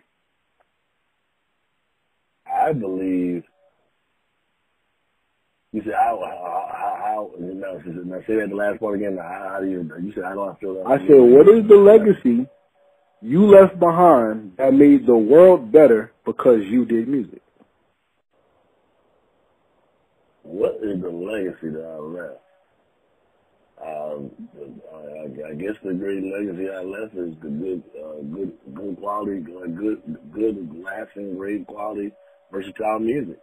I 2.68 2.72
believe. 2.72 3.44
You 5.72 5.82
said 5.84 5.94
how 5.94 6.20
how 6.22 6.68
how, 6.72 6.96
how 7.02 7.30
no, 7.38 7.78
now 7.78 8.20
say 8.26 8.36
that 8.36 8.50
the 8.50 8.56
last 8.56 8.80
part 8.80 8.96
again. 8.96 9.16
How, 9.16 9.48
how 9.52 9.60
do 9.60 9.70
you 9.70 9.90
you 10.02 10.12
said 10.12 10.24
I 10.24 10.34
feel? 10.60 10.74
That 10.74 10.86
I 10.86 10.98
said, 10.98 11.20
what 11.20 11.48
is 11.48 11.66
the 11.66 11.76
legacy 11.76 12.46
you 13.22 13.46
left 13.46 13.78
behind 13.78 14.52
that 14.58 14.74
made 14.74 15.06
the 15.06 15.16
world 15.16 15.72
better 15.72 16.12
because 16.24 16.64
you 16.64 16.84
did 16.84 17.08
music? 17.08 17.42
What 20.42 20.78
is 20.82 21.00
the 21.00 21.10
legacy 21.10 21.70
that 21.70 21.84
I 21.84 21.98
left? 21.98 22.40
Um, 23.80 24.30
I, 24.92 25.50
I 25.50 25.54
guess 25.54 25.74
the 25.84 25.94
great 25.94 26.24
legacy 26.24 26.68
I 26.68 26.80
left 26.82 27.14
is 27.14 27.34
the 27.40 27.48
good, 27.48 27.82
uh, 28.02 28.22
good, 28.34 28.52
good 28.74 28.96
quality, 28.98 29.40
good, 29.40 29.76
good, 30.32 30.84
lasting, 30.84 31.36
great 31.36 31.66
quality, 31.66 32.10
versatile 32.50 32.98
music. 33.00 33.38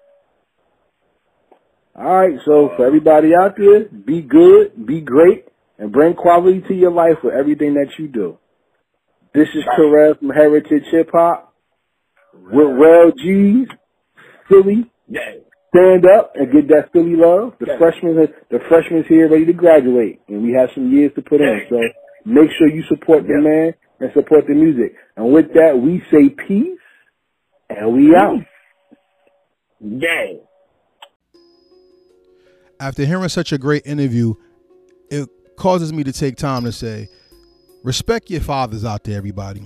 All 1.96 2.14
right, 2.14 2.38
so 2.46 2.72
for 2.76 2.86
everybody 2.86 3.34
out 3.34 3.56
there, 3.58 3.86
be 3.86 4.22
good, 4.22 4.86
be 4.86 5.00
great, 5.00 5.46
and 5.78 5.92
bring 5.94 6.14
quality 6.14 6.62
to 6.68 6.74
your 6.74 6.92
life 6.92 7.18
with 7.24 7.34
everything 7.34 7.76
that 7.76 7.98
you 7.98 8.08
do. 8.10 8.38
This 9.34 9.48
is 9.56 9.64
Terrell 9.76 10.16
from 10.16 10.30
Heritage 10.30 10.84
Hip 10.92 11.10
Hop 11.14 11.54
with 12.34 12.68
Rell 12.78 13.12
Geez, 13.18 13.68
Philly. 14.50 14.92
Yeah. 15.08 15.22
Stand 15.76 16.06
up 16.06 16.32
and 16.36 16.52
get 16.52 16.68
that 16.70 16.92
Philly 16.94 17.16
love. 17.16 17.54
The 17.60 17.68
Yeah. 17.68 17.78
freshmen, 17.78 18.34
the 18.50 18.60
freshmen's 18.70 19.08
here 19.08 19.30
ready 19.30 19.46
to 19.46 19.54
graduate, 19.54 20.22
and 20.28 20.44
we 20.44 20.54
have 20.54 20.72
some 20.72 20.92
years 20.92 21.14
to 21.16 21.22
put 21.22 21.42
in. 21.42 21.66
So 21.70 21.82
make 22.26 22.50
sure 22.52 22.68
you 22.68 22.84
support 22.84 23.24
the 23.28 23.34
Yeah. 23.34 23.50
man 23.50 23.74
and 24.00 24.12
support 24.14 24.48
the 24.48 24.54
music. 24.54 24.96
And 25.16 25.32
with 25.32 25.54
that, 25.54 25.78
we 25.78 26.02
say 26.12 26.30
peace, 26.30 26.80
and 27.70 27.94
we 27.94 28.16
out. 28.16 28.40
Yeah. 29.80 30.34
after 32.80 33.06
hearing 33.06 33.30
such 33.30 33.52
a 33.52 33.58
great 33.58 33.86
interview, 33.86 34.34
it 35.10 35.30
causes 35.58 35.94
me 35.94 36.04
to 36.04 36.12
take 36.12 36.36
time 36.36 36.64
to 36.64 36.72
say, 36.72 37.08
respect 37.84 38.30
your 38.30 38.42
fathers 38.42 38.84
out 38.84 39.04
there, 39.04 39.18
everybody. 39.18 39.64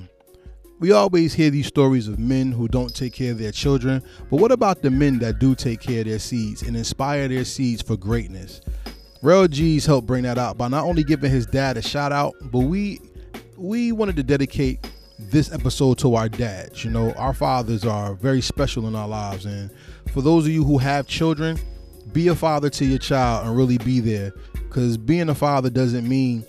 We 0.80 0.92
always 0.92 1.34
hear 1.34 1.50
these 1.50 1.68
stories 1.68 2.08
of 2.08 2.20
men 2.20 2.52
who 2.52 2.68
don't 2.68 2.96
take 2.96 3.14
care 3.14 3.32
of 3.32 3.38
their 3.40 3.52
children, 3.52 4.02
but 4.30 4.40
what 4.40 4.52
about 4.52 4.82
the 4.82 4.90
men 4.90 5.20
that 5.20 5.40
do 5.40 5.56
take 5.56 5.82
care 5.82 6.02
of 6.02 6.08
their 6.08 6.20
seeds 6.20 6.62
and 6.62 6.76
inspire 6.78 7.28
their 7.28 7.44
seeds 7.44 7.82
for 7.82 7.98
greatness? 7.98 8.62
Rell 9.22 9.48
Geez 9.48 9.86
helped 9.86 10.08
bring 10.08 10.24
that 10.24 10.38
out 10.38 10.58
by 10.58 10.70
not 10.70 10.86
only 10.86 11.04
giving 11.04 11.30
his 11.30 11.46
dad 11.46 11.76
a 11.76 11.82
shout 11.82 12.14
out, 12.14 12.34
but 12.44 12.60
we 12.60 13.02
we 13.58 13.92
wanted 13.92 14.16
to 14.16 14.24
dedicate 14.24 14.90
this 15.20 15.52
episode 15.52 15.98
to 15.98 16.16
our 16.16 16.30
dads. 16.30 16.86
You 16.86 16.92
know, 16.92 17.12
our 17.14 17.34
fathers 17.34 17.86
are 17.86 18.14
very 18.16 18.40
special 18.40 18.88
in 18.88 18.96
our 18.96 19.08
lives, 19.10 19.46
and 19.46 19.70
for 20.14 20.22
those 20.22 20.46
of 20.46 20.52
you 20.52 20.64
who 20.64 20.78
have 20.78 21.08
children, 21.08 21.58
be 22.12 22.28
a 22.28 22.36
father 22.36 22.70
to 22.70 22.86
your 22.86 23.00
child 23.00 23.48
and 23.48 23.56
really 23.56 23.78
be 23.80 24.00
there. 24.00 24.34
Because 24.54 24.98
being 24.98 25.30
a 25.30 25.36
father 25.36 25.70
doesn't 25.70 26.08
mean 26.08 26.46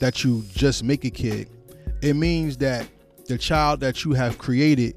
that 0.00 0.24
you 0.24 0.44
just 0.52 0.84
make 0.84 1.04
a 1.04 1.10
kid. 1.10 1.48
It 2.02 2.14
means 2.14 2.56
that 2.58 2.86
the 3.26 3.38
child 3.38 3.80
that 3.80 4.04
you 4.04 4.12
have 4.12 4.38
created 4.38 4.96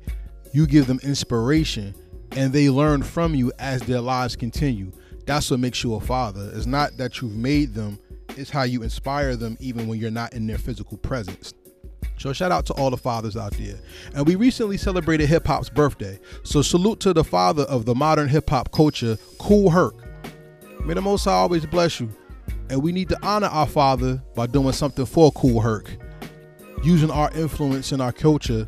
you 0.51 0.65
give 0.65 0.87
them 0.87 0.99
inspiration 1.03 1.93
and 2.31 2.53
they 2.53 2.69
learn 2.69 3.03
from 3.03 3.35
you 3.35 3.51
as 3.59 3.81
their 3.81 3.99
lives 3.99 4.35
continue. 4.35 4.91
That's 5.25 5.51
what 5.51 5.59
makes 5.59 5.83
you 5.83 5.95
a 5.95 5.99
father. 5.99 6.49
It's 6.53 6.65
not 6.65 6.97
that 6.97 7.21
you've 7.21 7.35
made 7.35 7.73
them 7.73 7.99
it's 8.37 8.49
how 8.49 8.63
you 8.63 8.83
inspire 8.83 9.35
them 9.35 9.57
even 9.59 9.87
when 9.87 9.99
you're 9.99 10.11
not 10.11 10.33
in 10.33 10.47
their 10.47 10.57
physical 10.57 10.97
presence 10.97 11.53
so 12.17 12.33
shout 12.33 12.51
out 12.51 12.65
to 12.67 12.73
all 12.73 12.89
the 12.89 12.97
fathers 12.97 13.37
out 13.37 13.53
there. 13.53 13.75
And 14.13 14.25
we 14.25 14.35
recently 14.35 14.77
celebrated 14.77 15.27
hip 15.27 15.45
hop's 15.45 15.69
birthday. 15.69 16.19
So 16.43 16.61
salute 16.61 16.99
to 17.01 17.13
the 17.13 17.23
father 17.23 17.63
of 17.63 17.85
the 17.85 17.95
modern 17.95 18.29
hip 18.29 18.49
hop 18.49 18.71
culture, 18.71 19.17
Kool 19.37 19.69
Herc. 19.69 19.95
May 20.85 20.93
the 20.93 21.01
Most 21.01 21.25
High 21.25 21.33
always 21.33 21.65
bless 21.65 21.99
you. 21.99 22.09
And 22.69 22.81
we 22.81 22.91
need 22.91 23.09
to 23.09 23.25
honor 23.25 23.47
our 23.47 23.67
father 23.67 24.21
by 24.35 24.47
doing 24.47 24.71
something 24.71 25.05
for 25.05 25.31
Kool 25.31 25.61
Herc. 25.61 25.89
Using 26.83 27.11
our 27.11 27.31
influence 27.33 27.91
in 27.91 28.01
our 28.01 28.11
culture 28.11 28.67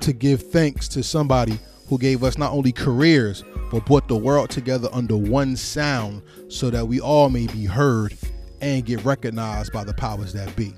to 0.00 0.12
give 0.12 0.42
thanks 0.42 0.88
to 0.88 1.02
somebody 1.02 1.58
who 1.88 1.98
gave 1.98 2.24
us 2.24 2.38
not 2.38 2.52
only 2.52 2.72
careers, 2.72 3.44
but 3.70 3.84
brought 3.84 4.08
the 4.08 4.16
world 4.16 4.50
together 4.50 4.88
under 4.92 5.16
one 5.16 5.56
sound 5.56 6.22
so 6.48 6.70
that 6.70 6.86
we 6.86 7.00
all 7.00 7.28
may 7.28 7.46
be 7.46 7.64
heard 7.64 8.16
and 8.60 8.84
get 8.84 9.04
recognized 9.04 9.72
by 9.72 9.84
the 9.84 9.94
powers 9.94 10.32
that 10.32 10.54
be. 10.56 10.72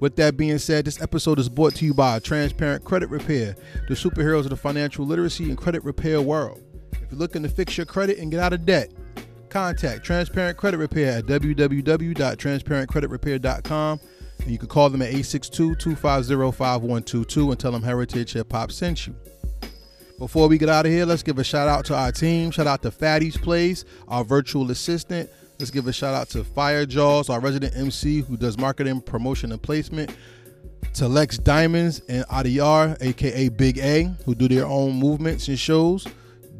With 0.00 0.16
that 0.16 0.36
being 0.36 0.58
said, 0.58 0.86
this 0.86 1.00
episode 1.02 1.38
is 1.38 1.48
brought 1.48 1.76
to 1.76 1.84
you 1.84 1.94
by 1.94 2.18
Transparent 2.18 2.84
Credit 2.84 3.08
Repair, 3.10 3.54
the 3.86 3.94
superheroes 3.94 4.42
of 4.44 4.50
the 4.50 4.56
financial 4.56 5.04
literacy 5.04 5.44
and 5.44 5.56
credit 5.58 5.84
repair 5.84 6.22
world. 6.22 6.62
If 6.92 7.10
you're 7.10 7.18
looking 7.18 7.42
to 7.42 7.50
fix 7.50 7.76
your 7.76 7.84
credit 7.84 8.16
and 8.18 8.30
get 8.30 8.40
out 8.40 8.54
of 8.54 8.64
debt, 8.64 8.90
contact 9.50 10.02
Transparent 10.02 10.56
Credit 10.56 10.78
Repair 10.78 11.18
at 11.18 11.26
www.transparentcreditrepair.com 11.26 14.00
and 14.40 14.50
you 14.50 14.56
can 14.56 14.68
call 14.68 14.88
them 14.88 15.02
at 15.02 15.12
862-250-5122 15.12 17.50
and 17.50 17.60
tell 17.60 17.72
them 17.72 17.82
Heritage 17.82 18.32
Hip 18.32 18.50
Hop 18.52 18.72
sent 18.72 19.06
you. 19.06 19.14
Before 20.18 20.48
we 20.48 20.56
get 20.58 20.70
out 20.70 20.86
of 20.86 20.92
here, 20.92 21.06
let's 21.06 21.22
give 21.22 21.38
a 21.38 21.44
shout 21.44 21.68
out 21.68 21.84
to 21.86 21.94
our 21.94 22.12
team. 22.12 22.50
Shout 22.50 22.66
out 22.66 22.82
to 22.82 22.90
Fatty's 22.90 23.36
Place, 23.36 23.84
our 24.08 24.24
virtual 24.24 24.70
assistant. 24.70 25.30
Let's 25.60 25.70
give 25.70 25.86
a 25.86 25.92
shout 25.92 26.14
out 26.14 26.30
to 26.30 26.42
Fire 26.42 26.86
Jaws, 26.86 27.28
our 27.28 27.38
resident 27.38 27.76
MC 27.76 28.22
who 28.22 28.38
does 28.38 28.56
marketing, 28.56 29.02
promotion, 29.02 29.52
and 29.52 29.62
placement. 29.62 30.16
To 30.94 31.06
Lex 31.06 31.36
Diamonds 31.36 32.00
and 32.08 32.24
Adiyar, 32.28 32.96
aka 33.02 33.48
Big 33.50 33.78
A, 33.78 34.04
who 34.24 34.34
do 34.34 34.48
their 34.48 34.66
own 34.66 34.94
movements 34.94 35.48
and 35.48 35.58
shows. 35.58 36.06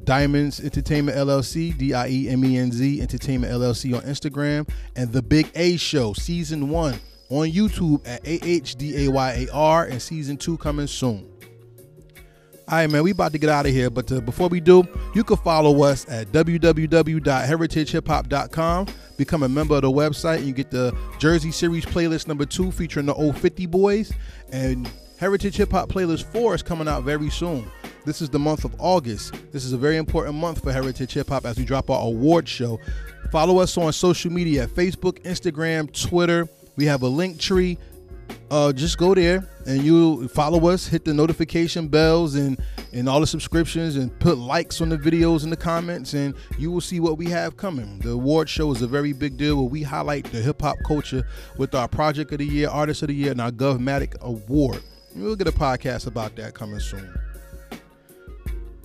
Diamonds 0.04 0.60
Entertainment 0.60 1.16
LLC, 1.16 1.76
D 1.78 1.94
I 1.94 2.08
E 2.08 2.28
M 2.28 2.44
E 2.44 2.58
N 2.58 2.70
Z 2.70 3.00
Entertainment 3.00 3.52
LLC 3.52 3.96
on 3.96 4.02
Instagram, 4.02 4.68
and 4.96 5.10
The 5.10 5.22
Big 5.22 5.50
A 5.54 5.78
Show, 5.78 6.12
Season 6.12 6.68
1 6.68 7.00
on 7.30 7.50
YouTube 7.50 8.06
at 8.06 8.22
AHDAYAR 8.24 9.90
and 9.90 10.02
season 10.02 10.36
two 10.36 10.58
coming 10.58 10.86
soon. 10.88 11.29
All 12.70 12.76
right, 12.76 12.88
man, 12.88 13.02
we 13.02 13.10
about 13.10 13.32
to 13.32 13.38
get 13.38 13.50
out 13.50 13.66
of 13.66 13.72
here, 13.72 13.90
but 13.90 14.12
uh, 14.12 14.20
before 14.20 14.46
we 14.46 14.60
do, 14.60 14.86
you 15.12 15.24
can 15.24 15.38
follow 15.38 15.82
us 15.82 16.08
at 16.08 16.28
www.heritagehiphop.com. 16.28 18.86
Become 19.16 19.42
a 19.42 19.48
member 19.48 19.74
of 19.74 19.82
the 19.82 19.90
website, 19.90 20.36
and 20.36 20.46
you 20.46 20.52
get 20.52 20.70
the 20.70 20.96
Jersey 21.18 21.50
Series 21.50 21.84
playlist 21.84 22.28
number 22.28 22.44
two 22.44 22.70
featuring 22.70 23.06
the 23.06 23.14
old 23.14 23.36
50 23.36 23.66
boys, 23.66 24.12
and 24.52 24.88
Heritage 25.18 25.56
Hip 25.56 25.72
Hop 25.72 25.88
playlist 25.88 26.26
four 26.26 26.54
is 26.54 26.62
coming 26.62 26.86
out 26.86 27.02
very 27.02 27.28
soon. 27.28 27.68
This 28.04 28.22
is 28.22 28.30
the 28.30 28.38
month 28.38 28.64
of 28.64 28.72
August. 28.78 29.34
This 29.50 29.64
is 29.64 29.72
a 29.72 29.76
very 29.76 29.96
important 29.96 30.36
month 30.36 30.62
for 30.62 30.70
Heritage 30.70 31.14
Hip 31.14 31.30
Hop 31.30 31.46
as 31.46 31.58
we 31.58 31.64
drop 31.64 31.90
our 31.90 32.06
award 32.06 32.48
show. 32.48 32.78
Follow 33.32 33.58
us 33.58 33.76
on 33.78 33.92
social 33.92 34.30
media 34.30 34.68
Facebook, 34.68 35.20
Instagram, 35.24 35.92
Twitter. 36.08 36.48
We 36.76 36.84
have 36.84 37.02
a 37.02 37.08
link 37.08 37.40
tree 37.40 37.78
uh, 38.50 38.72
just 38.72 38.98
go 38.98 39.14
there 39.14 39.48
and 39.66 39.82
you 39.82 40.26
follow 40.28 40.68
us, 40.68 40.86
hit 40.86 41.04
the 41.04 41.14
notification 41.14 41.88
bells 41.88 42.34
and 42.34 42.60
and 42.92 43.08
all 43.08 43.20
the 43.20 43.26
subscriptions, 43.26 43.96
and 43.96 44.16
put 44.18 44.36
likes 44.36 44.80
on 44.80 44.88
the 44.88 44.98
videos 44.98 45.44
and 45.44 45.52
the 45.52 45.56
comments, 45.56 46.12
and 46.14 46.34
you 46.58 46.72
will 46.72 46.80
see 46.80 46.98
what 46.98 47.18
we 47.18 47.26
have 47.26 47.56
coming. 47.56 48.00
The 48.00 48.10
award 48.10 48.48
show 48.48 48.72
is 48.72 48.82
a 48.82 48.88
very 48.88 49.12
big 49.12 49.36
deal 49.36 49.56
where 49.56 49.68
we 49.70 49.82
highlight 49.84 50.24
the 50.32 50.42
hip 50.42 50.60
hop 50.62 50.76
culture 50.84 51.24
with 51.56 51.74
our 51.74 51.86
Project 51.86 52.32
of 52.32 52.38
the 52.38 52.46
Year, 52.46 52.68
Artist 52.68 53.02
of 53.02 53.08
the 53.08 53.14
Year, 53.14 53.30
and 53.30 53.40
our 53.40 53.52
Govmatic 53.52 54.20
Award. 54.20 54.82
We'll 55.14 55.36
get 55.36 55.46
a 55.46 55.52
podcast 55.52 56.08
about 56.08 56.34
that 56.36 56.54
coming 56.54 56.80
soon. 56.80 57.14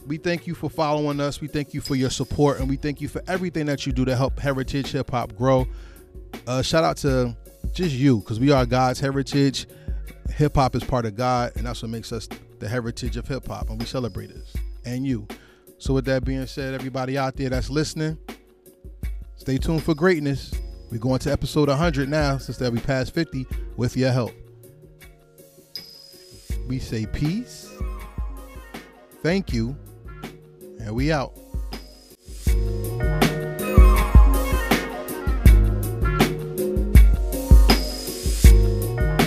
We 0.05 0.17
thank 0.17 0.45
you 0.45 0.53
for 0.53 0.69
following 0.69 1.19
us. 1.19 1.41
We 1.41 1.47
thank 1.47 1.73
you 1.73 1.81
for 1.81 1.95
your 1.95 2.11
support, 2.11 2.59
and 2.59 2.69
we 2.69 2.75
thank 2.75 3.01
you 3.01 3.07
for 3.07 3.23
everything 3.27 3.65
that 3.65 3.87
you 3.87 3.91
do 3.91 4.05
to 4.05 4.15
help 4.15 4.39
Heritage 4.39 4.91
Hip 4.91 5.09
Hop 5.09 5.35
grow. 5.35 5.65
Uh, 6.45 6.61
shout 6.61 6.83
out 6.83 6.97
to 6.97 7.35
just 7.76 7.93
you, 7.93 8.19
because 8.19 8.39
we 8.39 8.51
are 8.51 8.65
God's 8.65 9.01
heritage. 9.01 9.67
Hip 10.30 10.55
hop 10.55 10.76
is 10.76 10.84
part 10.84 11.05
of 11.05 11.15
God, 11.15 11.51
and 11.55 11.67
that's 11.67 11.82
what 11.82 11.91
makes 11.91 12.11
us 12.11 12.28
the 12.59 12.67
heritage 12.67 13.17
of 13.17 13.28
hip 13.28 13.47
hop, 13.47 13.69
and 13.69 13.78
we 13.78 13.86
celebrate 13.86 14.28
this 14.28 14.53
and 14.86 15.05
you. 15.05 15.28
So, 15.78 15.93
with 15.93 16.05
that 16.05 16.23
being 16.23 16.47
said, 16.47 16.73
everybody 16.73 17.17
out 17.17 17.36
there 17.36 17.49
that's 17.49 17.69
listening, 17.69 18.17
stay 19.36 19.57
tuned 19.57 19.84
for 19.84 19.93
greatness. 19.93 20.53
We're 20.89 20.99
going 20.99 21.19
to 21.19 21.32
episode 21.32 21.67
100 21.67 22.07
now, 22.07 22.38
since 22.38 22.57
that 22.57 22.71
we 22.71 22.80
passed 22.80 23.13
50 23.13 23.45
with 23.76 23.97
your 23.97 24.11
help. 24.11 24.32
We 26.67 26.80
say 26.80 27.05
peace, 27.05 27.69
thank 29.21 29.51
you, 29.51 29.76
and 30.80 30.95
we 30.95 31.11
out. 31.11 31.38